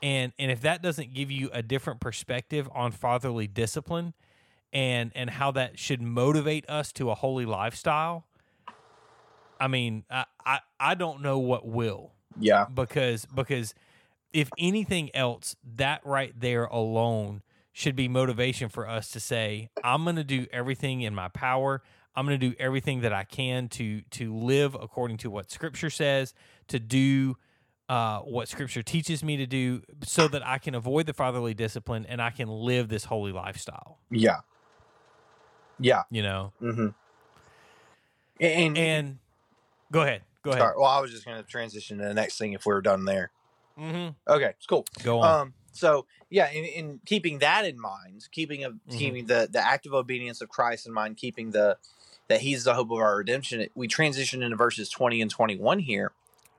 And 0.00 0.32
and 0.38 0.52
if 0.52 0.60
that 0.60 0.82
doesn't 0.82 1.14
give 1.14 1.32
you 1.32 1.50
a 1.52 1.64
different 1.64 1.98
perspective 1.98 2.68
on 2.72 2.92
fatherly 2.92 3.48
discipline 3.48 4.14
and 4.72 5.10
and 5.16 5.30
how 5.30 5.50
that 5.50 5.80
should 5.80 6.00
motivate 6.00 6.70
us 6.70 6.92
to 6.92 7.10
a 7.10 7.16
holy 7.16 7.44
lifestyle, 7.44 8.27
I 9.60 9.68
mean, 9.68 10.04
I, 10.10 10.24
I 10.44 10.60
I 10.80 10.94
don't 10.94 11.22
know 11.22 11.38
what 11.38 11.66
will 11.66 12.12
Yeah. 12.38 12.66
because 12.72 13.26
because 13.26 13.74
if 14.32 14.50
anything 14.58 15.10
else, 15.14 15.56
that 15.76 16.00
right 16.04 16.32
there 16.38 16.64
alone 16.66 17.42
should 17.72 17.96
be 17.96 18.08
motivation 18.08 18.68
for 18.68 18.88
us 18.88 19.10
to 19.12 19.20
say, 19.20 19.70
I'm 19.84 20.04
going 20.04 20.16
to 20.16 20.24
do 20.24 20.46
everything 20.52 21.02
in 21.02 21.14
my 21.14 21.28
power. 21.28 21.82
I'm 22.14 22.26
going 22.26 22.38
to 22.38 22.50
do 22.50 22.56
everything 22.58 23.02
that 23.02 23.12
I 23.12 23.24
can 23.24 23.68
to 23.70 24.02
to 24.02 24.34
live 24.34 24.74
according 24.74 25.18
to 25.18 25.30
what 25.30 25.50
Scripture 25.50 25.90
says, 25.90 26.34
to 26.68 26.78
do 26.80 27.36
uh, 27.88 28.18
what 28.20 28.48
Scripture 28.48 28.82
teaches 28.82 29.22
me 29.24 29.36
to 29.38 29.46
do, 29.46 29.82
so 30.04 30.28
that 30.28 30.46
I 30.46 30.58
can 30.58 30.74
avoid 30.74 31.06
the 31.06 31.14
fatherly 31.14 31.54
discipline 31.54 32.04
and 32.06 32.20
I 32.20 32.30
can 32.30 32.48
live 32.48 32.88
this 32.88 33.04
holy 33.04 33.32
lifestyle. 33.32 33.98
Yeah. 34.10 34.40
Yeah. 35.80 36.02
You 36.10 36.22
know, 36.22 36.52
Mm-hmm. 36.60 36.88
And, 38.40 38.78
and 38.78 39.18
go 39.92 40.02
ahead, 40.02 40.22
go 40.42 40.50
ahead. 40.50 40.60
sorry, 40.62 40.74
well, 40.76 40.86
I 40.90 41.00
was 41.00 41.10
just 41.10 41.24
going 41.24 41.36
to 41.42 41.48
transition 41.48 41.98
to 41.98 42.04
the 42.04 42.14
next 42.14 42.38
thing 42.38 42.52
if 42.52 42.66
we 42.66 42.72
are 42.74 42.80
done 42.80 43.04
there. 43.04 43.30
Mm-hmm. 43.78 44.10
Okay, 44.32 44.50
it's 44.56 44.66
cool. 44.66 44.84
Go 45.04 45.20
on. 45.20 45.40
Um, 45.40 45.54
so 45.72 46.06
yeah, 46.30 46.50
in, 46.50 46.64
in 46.64 47.00
keeping 47.06 47.38
that 47.38 47.64
in 47.64 47.80
mind, 47.80 48.26
keeping 48.32 48.64
a, 48.64 48.70
Mhm. 48.70 48.98
keeping 48.98 49.26
the 49.26 49.48
the 49.50 49.64
active 49.64 49.94
obedience 49.94 50.40
of 50.40 50.48
Christ 50.48 50.86
in 50.86 50.92
mind, 50.92 51.16
keeping 51.16 51.52
the 51.52 51.76
that 52.28 52.40
He's 52.40 52.64
the 52.64 52.74
hope 52.74 52.90
of 52.90 52.98
our 52.98 53.16
redemption, 53.16 53.66
we 53.74 53.86
transition 53.88 54.42
into 54.42 54.56
verses 54.56 54.90
twenty 54.90 55.22
and 55.22 55.30
twenty 55.30 55.56
one 55.56 55.78
here. 55.78 56.12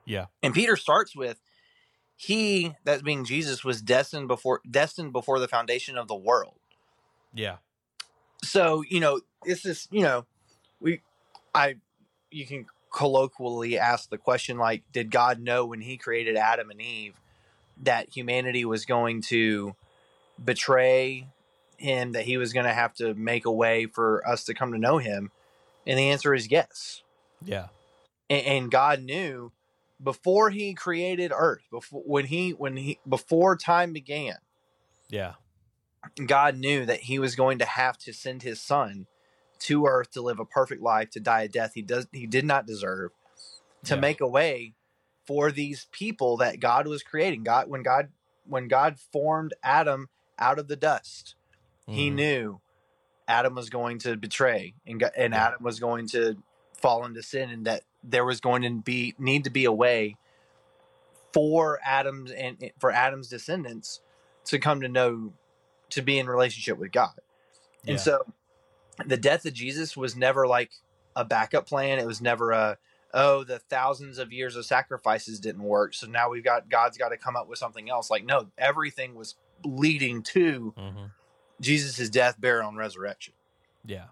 Yeah. 0.06 0.26
and 0.42 0.52
Peter 0.54 0.76
starts 0.76 1.14
with 1.14 1.40
He, 2.16 2.74
that 2.84 3.04
being 3.04 3.24
Jesus, 3.24 3.62
was 3.64 3.80
destined 3.82 4.28
before 4.28 4.60
destined 4.68 5.12
before 5.12 5.38
the 5.38 5.46
foundation 5.48 5.96
of 5.98 6.08
the 6.08 6.16
world. 6.16 6.54
yeah. 7.34 7.56
So 8.42 8.82
you 8.88 9.00
know, 9.00 9.20
it's 9.44 9.62
just 9.62 9.92
you 9.92 10.02
know, 10.02 10.24
we, 10.80 11.02
I, 11.54 11.76
you 12.30 12.46
can 12.46 12.64
colloquially 12.92 13.78
ask 13.78 14.10
the 14.10 14.18
question 14.18 14.58
like, 14.58 14.82
did 14.92 15.10
God 15.10 15.40
know 15.40 15.66
when 15.66 15.80
He 15.80 15.96
created 15.96 16.36
Adam 16.36 16.70
and 16.70 16.80
Eve 16.80 17.14
that 17.82 18.10
humanity 18.10 18.64
was 18.64 18.84
going 18.84 19.22
to 19.22 19.74
betray 20.42 21.28
Him, 21.76 22.12
that 22.12 22.24
He 22.24 22.36
was 22.36 22.52
going 22.52 22.66
to 22.66 22.72
have 22.72 22.94
to 22.94 23.14
make 23.14 23.46
a 23.46 23.52
way 23.52 23.86
for 23.86 24.26
us 24.26 24.44
to 24.44 24.54
come 24.54 24.72
to 24.72 24.78
know 24.78 24.98
Him? 24.98 25.30
And 25.86 25.98
the 25.98 26.10
answer 26.10 26.34
is 26.34 26.50
yes. 26.50 27.02
Yeah. 27.44 27.68
And, 28.28 28.46
and 28.46 28.70
God 28.70 29.02
knew 29.02 29.52
before 30.02 30.50
He 30.50 30.74
created 30.74 31.32
Earth, 31.34 31.62
before 31.70 32.02
when 32.04 32.26
He 32.26 32.50
when 32.50 32.76
He 32.76 32.98
before 33.08 33.56
time 33.56 33.92
began. 33.92 34.36
Yeah. 35.08 35.34
God 36.26 36.56
knew 36.56 36.86
that 36.86 37.00
he 37.00 37.18
was 37.18 37.36
going 37.36 37.58
to 37.58 37.64
have 37.64 37.98
to 37.98 38.12
send 38.12 38.42
his 38.42 38.60
son 38.60 39.06
to 39.60 39.86
earth 39.86 40.10
to 40.12 40.22
live 40.22 40.40
a 40.40 40.44
perfect 40.44 40.82
life, 40.82 41.10
to 41.10 41.20
die 41.20 41.42
a 41.42 41.48
death 41.48 41.72
he 41.74 41.82
does 41.82 42.06
he 42.12 42.26
did 42.26 42.44
not 42.44 42.66
deserve, 42.66 43.12
to 43.84 43.94
Yeah. 43.94 44.00
make 44.00 44.20
a 44.20 44.26
way 44.28 44.74
for 45.26 45.52
these 45.52 45.86
people 45.92 46.36
that 46.38 46.60
God 46.60 46.86
was 46.86 47.02
creating. 47.02 47.44
God 47.44 47.68
when 47.68 47.82
God 47.82 48.10
when 48.46 48.68
God 48.68 48.98
formed 48.98 49.54
Adam 49.62 50.08
out 50.38 50.58
of 50.58 50.68
the 50.68 50.76
dust, 50.76 51.34
he 51.86 52.10
Mhm. 52.10 52.14
knew 52.14 52.60
Adam 53.28 53.54
was 53.54 53.70
going 53.70 53.98
to 54.00 54.16
betray 54.16 54.74
and 54.86 55.02
and 55.16 55.34
Yeah. 55.34 55.46
Adam 55.48 55.62
was 55.62 55.78
going 55.78 56.08
to 56.08 56.42
fall 56.72 57.04
into 57.04 57.22
sin 57.22 57.50
and 57.50 57.66
that 57.66 57.84
there 58.02 58.24
was 58.24 58.40
going 58.40 58.62
to 58.62 58.70
be 58.70 59.14
need 59.18 59.44
to 59.44 59.50
be 59.50 59.66
a 59.66 59.72
way 59.72 60.16
for 61.32 61.78
Adam's 61.84 62.30
and 62.32 62.72
for 62.80 62.90
Adam's 62.90 63.28
descendants 63.28 64.00
to 64.46 64.58
come 64.58 64.80
to 64.80 64.88
know 64.88 65.32
to 65.90 66.02
be 66.02 66.18
in 66.18 66.26
relationship 66.26 66.78
with 66.78 66.92
God. 66.92 67.12
Yeah. 67.84 67.92
And 67.92 68.00
so 68.00 68.32
the 69.06 69.16
death 69.16 69.44
of 69.46 69.52
Jesus 69.52 69.96
was 69.96 70.16
never 70.16 70.46
like 70.46 70.70
a 71.16 71.24
backup 71.24 71.66
plan. 71.66 71.98
It 71.98 72.06
was 72.06 72.20
never 72.20 72.50
a 72.52 72.78
oh 73.12 73.42
the 73.44 73.58
thousands 73.58 74.18
of 74.18 74.32
years 74.32 74.56
of 74.56 74.64
sacrifices 74.64 75.40
didn't 75.40 75.62
work. 75.62 75.94
So 75.94 76.06
now 76.06 76.30
we've 76.30 76.44
got 76.44 76.68
God's 76.68 76.96
got 76.96 77.08
to 77.10 77.16
come 77.16 77.36
up 77.36 77.48
with 77.48 77.58
something 77.58 77.90
else. 77.90 78.10
Like 78.10 78.24
no, 78.24 78.48
everything 78.58 79.14
was 79.14 79.34
leading 79.64 80.22
to 80.22 80.74
Mhm. 80.78 81.10
Jesus' 81.60 82.08
death, 82.08 82.40
burial, 82.40 82.68
and 82.68 82.78
resurrection. 82.78 83.34
Yeah. 83.84 84.06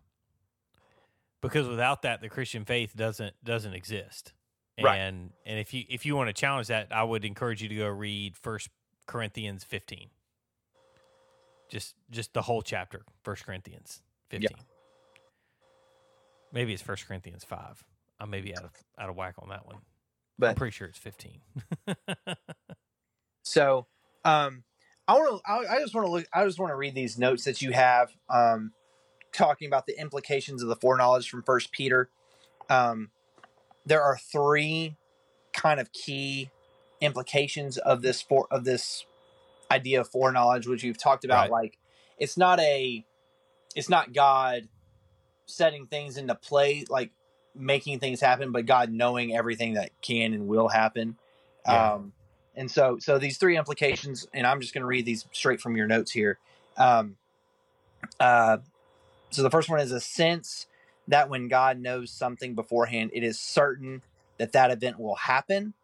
Because 1.41 1.69
without 1.69 2.03
that, 2.03 2.21
the 2.21 2.29
Christian 2.29 2.65
faith 2.65 2.97
doesn't 2.97 3.35
doesn't 3.45 3.73
exist. 3.75 4.33
Right. 4.81 4.99
And 4.99 5.33
and 5.47 5.59
if 5.59 5.73
you 5.73 5.85
if 5.89 6.05
you 6.05 6.17
want 6.17 6.29
to 6.29 6.33
challenge 6.33 6.67
that, 6.69 6.89
I 6.91 7.03
would 7.03 7.25
encourage 7.25 7.63
you 7.63 7.69
to 7.69 7.75
go 7.75 7.89
read 7.89 8.37
First 8.37 8.69
Corinthians 9.07 9.65
fifteen. 9.65 10.11
Just 11.69 11.95
just 12.11 12.33
the 12.35 12.43
whole 12.43 12.63
chapter, 12.63 13.05
First 13.23 13.45
Corinthians 13.45 14.03
fifteen. 14.31 14.65
Maybe 16.53 16.73
it's 16.73 16.83
First 16.83 17.07
Corinthians 17.07 17.45
five. 17.45 17.83
I 18.21 18.25
may 18.27 18.41
be 18.41 18.57
out 18.57 18.65
of 18.65 18.71
out 18.99 19.09
of 19.11 19.17
whack 19.17 19.35
on 19.39 19.49
that 19.51 19.67
one. 19.67 19.77
But 20.39 20.51
I'm 20.51 20.55
pretty 20.57 20.73
sure 20.73 20.87
it's 20.87 20.99
fifteen. 20.99 21.41
so 23.43 23.87
um 24.25 24.65
I 25.07 25.15
want 25.15 25.43
to 25.45 25.51
I, 25.51 25.77
I 25.77 25.81
just 25.81 25.95
want 25.95 26.07
to 26.07 26.11
look 26.11 26.27
I 26.33 26.45
just 26.45 26.59
want 26.59 26.71
to 26.71 26.77
read 26.77 26.95
these 26.95 27.19
notes 27.19 27.45
that 27.45 27.63
you 27.63 27.73
have 27.73 28.11
um 28.29 28.73
talking 29.33 29.67
about 29.67 29.87
the 29.87 29.99
implications 30.01 30.63
of 30.63 30.69
the 30.69 30.77
foreknowledge 30.77 31.29
from 31.31 31.43
First 31.43 31.73
Peter. 31.73 32.09
Um 32.69 33.11
there 33.87 34.03
are 34.03 34.17
three 34.19 34.97
kind 35.53 35.81
of 35.81 35.93
key 35.93 36.51
implications 37.01 37.79
of 37.79 38.03
this 38.03 38.21
for 38.21 38.47
of 38.51 38.65
this 38.65 39.05
idea 39.71 40.01
of 40.01 40.09
foreknowledge 40.09 40.67
which 40.67 40.83
we've 40.83 40.99
talked 40.99 41.25
about 41.25 41.51
Right. 41.51 41.63
like 41.63 41.79
it's 42.19 42.37
not 42.37 42.59
a 42.61 43.05
it's 43.75 43.89
not 43.89 44.13
God 44.13 44.69
setting 45.49 45.87
things 45.87 46.17
into 46.17 46.35
play 46.35 46.85
like 46.89 47.11
making 47.55 47.99
things 47.99 48.21
happen 48.21 48.53
but 48.53 48.67
God 48.67 48.93
knowing 48.93 49.35
everything 49.35 49.75
that 49.75 49.91
can 50.01 50.33
and 50.33 50.47
will 50.47 50.69
happen. 50.69 51.17
Yeah. 51.67 51.95
Um 51.95 52.13
and 52.55 52.71
so 52.71 52.99
so 53.01 53.19
these 53.19 53.39
three 53.39 53.57
implications 53.57 54.27
and 54.33 54.47
I'm 54.47 54.61
just 54.61 54.75
going 54.75 54.83
to 54.83 54.87
read 54.87 55.05
these 55.05 55.27
straight 55.33 55.61
from 55.61 55.77
your 55.77 55.87
notes 55.87 56.11
here. 56.11 56.39
Um 56.77 57.17
uh 58.21 58.59
so 59.31 59.43
the 59.43 59.51
first 59.51 59.69
one 59.69 59.81
is 59.81 59.93
a 59.93 60.01
sense 60.01 60.67
that 61.09 61.31
when 61.31 61.49
God 61.49 61.81
knows 61.81 62.11
something 62.11 62.55
beforehand, 62.55 63.11
it 63.13 63.25
is 63.25 63.41
certain 63.41 64.03
that 64.37 64.53
that 64.53 64.71
event 64.71 65.01
will 65.01 65.17
happen. 65.17 65.75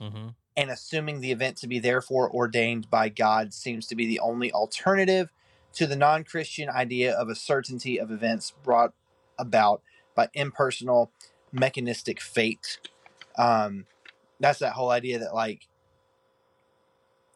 Mm-hmm. 0.00 0.28
And 0.56 0.70
assuming 0.70 1.20
the 1.20 1.32
event 1.32 1.56
to 1.58 1.66
be 1.66 1.80
therefore 1.80 2.30
ordained 2.30 2.88
by 2.88 3.08
God 3.08 3.52
seems 3.52 3.86
to 3.88 3.96
be 3.96 4.06
the 4.06 4.20
only 4.20 4.52
alternative 4.52 5.30
to 5.74 5.86
the 5.86 5.96
non 5.96 6.22
Christian 6.22 6.68
idea 6.68 7.12
of 7.12 7.28
a 7.28 7.34
certainty 7.34 7.98
of 7.98 8.12
events 8.12 8.52
brought 8.62 8.92
about 9.38 9.82
by 10.14 10.28
impersonal 10.34 11.10
mechanistic 11.52 12.20
fate. 12.20 12.78
Um, 13.36 13.86
that's 14.40 14.58
that 14.60 14.72
whole 14.72 14.90
idea 14.90 15.18
that, 15.20 15.34
like, 15.34 15.66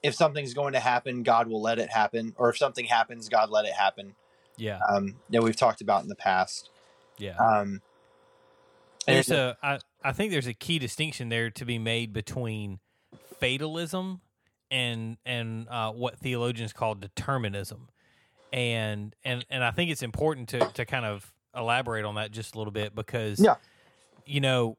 if 0.03 0.14
something's 0.14 0.55
going 0.55 0.74
to 0.74 0.80
happen, 0.80 1.22
God 1.22 1.49
will 1.49 1.62
let 1.62 1.78
it 1.78 1.90
happen. 1.90 2.34
Or 2.36 2.51
if 2.51 2.59
something 2.59 2.84
happens, 2.84 3.28
God 3.28 3.51
let 3.51 3.64
it 3.64 3.72
happen. 3.72 4.14
Yeah. 4.57 4.80
Um, 4.88 5.16
that 5.30 5.42
we've 5.42 5.57
talked 5.57 5.80
about 5.80 6.03
in 6.03 6.09
the 6.09 6.16
past. 6.16 6.70
Yeah. 7.18 7.36
Um, 7.36 7.82
there's 9.07 9.30
a 9.30 9.57
I, 9.62 9.78
I 10.05 10.12
think 10.12 10.32
there's 10.32 10.46
a 10.46 10.55
key 10.55 10.78
distinction 10.78 11.30
there 11.30 11.51
to 11.51 11.64
be 11.64 11.78
made 11.78 12.12
between 12.12 12.78
fatalism 13.38 14.20
and 14.70 15.16
and 15.24 15.66
uh, 15.68 15.90
what 15.92 16.18
theologians 16.18 16.72
call 16.72 16.94
determinism 16.94 17.88
and 18.53 19.14
and 19.24 19.44
and 19.51 19.64
I 19.64 19.70
think 19.70 19.90
it's 19.90 20.03
important 20.03 20.49
to 20.51 20.61
to 20.74 20.84
kind 20.84 21.05
of 21.05 21.32
elaborate 21.59 22.04
on 22.04 22.14
that 22.14 22.30
just 22.30 22.54
a 22.54 22.59
little 22.59 22.72
bit 22.72 22.94
because 22.94 23.40
Yeah. 23.40 23.56
you 24.26 24.40
know 24.40 24.78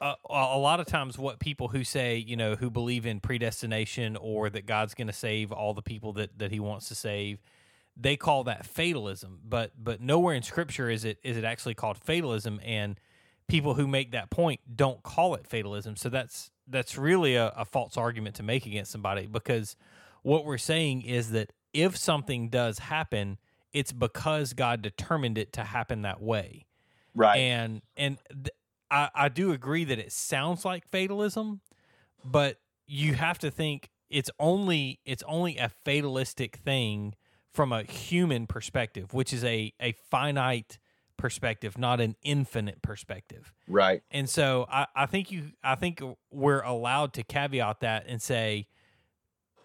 a, 0.00 0.14
a 0.30 0.58
lot 0.58 0.80
of 0.80 0.86
times 0.86 1.18
what 1.18 1.38
people 1.40 1.68
who 1.68 1.84
say 1.84 2.16
you 2.16 2.36
know 2.36 2.54
who 2.54 2.70
believe 2.70 3.04
in 3.04 3.20
predestination 3.20 4.16
or 4.16 4.48
that 4.50 4.64
God's 4.66 4.94
going 4.94 5.08
to 5.08 5.12
save 5.12 5.52
all 5.52 5.74
the 5.74 5.82
people 5.82 6.12
that 6.14 6.38
that 6.38 6.50
he 6.50 6.60
wants 6.60 6.88
to 6.88 6.94
save 6.94 7.42
they 7.96 8.16
call 8.16 8.44
that 8.44 8.64
fatalism 8.64 9.40
but 9.46 9.72
but 9.76 10.00
nowhere 10.00 10.34
in 10.34 10.42
scripture 10.42 10.88
is 10.88 11.04
it 11.04 11.18
is 11.22 11.36
it 11.36 11.44
actually 11.44 11.74
called 11.74 11.98
fatalism 11.98 12.60
and 12.64 12.98
people 13.48 13.74
who 13.74 13.86
make 13.86 14.12
that 14.12 14.30
point 14.30 14.60
don't 14.76 15.02
call 15.02 15.34
it 15.34 15.46
fatalism 15.46 15.96
so 15.96 16.08
that's 16.08 16.50
that's 16.68 16.96
really 16.96 17.34
a, 17.34 17.48
a 17.56 17.64
false 17.64 17.96
argument 17.96 18.36
to 18.36 18.42
make 18.44 18.64
against 18.64 18.92
somebody 18.92 19.26
because 19.26 19.76
what 20.22 20.44
we're 20.44 20.56
saying 20.56 21.02
is 21.02 21.32
that 21.32 21.52
if 21.74 21.96
something 21.96 22.48
does 22.48 22.78
happen 22.78 23.38
it's 23.72 23.92
because 23.92 24.52
god 24.52 24.82
determined 24.82 25.38
it 25.38 25.52
to 25.52 25.62
happen 25.64 26.02
that 26.02 26.20
way 26.20 26.66
right. 27.14 27.36
and 27.36 27.82
and 27.96 28.18
th- 28.30 28.54
I, 28.90 29.10
I 29.14 29.28
do 29.28 29.52
agree 29.52 29.84
that 29.84 29.98
it 29.98 30.12
sounds 30.12 30.64
like 30.64 30.88
fatalism 30.88 31.60
but 32.24 32.58
you 32.86 33.14
have 33.14 33.38
to 33.40 33.50
think 33.50 33.90
it's 34.08 34.30
only 34.38 35.00
it's 35.04 35.22
only 35.26 35.56
a 35.58 35.68
fatalistic 35.68 36.56
thing 36.56 37.14
from 37.52 37.72
a 37.72 37.82
human 37.82 38.46
perspective 38.46 39.14
which 39.14 39.32
is 39.32 39.44
a 39.44 39.72
a 39.80 39.92
finite 40.10 40.78
perspective 41.16 41.76
not 41.76 42.00
an 42.00 42.16
infinite 42.22 42.80
perspective 42.80 43.52
right. 43.68 44.02
and 44.10 44.28
so 44.28 44.66
I, 44.70 44.86
I 44.96 45.06
think 45.06 45.30
you 45.30 45.52
I 45.62 45.74
think 45.74 46.02
we're 46.30 46.62
allowed 46.62 47.12
to 47.14 47.22
caveat 47.22 47.80
that 47.80 48.04
and 48.08 48.22
say 48.22 48.66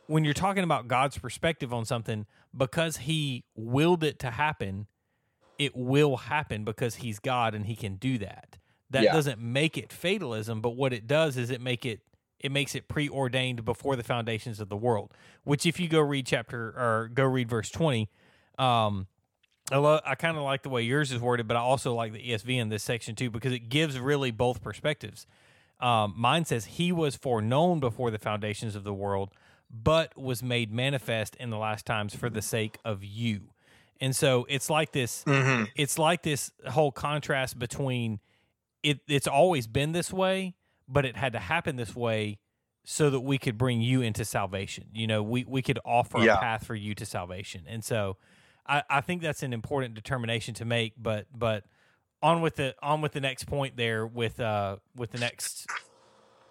when 0.08 0.24
you're 0.24 0.34
talking 0.34 0.64
about 0.64 0.88
God's 0.88 1.18
perspective 1.18 1.74
on 1.74 1.86
something, 1.86 2.26
because 2.56 2.98
he 2.98 3.44
willed 3.56 4.04
it 4.04 4.20
to 4.20 4.32
happen, 4.32 4.88
it 5.58 5.76
will 5.76 6.18
happen 6.18 6.64
because 6.64 6.96
he's 6.96 7.20
God 7.20 7.54
and 7.56 7.66
he 7.66 7.76
can 7.76 7.96
do 7.96 8.18
that. 8.20 8.58
That 8.90 9.04
Yeah. 9.04 9.14
doesn't 9.14 9.40
make 9.40 9.78
it 9.78 9.92
fatalism, 9.92 10.62
but 10.62 10.72
what 10.72 10.94
it 10.94 11.08
does 11.08 11.38
is 11.38 11.50
it 11.50 11.62
make 11.62 11.86
it 11.86 12.02
it 12.42 12.52
makes 12.52 12.76
it 12.76 12.88
preordained 12.88 13.64
before 13.66 13.96
the 13.96 14.04
foundations 14.04 14.60
of 14.60 14.70
the 14.70 14.76
world. 14.78 15.12
Which 15.46 15.66
if 15.66 15.80
you 15.80 15.88
go 15.88 16.02
read 16.02 16.28
chapter 16.28 16.68
or 16.78 17.10
go 17.12 17.24
read 17.24 17.50
verse 17.50 17.70
20, 17.72 18.10
um 18.60 19.08
I 19.72 19.78
love, 19.78 20.02
I 20.06 20.14
kind 20.14 20.38
of 20.38 20.44
like 20.44 20.62
the 20.62 20.70
way 20.70 20.84
yours 20.84 21.12
is 21.12 21.20
worded, 21.20 21.48
but 21.48 21.58
I 21.58 21.62
also 21.62 21.96
like 21.96 22.14
the 22.14 22.20
ESV 22.20 22.60
in 22.60 22.70
this 22.70 22.84
section 22.84 23.16
too 23.16 23.32
because 23.32 23.52
it 23.52 23.68
gives 23.70 23.98
really 23.98 24.30
both 24.30 24.62
perspectives. 24.62 25.26
Um, 25.80 26.14
mine 26.16 26.46
says 26.46 26.66
he 26.66 26.92
was 26.92 27.16
foreknown 27.16 27.80
before 27.80 28.12
the 28.12 28.20
foundations 28.20 28.76
of 28.76 28.84
the 28.84 28.94
world, 28.94 29.32
but 29.84 30.18
was 30.18 30.42
made 30.42 30.72
manifest 30.72 31.36
in 31.36 31.50
the 31.50 31.58
last 31.58 31.86
times 31.86 32.16
for 32.16 32.30
the 32.30 32.42
sake 32.42 32.78
of 32.86 33.04
you. 33.04 33.50
And 34.00 34.16
so 34.16 34.46
it's 34.50 34.70
like 34.70 34.92
this. 34.92 35.24
Mm-hmm. 35.26 35.66
It's 35.76 35.98
like 35.98 36.24
this 36.24 36.52
whole 36.68 36.92
contrast 36.92 37.58
between 37.60 38.20
it. 38.84 39.00
It's 39.08 39.28
always 39.28 39.68
been 39.68 39.92
this 39.94 40.12
way, 40.12 40.56
but 40.88 41.06
it 41.06 41.16
had 41.16 41.34
to 41.34 41.40
happen 41.40 41.76
this 41.76 41.96
way 41.96 42.40
so 42.84 43.10
that 43.10 43.22
we 43.22 43.38
could 43.38 43.58
bring 43.58 43.82
you 43.82 44.02
into 44.02 44.26
salvation. 44.26 44.86
You 44.94 45.08
know, 45.08 45.24
we 45.24 45.44
we 45.48 45.62
could 45.62 45.80
offer 45.86 46.20
Yeah. 46.20 46.36
a 46.36 46.40
path 46.40 46.66
for 46.66 46.76
you 46.76 46.94
to 46.96 47.06
salvation. 47.06 47.64
And 47.68 47.84
so, 47.84 48.18
I, 48.68 48.84
I 48.90 49.02
think 49.02 49.22
that's 49.22 49.44
an 49.44 49.54
important 49.54 49.96
determination 49.96 50.54
to 50.56 50.66
make. 50.66 50.94
But 50.98 51.28
but 51.34 51.64
on 52.22 52.42
with 52.42 52.56
the 52.58 52.76
on 52.84 53.02
with 53.02 53.14
the 53.14 53.22
next 53.22 53.46
point 53.46 53.78
there 53.78 54.06
with 54.06 54.40
uh 54.40 54.78
with 54.96 55.12
the 55.12 55.20
next 55.20 55.68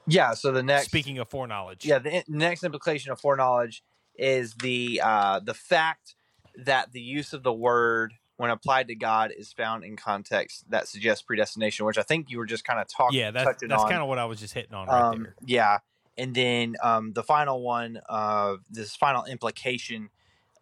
Yeah. 0.07 0.34
So 0.34 0.52
the 0.52 0.62
next 0.62 0.86
speaking 0.86 1.18
of 1.18 1.28
foreknowledge. 1.28 1.84
yeah, 1.84 1.98
the 1.98 2.22
next 2.28 2.64
implication 2.64 3.12
of 3.12 3.20
foreknowledge 3.20 3.82
is 4.16 4.55
the 4.55 5.00
uh, 5.02 5.40
the 5.40 5.55
fact 5.55 6.14
that 6.57 6.92
the 6.92 7.00
use 7.00 7.32
of 7.32 7.42
the 7.42 7.52
word 7.52 8.14
when 8.36 8.50
applied 8.50 8.88
to 8.88 8.94
God 8.94 9.32
is 9.36 9.52
found 9.52 9.84
in 9.84 9.96
context 9.96 10.64
that 10.70 10.88
suggests 10.88 11.22
predestination, 11.22 11.86
which 11.86 11.98
I 11.98 12.02
think 12.02 12.30
you 12.30 12.38
were 12.38 12.46
just 12.46 12.64
kind 12.64 12.80
of 12.80 12.88
talking. 12.88 13.18
yeah. 13.18 13.30
That's 13.30 13.62
that's 13.66 13.84
kind 13.84 14.02
of 14.02 14.09
what 14.09 14.18
I 14.18 14.24
was 14.24 14.40
just 14.40 14.55
hitting 14.55 14.74
on 14.74 14.88
right 14.88 15.02
um, 15.02 15.22
there. 15.22 15.34
Yeah, 15.44 15.78
and 16.16 16.34
then 16.34 16.76
um, 16.82 17.12
the 17.12 17.22
final 17.22 17.62
one, 17.62 18.00
uh, 18.09 18.57
this 18.70 18.96
final 18.96 19.24
implication 19.24 20.11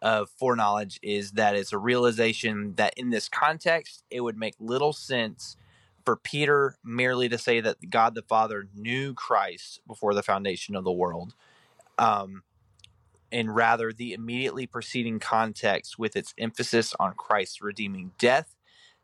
of 0.00 0.28
foreknowledge 0.30 0.98
is 1.02 1.32
that 1.32 1.54
it's 1.54 1.72
a 1.72 1.78
realization 1.78 2.74
that 2.74 2.92
in 2.96 3.10
this 3.10 3.28
context, 3.28 4.02
it 4.10 4.20
would 4.20 4.36
make 4.36 4.54
little 4.58 4.92
sense 4.92 5.56
for 6.04 6.16
Peter 6.16 6.76
merely 6.84 7.28
to 7.28 7.38
say 7.38 7.60
that 7.60 7.90
God 7.90 8.14
the 8.14 8.22
Father 8.22 8.68
knew 8.74 9.14
Christ 9.14 9.80
before 9.86 10.14
the 10.14 10.22
foundation 10.22 10.74
of 10.74 10.84
the 10.84 10.92
world. 10.92 11.34
Um, 11.98 12.42
and 13.30 13.54
rather, 13.54 13.92
the 13.92 14.12
immediately 14.12 14.66
preceding 14.66 15.18
context, 15.18 15.98
with 15.98 16.16
its 16.16 16.34
emphasis 16.36 16.94
on 17.00 17.14
Christ's 17.14 17.62
redeeming 17.62 18.12
death, 18.18 18.54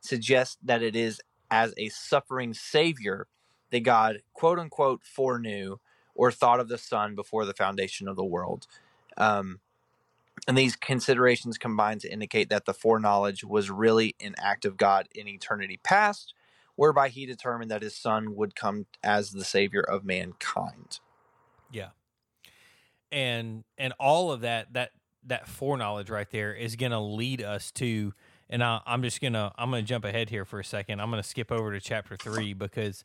suggests 0.01 0.59
that 0.63 0.83
it 0.83 0.95
is 0.95 1.21
as 1.51 1.73
a 1.77 1.89
suffering 1.89 2.53
Savior 2.53 3.27
that 3.71 3.81
God, 3.81 4.23
quote 4.35 4.59
unquote, 4.59 5.03
foreknew 5.03 5.79
or 6.15 6.31
thought 6.31 6.61
of 6.61 6.69
the 6.69 6.79
Son 6.79 7.15
before 7.15 7.47
the 7.47 7.55
foundation 7.55 8.09
of 8.09 8.17
the 8.17 8.25
world. 8.25 8.67
Um, 9.17 9.61
and 10.47 10.57
these 10.57 10.77
considerations 10.77 11.59
combine 11.59 11.99
to 12.01 12.13
indicate 12.13 12.49
that 12.51 12.65
the 12.65 12.75
foreknowledge 12.75 13.45
was 13.45 13.71
really 13.71 14.15
an 14.21 14.35
act 14.39 14.65
of 14.65 14.77
God 14.77 15.09
in 15.15 15.27
eternity 15.27 15.81
past, 15.83 16.35
whereby 16.79 17.09
he 17.09 17.27
determined 17.27 17.73
that 17.73 17.83
his 17.83 17.97
Son 17.97 18.37
would 18.37 18.55
come 18.55 18.87
as 19.03 19.33
the 19.33 19.45
Savior 19.45 19.81
of 19.81 20.05
mankind. 20.05 21.01
Yeah. 21.73 21.89
And 23.11 23.65
and 23.77 23.93
all 23.99 24.31
of 24.31 24.43
that 24.43 24.73
that 24.75 24.93
that 25.27 25.49
foreknowledge 25.49 26.09
right 26.09 26.31
there 26.31 26.55
is 26.55 26.77
going 26.77 26.93
to 26.93 27.01
lead 27.01 27.43
us 27.43 27.73
to 27.73 28.15
and 28.49 28.63
I, 28.63 28.81
I'm 28.87 29.03
just 29.03 29.21
gonna 29.21 29.53
I'm 29.59 29.71
gonna 29.71 29.83
jump 29.83 30.05
ahead 30.05 30.31
here 30.31 30.45
for 30.45 30.61
a 30.61 30.65
second. 30.65 31.01
I'm 31.01 31.11
gonna 31.11 31.25
skip 31.25 31.51
over 31.51 31.73
to 31.73 31.81
chapter 31.81 32.17
three 32.17 32.53
because 32.53 33.05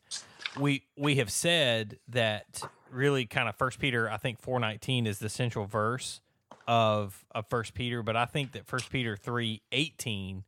we 0.56 0.84
we 0.96 1.16
have 1.16 1.30
said 1.30 1.98
that 2.10 2.62
really 2.92 3.26
kind 3.26 3.48
of 3.48 3.56
First 3.56 3.80
Peter 3.80 4.08
I 4.08 4.18
think 4.18 4.40
four 4.40 4.60
nineteen 4.60 5.04
is 5.04 5.18
the 5.18 5.28
central 5.28 5.66
verse 5.66 6.20
of 6.68 7.24
of 7.34 7.48
First 7.48 7.74
Peter, 7.74 8.04
but 8.04 8.14
I 8.14 8.24
think 8.24 8.52
that 8.52 8.66
First 8.68 8.88
Peter 8.90 9.16
three 9.16 9.62
eighteen 9.72 10.44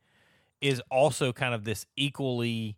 is 0.60 0.80
also 0.92 1.32
kind 1.32 1.54
of 1.54 1.64
this 1.64 1.86
equally 1.96 2.76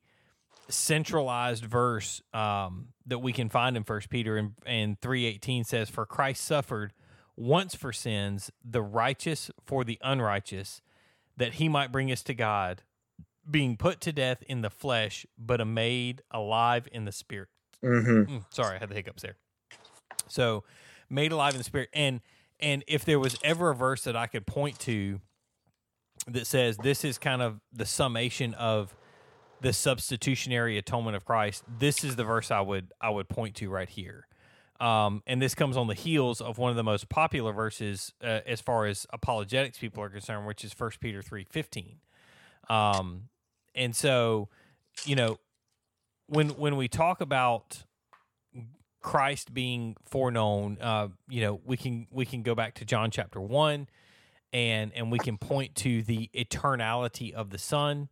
centralized 0.68 1.64
verse 1.64 2.22
um, 2.32 2.88
that 3.06 3.20
we 3.20 3.32
can 3.32 3.48
find 3.48 3.76
in 3.76 3.84
First 3.84 4.10
Peter 4.10 4.36
and, 4.36 4.52
and 4.66 5.00
three 5.00 5.24
eighteen 5.24 5.64
says, 5.64 5.88
"For 5.88 6.06
Christ 6.06 6.44
suffered 6.44 6.92
once 7.36 7.74
for 7.74 7.92
sins, 7.92 8.50
the 8.64 8.82
righteous 8.82 9.50
for 9.64 9.84
the 9.84 9.98
unrighteous, 10.02 10.80
that 11.36 11.54
He 11.54 11.68
might 11.68 11.92
bring 11.92 12.10
us 12.12 12.22
to 12.24 12.34
God, 12.34 12.82
being 13.50 13.76
put 13.76 14.00
to 14.02 14.12
death 14.12 14.42
in 14.46 14.62
the 14.62 14.70
flesh, 14.70 15.24
but 15.38 15.64
made 15.66 16.22
alive 16.30 16.88
in 16.92 17.04
the 17.04 17.12
spirit." 17.12 17.48
Mm-hmm. 17.84 18.36
Mm, 18.36 18.44
sorry, 18.50 18.76
I 18.76 18.78
had 18.78 18.88
the 18.88 18.94
hiccups 18.94 19.22
there. 19.22 19.36
So, 20.26 20.64
made 21.08 21.32
alive 21.32 21.54
in 21.54 21.58
the 21.58 21.64
spirit, 21.64 21.88
and 21.92 22.20
and 22.60 22.82
if 22.86 23.04
there 23.04 23.20
was 23.20 23.38
ever 23.44 23.70
a 23.70 23.74
verse 23.74 24.04
that 24.04 24.16
I 24.16 24.26
could 24.26 24.46
point 24.46 24.78
to 24.80 25.20
that 26.26 26.46
says 26.46 26.76
this 26.78 27.04
is 27.04 27.18
kind 27.18 27.40
of 27.40 27.60
the 27.72 27.86
summation 27.86 28.54
of 28.54 28.94
the 29.60 29.72
substitutionary 29.72 30.78
atonement 30.78 31.16
of 31.16 31.24
Christ, 31.24 31.64
this 31.78 32.04
is 32.04 32.16
the 32.16 32.24
verse 32.24 32.50
I 32.50 32.60
would 32.60 32.92
I 33.00 33.10
would 33.10 33.28
point 33.28 33.56
to 33.56 33.68
right 33.68 33.88
here. 33.88 34.26
Um, 34.80 35.22
and 35.26 35.42
this 35.42 35.56
comes 35.56 35.76
on 35.76 35.88
the 35.88 35.94
heels 35.94 36.40
of 36.40 36.56
one 36.58 36.70
of 36.70 36.76
the 36.76 36.84
most 36.84 37.08
popular 37.08 37.52
verses 37.52 38.12
uh, 38.22 38.40
as 38.46 38.60
far 38.60 38.86
as 38.86 39.06
apologetics 39.12 39.78
people 39.78 40.02
are 40.04 40.08
concerned, 40.08 40.46
which 40.46 40.64
is 40.64 40.72
First 40.72 41.00
Peter 41.00 41.20
three 41.22 41.44
fifteen. 41.50 41.98
Um, 42.68 43.28
and 43.74 43.96
so, 43.96 44.48
you 45.04 45.16
know, 45.16 45.38
when 46.28 46.50
when 46.50 46.76
we 46.76 46.86
talk 46.86 47.20
about 47.20 47.84
Christ 49.00 49.54
being 49.54 49.96
foreknown, 50.04 50.78
uh, 50.80 51.08
you 51.28 51.40
know, 51.40 51.60
we 51.64 51.76
can 51.76 52.06
we 52.12 52.24
can 52.24 52.42
go 52.42 52.54
back 52.54 52.74
to 52.74 52.84
John 52.84 53.10
chapter 53.10 53.40
one, 53.40 53.88
and 54.52 54.92
and 54.94 55.10
we 55.10 55.18
can 55.18 55.38
point 55.38 55.74
to 55.76 56.02
the 56.02 56.30
eternality 56.34 57.32
of 57.32 57.50
the 57.50 57.58
Son, 57.58 58.08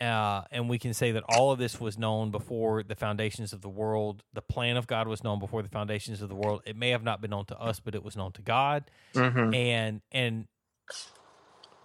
uh, 0.00 0.42
and 0.50 0.68
we 0.68 0.78
can 0.78 0.92
say 0.94 1.12
that 1.12 1.22
all 1.28 1.52
of 1.52 1.58
this 1.58 1.80
was 1.80 1.96
known 1.96 2.30
before 2.30 2.82
the 2.82 2.94
foundations 2.96 3.52
of 3.52 3.60
the 3.60 3.68
world. 3.68 4.22
The 4.32 4.42
plan 4.42 4.76
of 4.76 4.86
God 4.86 5.06
was 5.08 5.22
known 5.22 5.38
before 5.38 5.62
the 5.62 5.68
foundations 5.68 6.20
of 6.20 6.28
the 6.28 6.34
world. 6.34 6.62
It 6.66 6.76
may 6.76 6.90
have 6.90 7.02
not 7.04 7.20
been 7.20 7.30
known 7.30 7.44
to 7.46 7.58
us, 7.60 7.78
but 7.80 7.94
it 7.94 8.02
was 8.02 8.16
known 8.16 8.32
to 8.32 8.42
God, 8.42 8.90
Mm-hmm. 9.14 9.54
and 9.54 10.02
and 10.10 10.46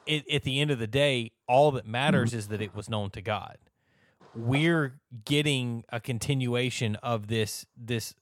it, 0.06 0.28
at 0.32 0.44
the 0.44 0.60
end 0.60 0.72
of 0.72 0.80
the 0.80 0.88
day, 0.88 1.32
all 1.48 1.72
that 1.72 1.86
matters 1.86 2.34
is 2.34 2.48
that 2.48 2.62
it 2.62 2.74
was 2.76 2.90
known 2.90 3.12
to 3.12 3.22
God. 3.22 3.58
We're 4.36 5.00
getting 5.26 5.84
a 5.90 6.00
continuation 6.00 6.96
of 6.98 7.28
this 7.28 7.66
this 7.78 8.14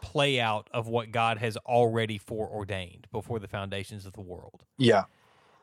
play 0.00 0.38
out 0.40 0.68
of 0.72 0.86
what 0.86 1.10
God 1.12 1.38
has 1.38 1.56
already 1.58 2.18
foreordained 2.18 3.06
before 3.10 3.38
the 3.38 3.48
foundations 3.48 4.06
of 4.06 4.12
the 4.12 4.20
world. 4.20 4.64
Yeah. 4.76 5.04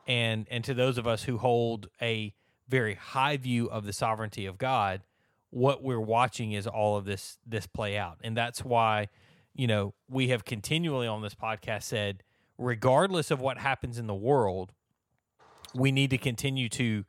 And 0.06 0.46
and 0.50 0.64
to 0.64 0.74
those 0.74 0.98
of 0.98 1.06
us 1.06 1.24
who 1.24 1.38
hold 1.38 1.88
a 2.00 2.34
very 2.72 2.94
high 2.94 3.36
view 3.36 3.66
of 3.68 3.84
the 3.84 3.92
sovereignty 3.92 4.46
of 4.46 4.56
God, 4.56 5.02
what 5.50 5.82
we're 5.82 6.00
watching 6.00 6.52
is 6.52 6.66
all 6.66 6.96
of 6.96 7.04
this 7.04 7.36
this 7.46 7.66
play 7.66 7.98
out. 7.98 8.18
And 8.24 8.34
that's 8.34 8.64
why, 8.64 9.08
you 9.54 9.66
know, 9.66 9.92
we 10.08 10.28
have 10.28 10.46
continually 10.46 11.06
on 11.06 11.20
this 11.20 11.34
podcast 11.34 11.82
said 11.82 12.22
regardless 12.56 13.30
of 13.30 13.40
what 13.40 13.58
happens 13.58 13.98
in 13.98 14.06
the 14.06 14.14
world, 14.14 14.72
we 15.74 15.92
need 15.92 16.08
to 16.10 16.18
continue 16.18 16.68
to 16.70 17.04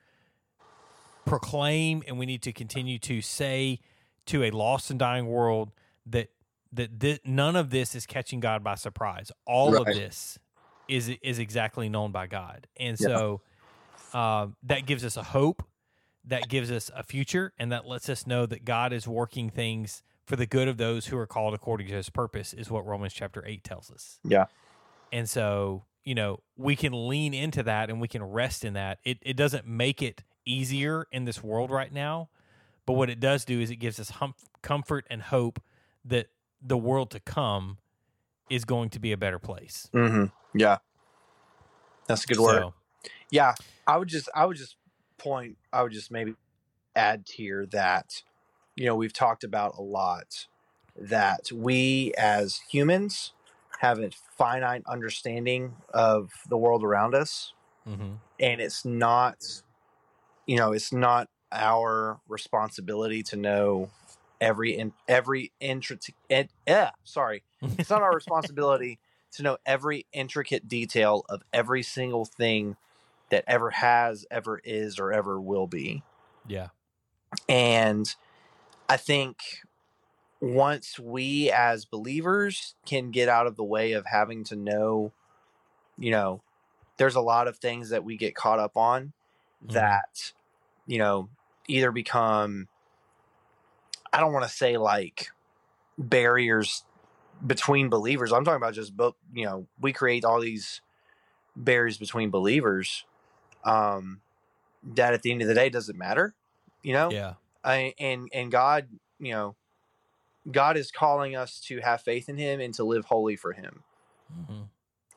proclaim 1.26 2.04
and 2.08 2.20
we 2.20 2.26
need 2.26 2.42
to 2.42 2.52
continue 2.52 3.00
to 3.00 3.22
say 3.22 3.80
to 4.26 4.44
a 4.44 4.52
lost 4.52 4.90
and 4.90 5.00
dying 5.00 5.28
world 5.28 5.72
that 6.06 6.28
that 6.74 7.00
thi- 7.00 7.20
none 7.24 7.56
of 7.56 7.70
this 7.70 7.96
is 7.96 8.06
catching 8.06 8.40
God 8.40 8.64
by 8.64 8.76
surprise. 8.76 9.32
All 9.46 9.76
of 9.78 9.86
this 9.86 10.38
is 10.90 11.10
is 11.22 11.40
exactly 11.40 11.88
known 11.88 12.12
by 12.12 12.28
God, 12.28 12.68
and 12.78 13.00
Yeah. 13.00 13.08
so 13.08 13.42
uh, 14.14 14.48
that 14.64 14.86
gives 14.86 15.04
us 15.04 15.18
a 15.18 15.24
hope, 15.24 15.64
that 16.26 16.48
gives 16.50 16.72
us 16.72 16.90
a 16.96 17.04
future, 17.04 17.54
and 17.58 17.72
that 17.72 17.86
lets 17.86 18.10
us 18.10 18.26
know 18.28 18.46
that 18.46 18.66
God 18.66 18.94
is 18.94 19.08
working 19.08 19.50
things 19.50 20.04
for 20.26 20.36
the 20.36 20.46
good 20.46 20.68
of 20.68 20.78
those 20.78 21.08
who 21.08 21.18
are 21.18 21.28
called 21.28 21.54
according 21.54 21.88
to 21.88 21.94
His 21.94 22.10
purpose. 22.10 22.54
Is 22.54 22.70
what 22.70 22.86
Romans 22.86 23.14
chapter 23.14 23.44
eight 23.46 23.64
tells 23.64 23.92
us. 23.92 24.20
Yeah. 24.24 24.46
And 25.12 25.30
so, 25.30 25.84
you 26.04 26.16
know, 26.16 26.40
we 26.58 26.76
can 26.76 27.08
lean 27.08 27.34
into 27.34 27.62
that 27.64 27.90
and 27.90 28.02
we 28.02 28.08
can 28.08 28.24
rest 28.24 28.66
in 28.66 28.74
that. 28.74 29.00
It, 29.04 29.20
it 29.22 29.38
doesn't 29.38 29.68
make 29.68 30.02
it 30.02 30.24
easier 30.44 31.08
in 31.12 31.26
this 31.26 31.44
world 31.44 31.70
right 31.70 31.94
now, 31.94 32.30
but 32.86 32.94
what 32.94 33.10
it 33.10 33.20
does 33.20 33.46
do 33.46 33.62
is 33.62 33.70
it 33.70 33.76
gives 33.76 34.00
us 34.00 34.10
hum- 34.10 34.34
comfort 34.64 35.06
and 35.10 35.22
hope 35.22 35.62
that 36.04 36.28
the 36.62 36.78
world 36.78 37.12
to 37.12 37.20
come 37.20 37.78
is 38.50 38.66
going 38.66 38.90
to 38.90 39.00
be 39.00 39.12
a 39.12 39.18
better 39.18 39.40
place. 39.40 39.90
Mm-hmm. 39.94 40.26
Yeah. 40.58 40.78
That's 42.08 42.24
a 42.24 42.28
good 42.28 42.40
word. 42.40 42.62
So, 42.62 42.74
Yeah, 43.30 43.54
I 43.88 43.98
would 43.98 44.08
just 44.08 44.30
I 44.36 44.46
would 44.46 44.58
just 44.58 44.76
point 45.18 45.58
I 45.72 45.84
would 45.84 45.92
just 45.92 46.12
maybe 46.12 46.36
add 46.96 47.24
here 47.28 47.66
that 47.68 48.24
you 48.76 48.86
know 48.86 48.96
we've 48.96 49.14
talked 49.14 49.44
about 49.44 49.76
a 49.78 49.82
lot 49.82 50.48
that 50.96 51.52
we 51.52 52.14
as 52.18 52.62
humans 52.70 53.34
have 53.80 54.00
a 54.00 54.12
finite 54.38 54.84
understanding 54.88 55.76
of 55.94 56.30
the 56.48 56.58
world 56.58 56.84
around 56.84 57.16
us 57.16 57.54
mhm. 57.88 58.18
and 58.40 58.62
it's 58.62 58.86
not 58.86 59.38
you 60.46 60.56
know 60.56 60.72
it's 60.72 60.94
not 60.94 61.30
our 61.52 62.20
responsibility 62.28 63.24
to 63.24 63.36
know 63.36 63.90
every 64.40 64.78
in 64.78 64.94
every 65.08 65.52
intricate 65.60 66.50
eh, 66.68 66.90
sorry 67.04 67.44
it's 67.78 67.90
not 67.90 68.02
our 68.02 68.14
responsibility 68.16 69.00
to 69.32 69.44
know 69.44 69.58
every 69.66 70.06
intricate 70.14 70.68
detail 70.68 71.26
of 71.30 71.42
every 71.52 71.82
single 71.82 72.26
thing 72.26 72.76
that 73.34 73.44
ever 73.48 73.72
has 73.72 74.26
ever 74.30 74.62
is 74.64 75.00
or 75.00 75.12
ever 75.12 75.42
will 75.42 75.68
be 75.68 76.04
yeah. 76.48 76.68
and 77.50 78.16
i 78.88 78.98
think 78.98 79.38
once 80.44 81.00
we 81.00 81.50
as 81.50 81.86
believers 81.86 82.76
can 82.86 83.12
get 83.12 83.30
out 83.30 83.48
of 83.48 83.56
the 83.56 83.64
way 83.64 83.94
of 83.94 84.06
having 84.06 84.44
to 84.44 84.58
know, 84.58 85.14
you 85.98 86.12
know, 86.12 86.42
there's 86.98 87.16
a 87.16 87.22
lot 87.22 87.48
of 87.48 87.58
things 87.58 87.90
that 87.90 88.04
we 88.04 88.18
get 88.18 88.36
caught 88.36 88.60
up 88.60 88.76
on 88.76 89.14
Mhm. 89.66 89.74
that, 89.74 90.34
you 90.86 90.98
know, 90.98 91.30
either 91.70 91.94
become, 91.94 92.68
I 94.12 94.20
don't 94.20 94.34
want 94.34 94.44
to 94.44 94.54
say 94.54 94.76
like 94.76 95.30
barriers 95.98 96.84
between 97.48 97.90
believers. 97.90 98.34
I'm 98.34 98.44
talking 98.44 98.58
about 98.58 98.74
just, 98.74 98.92
you 99.34 99.46
know, 99.46 99.66
we 99.80 99.94
create 99.94 100.26
all 100.26 100.42
these 100.42 100.82
barriers 101.56 101.98
between 101.98 102.30
believers 102.32 103.06
um, 103.66 104.22
that 104.84 105.14
at 105.14 105.22
the 105.22 105.32
end 105.32 105.42
of 105.42 105.48
the 105.48 105.54
day 105.54 105.70
doesn't 105.70 105.98
matter, 105.98 106.36
you 106.84 106.94
know? 106.94 107.12
Yeah. 107.12 107.36
I, 107.64 107.94
and 108.00 108.30
and 108.34 108.52
God, 108.52 108.90
you 109.20 109.32
know, 109.32 109.56
God 110.52 110.78
is 110.78 110.92
calling 110.92 111.36
us 111.36 111.60
to 111.62 111.80
have 111.80 112.02
faith 112.02 112.30
in 112.30 112.38
Him 112.38 112.60
and 112.60 112.74
to 112.76 112.84
live 112.84 113.06
holy 113.06 113.36
for 113.36 113.54
Him. 113.54 113.84
Mhm. 114.34 114.70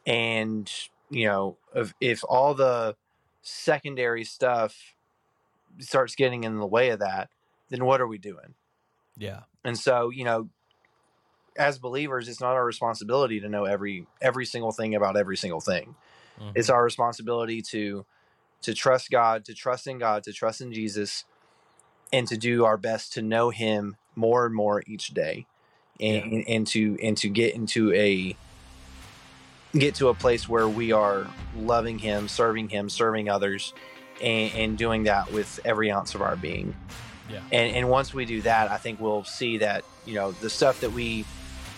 And 0.07 0.73
you 1.11 1.27
know, 1.27 1.59
if 1.75 1.95
if 2.01 2.25
all 2.29 2.55
the 2.55 2.97
secondary 3.43 4.25
stuff 4.25 4.95
starts 5.79 6.15
getting 6.15 6.45
in 6.45 6.59
the 6.59 6.67
way 6.67 6.91
of 6.91 7.01
that, 7.01 7.31
then 7.69 7.85
what 7.85 8.01
are 8.01 8.07
we 8.07 8.19
doing? 8.19 8.55
Yeah. 9.17 9.45
And 9.65 9.79
so, 9.79 10.11
you 10.11 10.25
know, 10.25 10.51
as 11.57 11.79
believers, 11.79 12.29
it's 12.29 12.41
not 12.41 12.53
our 12.53 12.65
responsibility 12.65 13.41
to 13.41 13.49
know 13.49 13.65
every 13.65 14.07
every 14.21 14.45
single 14.45 14.73
thing 14.73 14.95
about 14.95 15.17
every 15.17 15.37
single 15.37 15.61
thing. 15.61 15.97
Mhm. 16.39 16.53
It's 16.55 16.71
our 16.71 16.85
responsibility 16.85 17.63
to 17.63 18.07
to 18.67 18.75
trust 18.75 19.13
God, 19.13 19.45
to 19.45 19.55
trust 19.55 19.87
in 19.87 19.97
God, 19.99 20.25
to 20.25 20.33
trust 20.33 20.61
in 20.61 20.73
Jesus, 20.73 21.25
and 22.13 22.27
to 22.27 22.37
do 22.37 22.65
our 22.65 22.77
best 22.77 23.13
to 23.13 23.23
know 23.23 23.51
Him 23.51 23.95
more 24.17 24.45
and 24.45 24.53
more 24.53 24.83
each 24.89 25.09
day, 25.15 25.47
and 26.01 26.33
and, 26.33 26.49
and 26.49 26.67
to 26.69 26.99
and 27.01 27.17
to 27.19 27.29
get 27.29 27.55
into 27.55 27.93
a 27.93 28.37
get 29.73 29.95
to 29.97 30.09
a 30.09 30.15
place 30.15 30.49
where 30.49 30.69
we 30.69 30.91
are 30.91 31.29
loving 31.57 32.01
Him, 32.01 32.27
serving 32.27 32.71
Him, 32.71 32.89
serving 32.89 33.29
others, 33.29 33.73
and, 34.21 34.53
and 34.55 34.79
doing 34.79 35.05
that 35.05 35.33
with 35.33 35.61
every 35.65 35.93
ounce 35.93 36.17
of 36.17 36.23
our 36.23 36.35
being. 36.35 36.75
Yeah. 37.31 37.43
And 37.53 37.77
and 37.77 37.89
once 37.89 38.13
we 38.13 38.25
do 38.25 38.43
that, 38.43 38.69
I 38.69 38.79
think 38.79 38.99
we'll 38.99 39.23
see 39.23 39.59
that 39.59 39.85
you 40.05 40.15
know 40.15 40.33
the 40.33 40.51
stuff 40.51 40.81
that 40.81 40.91
we 40.91 41.25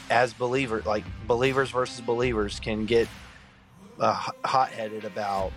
as 0.09 0.33
believers, 0.33 0.87
like 0.87 1.05
believers 1.27 1.71
versus 1.71 2.01
believers, 2.01 2.61
can 2.61 2.87
get 2.87 3.09
uh, 4.01 4.31
hot 4.43 4.71
headed 4.71 5.05
about 5.05 5.53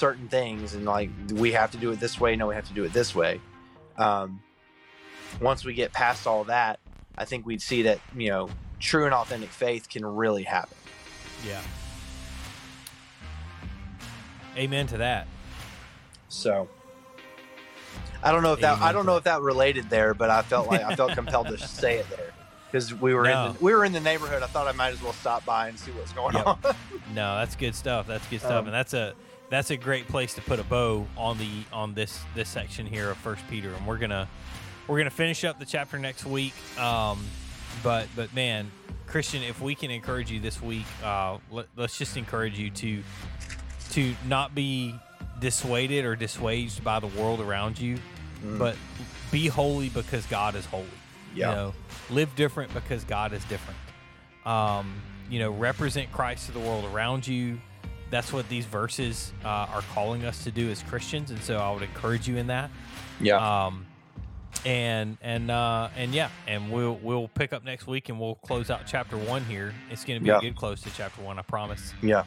certain 0.00 0.28
things 0.30 0.72
and 0.72 0.86
like 0.86 1.10
we 1.34 1.52
have 1.52 1.70
to 1.70 1.76
do 1.76 1.90
it 1.92 2.00
this 2.00 2.18
way 2.18 2.34
no 2.34 2.46
we 2.46 2.54
have 2.54 2.66
to 2.66 2.72
do 2.72 2.84
it 2.84 2.92
this 2.94 3.14
way 3.14 3.38
um, 3.98 4.40
once 5.42 5.62
we 5.62 5.74
get 5.74 5.92
past 5.92 6.26
all 6.26 6.42
that 6.44 6.80
i 7.18 7.24
think 7.26 7.44
we'd 7.44 7.60
see 7.60 7.82
that 7.82 7.98
you 8.16 8.30
know 8.30 8.48
true 8.78 9.04
and 9.04 9.12
authentic 9.12 9.50
faith 9.50 9.90
can 9.90 10.02
really 10.06 10.42
happen 10.42 10.76
Yeah. 11.46 11.60
Amen 14.56 14.86
to 14.88 14.96
that. 14.98 15.26
so 16.28 16.66
i 18.22 18.32
don't 18.32 18.42
know 18.42 18.54
if 18.54 18.60
that 18.60 18.76
Amen 18.78 18.88
i 18.88 18.92
don't 18.92 19.04
know 19.04 19.12
that. 19.12 19.18
if 19.18 19.24
that 19.24 19.40
related 19.42 19.90
there 19.90 20.14
but 20.14 20.30
i 20.30 20.40
felt 20.42 20.66
like 20.66 20.82
i 20.82 20.94
felt 20.96 21.12
compelled 21.20 21.48
to 21.48 21.58
say 21.58 21.98
it 21.98 22.08
there 22.08 22.32
because 22.70 22.94
we 22.94 23.12
were 23.14 23.24
No. 23.24 23.46
in 23.48 23.52
the, 23.52 23.58
we 23.62 23.74
were 23.74 23.84
in 23.84 23.92
the 23.92 24.00
neighborhood 24.00 24.42
i 24.42 24.46
thought 24.46 24.66
i 24.66 24.72
might 24.72 24.92
as 24.94 25.02
well 25.02 25.12
stop 25.12 25.44
by 25.44 25.68
and 25.68 25.78
see 25.78 25.90
what's 25.92 26.12
going 26.14 26.34
Yep. 26.36 26.46
on 26.46 26.58
No, 27.14 27.36
that's 27.38 27.56
good 27.56 27.74
stuff. 27.74 28.06
That's 28.06 28.24
good 28.28 28.38
stuff, 28.38 28.52
Um, 28.52 28.66
and 28.66 28.74
that's 28.74 28.94
a 28.94 29.14
that's 29.50 29.70
a 29.70 29.76
great 29.76 30.06
place 30.08 30.34
to 30.34 30.40
put 30.42 30.58
a 30.58 30.64
bow 30.64 31.06
on 31.16 31.38
the 31.38 31.48
on 31.72 31.94
this 31.94 32.20
this 32.34 32.48
section 32.48 32.86
here 32.86 33.10
of 33.10 33.16
First 33.18 33.42
Peter, 33.50 33.72
and 33.72 33.86
we're 33.86 33.98
gonna 33.98 34.28
we're 34.88 34.98
gonna 34.98 35.10
finish 35.10 35.44
up 35.44 35.58
the 35.58 35.66
chapter 35.66 35.98
next 35.98 36.24
week. 36.24 36.54
Um, 36.78 37.24
but 37.82 38.06
but 38.16 38.32
man, 38.34 38.70
Christian, 39.06 39.42
if 39.42 39.60
we 39.60 39.74
can 39.74 39.90
encourage 39.90 40.30
you 40.30 40.40
this 40.40 40.60
week, 40.62 40.86
uh, 41.04 41.38
let, 41.50 41.66
let's 41.76 41.98
just 41.98 42.16
encourage 42.16 42.58
you 42.58 42.70
to 42.70 43.02
to 43.92 44.14
not 44.26 44.54
be 44.54 44.94
dissuaded 45.40 46.04
or 46.04 46.14
dissuaged 46.16 46.84
by 46.84 47.00
the 47.00 47.06
world 47.08 47.40
around 47.40 47.78
you, 47.80 47.98
Mm. 48.44 48.58
but 48.58 48.74
be 49.30 49.48
holy 49.48 49.90
because 49.90 50.24
God 50.26 50.54
is 50.54 50.64
holy. 50.64 50.86
Yeah. 51.34 51.50
You 51.50 51.56
know, 51.56 51.74
live 52.08 52.34
different 52.36 52.72
because 52.72 53.04
God 53.04 53.32
is 53.34 53.44
different. 53.44 53.78
Um, 54.46 54.94
you 55.28 55.38
know, 55.40 55.50
represent 55.50 56.10
Christ 56.10 56.46
to 56.46 56.52
the 56.52 56.58
world 56.60 56.86
around 56.86 57.26
you. 57.26 57.60
That's 58.10 58.32
what 58.32 58.48
these 58.48 58.64
verses 58.66 59.32
uh, 59.44 59.48
are 59.48 59.82
calling 59.94 60.24
us 60.24 60.42
to 60.44 60.50
do 60.50 60.68
as 60.70 60.82
Christians, 60.82 61.30
and 61.30 61.40
so 61.42 61.58
I 61.58 61.70
would 61.72 61.82
encourage 61.82 62.26
you 62.28 62.36
in 62.36 62.48
that. 62.48 62.70
yeah 63.20 63.36
Um, 63.66 63.86
and 64.66 65.16
and 65.22 65.50
uh, 65.50 65.88
and 65.96 66.12
yeah, 66.12 66.28
and 66.46 66.70
we'll 66.70 66.96
we'll 67.02 67.28
pick 67.28 67.52
up 67.52 67.64
next 67.64 67.86
week, 67.86 68.08
and 68.08 68.20
we'll 68.20 68.34
close 68.34 68.68
out 68.70 68.82
chapter 68.86 69.16
one 69.16 69.44
here. 69.44 69.72
It's 69.90 70.04
going 70.04 70.18
to 70.18 70.22
be 70.24 70.28
Yeah. 70.28 70.38
a 70.38 70.40
good 70.40 70.56
close 70.56 70.80
to 70.82 70.90
chapter 70.94 71.22
one, 71.22 71.38
I 71.38 71.42
promise. 71.42 71.94
yeah 72.02 72.24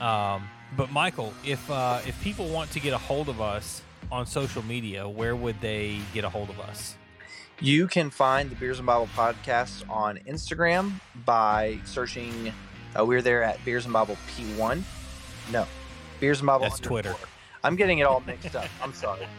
Um, 0.00 0.48
but 0.76 0.90
Michael, 0.92 1.34
if 1.44 1.68
uh, 1.70 1.98
if 2.06 2.18
people 2.22 2.46
want 2.48 2.70
to 2.72 2.80
get 2.80 2.92
a 2.92 2.98
hold 2.98 3.28
of 3.28 3.40
us 3.40 3.82
on 4.12 4.26
social 4.26 4.62
media, 4.62 5.08
where 5.08 5.34
would 5.34 5.60
they 5.60 5.98
get 6.14 6.24
a 6.24 6.28
hold 6.30 6.48
of 6.48 6.60
us? 6.60 6.96
You 7.60 7.86
can 7.86 8.10
find 8.10 8.50
the 8.50 8.54
Beers 8.56 8.78
and 8.78 8.86
Bible 8.86 9.08
podcast 9.14 9.88
on 9.90 10.18
Instagram 10.28 10.92
by 11.24 11.78
searching. 11.84 12.52
Uh, 12.98 13.04
we're 13.04 13.22
there 13.22 13.42
at 13.42 13.62
Beers 13.64 13.84
and 13.84 13.92
Bible 13.92 14.16
P1. 14.36 14.82
No, 15.52 15.66
Beers 16.20 16.40
and 16.40 16.46
Bible. 16.46 16.64
That's 16.64 16.80
Twitter. 16.80 17.14
I'm 17.62 17.76
getting 17.76 17.98
it 17.98 18.02
all 18.02 18.20
mixed 18.20 18.54
up. 18.56 18.68
I'm 18.82 18.92
sorry. 18.92 19.26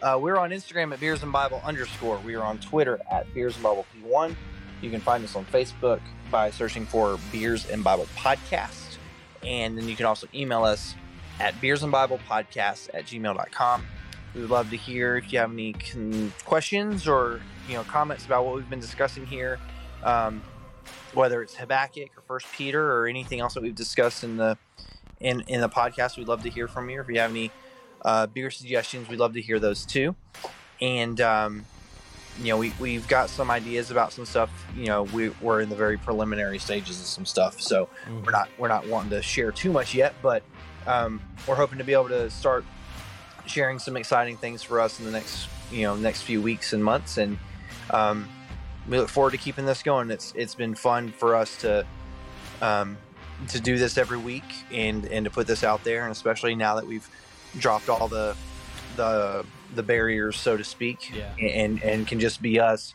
Uh, 0.00 0.16
we're 0.16 0.36
on 0.36 0.50
Instagram 0.50 0.92
at 0.92 1.00
Beers 1.00 1.24
and 1.24 1.32
Bible 1.32 1.60
underscore. 1.64 2.18
We 2.18 2.36
are 2.36 2.44
on 2.44 2.58
Twitter 2.58 3.00
at 3.10 3.34
Beers 3.34 3.56
and 3.56 3.64
Bible 3.64 3.84
P1. 3.96 4.36
You 4.80 4.90
can 4.90 5.00
find 5.00 5.24
us 5.24 5.34
on 5.34 5.44
Facebook 5.46 6.00
by 6.30 6.52
searching 6.52 6.86
for 6.86 7.18
Beers 7.32 7.68
and 7.68 7.82
Bible 7.82 8.06
Podcast. 8.16 8.98
And 9.42 9.76
then 9.76 9.88
you 9.88 9.96
can 9.96 10.06
also 10.06 10.28
email 10.32 10.62
us 10.62 10.94
at 11.40 11.60
Beers 11.60 11.82
and 11.82 11.90
Bible 11.90 12.20
Podcast 12.28 12.90
at 12.94 13.06
gmail.com. 13.06 13.86
We 14.34 14.42
would 14.42 14.50
love 14.50 14.70
to 14.70 14.76
hear 14.76 15.16
if 15.16 15.32
you 15.32 15.40
have 15.40 15.50
any 15.50 15.74
questions 16.44 17.08
or 17.08 17.40
you 17.66 17.74
know 17.74 17.82
comments 17.82 18.24
about 18.24 18.44
what 18.44 18.54
we've 18.54 18.70
been 18.70 18.80
discussing 18.80 19.26
here, 19.26 19.58
um, 20.04 20.42
whether 21.14 21.42
it's 21.42 21.56
Habakkuk 21.56 22.10
or 22.16 22.22
First 22.26 22.46
Peter 22.52 22.92
or 22.92 23.08
anything 23.08 23.40
else 23.40 23.54
that 23.54 23.62
we've 23.64 23.74
discussed 23.74 24.22
in 24.22 24.36
the 24.36 24.56
in 25.20 25.42
in 25.42 25.60
the 25.60 25.68
podcast. 25.68 26.16
We'd 26.16 26.28
love 26.28 26.42
to 26.42 26.50
hear 26.50 26.68
from 26.68 26.90
you. 26.90 27.00
If 27.00 27.08
you 27.08 27.18
have 27.20 27.30
any 27.30 27.50
uh, 28.04 28.26
beer 28.26 28.50
suggestions, 28.50 29.08
we'd 29.08 29.18
love 29.18 29.34
to 29.34 29.40
hear 29.40 29.58
those 29.58 29.84
too. 29.84 30.14
And 30.80 31.20
um, 31.20 31.66
you 32.40 32.48
know, 32.48 32.58
we 32.58 32.72
we've 32.78 33.06
got 33.08 33.30
some 33.30 33.50
ideas 33.50 33.90
about 33.90 34.12
some 34.12 34.24
stuff. 34.24 34.50
You 34.76 34.86
know, 34.86 35.02
we, 35.04 35.30
we're 35.40 35.60
in 35.60 35.68
the 35.68 35.76
very 35.76 35.98
preliminary 35.98 36.58
stages 36.58 37.00
of 37.00 37.06
some 37.06 37.26
stuff, 37.26 37.60
so 37.60 37.88
we're 38.24 38.30
not 38.30 38.48
we're 38.58 38.68
not 38.68 38.86
wanting 38.86 39.10
to 39.10 39.22
share 39.22 39.50
too 39.50 39.72
much 39.72 39.94
yet, 39.94 40.14
but 40.22 40.42
um, 40.86 41.20
we're 41.46 41.56
hoping 41.56 41.78
to 41.78 41.84
be 41.84 41.92
able 41.92 42.08
to 42.08 42.30
start 42.30 42.64
sharing 43.46 43.78
some 43.78 43.96
exciting 43.96 44.36
things 44.36 44.62
for 44.62 44.80
us 44.80 44.98
in 44.98 45.06
the 45.06 45.10
next 45.10 45.48
you 45.70 45.82
know 45.82 45.96
next 45.96 46.22
few 46.22 46.40
weeks 46.40 46.72
and 46.72 46.82
months, 46.84 47.18
and 47.18 47.38
um, 47.90 48.28
we 48.88 48.98
look 48.98 49.08
forward 49.08 49.32
to 49.32 49.38
keeping 49.38 49.66
this 49.66 49.82
going. 49.82 50.10
It's 50.10 50.32
it's 50.36 50.54
been 50.54 50.74
fun 50.74 51.10
for 51.10 51.34
us 51.34 51.56
to 51.58 51.84
um, 52.62 52.96
to 53.48 53.60
do 53.60 53.78
this 53.78 53.96
every 53.96 54.18
week 54.18 54.44
and 54.72 55.04
and 55.06 55.24
to 55.24 55.30
put 55.30 55.46
this 55.46 55.62
out 55.64 55.84
there, 55.84 56.02
and 56.02 56.12
especially 56.12 56.54
now 56.54 56.74
that 56.76 56.86
we've 56.86 57.08
dropped 57.58 57.88
all 57.88 58.08
the 58.08 58.36
the 58.96 59.44
the 59.74 59.82
barriers, 59.82 60.36
so 60.38 60.56
to 60.56 60.64
speak, 60.64 61.12
Yeah. 61.14 61.32
and 61.40 61.82
and 61.82 62.06
can 62.06 62.18
just 62.20 62.42
be 62.42 62.58
us. 62.60 62.94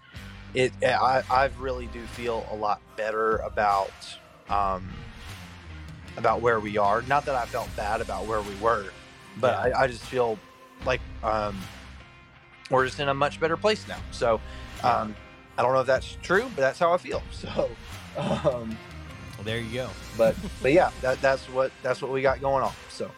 It 0.54 0.72
I 0.84 1.24
I 1.32 1.50
really 1.60 1.88
do 1.88 2.02
feel 2.08 2.46
a 2.52 2.56
lot 2.56 2.82
better 2.98 3.38
about 3.38 3.92
um, 4.50 4.92
about 6.18 6.42
where 6.42 6.60
we 6.60 6.78
are. 6.78 7.02
Not 7.04 7.26
that 7.26 7.36
I 7.36 7.46
felt 7.46 7.74
bad 7.76 8.02
about 8.02 8.26
where 8.28 8.42
we 8.42 8.56
were, 8.56 8.86
but 9.40 9.68
Yeah. 9.70 9.78
I, 9.78 9.84
I 9.84 9.88
just 9.88 10.04
feel 10.04 10.38
like 10.86 11.02
um, 11.24 11.58
we're 12.70 12.86
just 12.86 13.00
in 13.00 13.10
a 13.10 13.14
much 13.14 13.40
better 13.40 13.58
place 13.58 13.88
now. 13.88 13.98
So 14.12 14.42
um, 14.84 15.16
I 15.58 15.62
don't 15.64 15.74
know 15.74 15.80
if 15.82 15.88
that's 15.88 16.18
true, 16.22 16.44
but 16.56 16.62
that's 16.62 16.78
how 16.80 16.94
I 16.94 16.98
feel. 16.98 17.24
So, 17.32 17.70
um, 18.18 18.78
Well, 19.44 19.56
there 19.56 19.62
you 19.64 19.74
go. 19.74 19.90
but 20.18 20.36
but 20.62 20.72
yeah, 20.74 20.92
that, 21.02 21.20
that's 21.22 21.46
what 21.50 21.72
that's 21.82 22.02
what 22.02 22.12
we 22.12 22.22
got 22.22 22.40
going 22.40 22.64
on. 22.64 22.72
So 22.90 23.12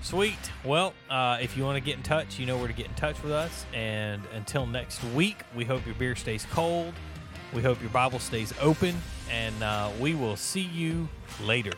Sweet. 0.00 0.36
Well, 0.64 0.92
uh, 1.08 1.38
if 1.40 1.56
you 1.56 1.64
want 1.64 1.76
to 1.76 1.80
get 1.80 1.96
in 1.96 2.02
touch, 2.02 2.38
you 2.38 2.44
know 2.44 2.58
where 2.58 2.68
to 2.68 2.74
get 2.74 2.86
in 2.86 2.94
touch 2.94 3.22
with 3.22 3.32
us. 3.32 3.64
And 3.72 4.22
until 4.34 4.66
next 4.66 5.02
week, 5.14 5.38
we 5.56 5.64
hope 5.64 5.86
your 5.86 5.94
beer 5.94 6.14
stays 6.14 6.46
cold. 6.50 6.92
We 7.54 7.62
hope 7.62 7.80
your 7.80 7.88
Bible 7.88 8.18
stays 8.18 8.52
open. 8.60 8.94
And 9.30 9.62
uh, 9.62 9.88
we 9.98 10.14
will 10.14 10.36
see 10.36 10.60
you 10.60 11.08
later. 11.42 11.72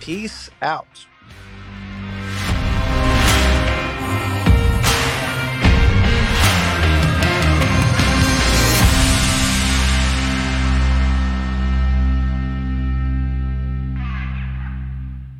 peace 0.00 0.48
out. 0.62 1.06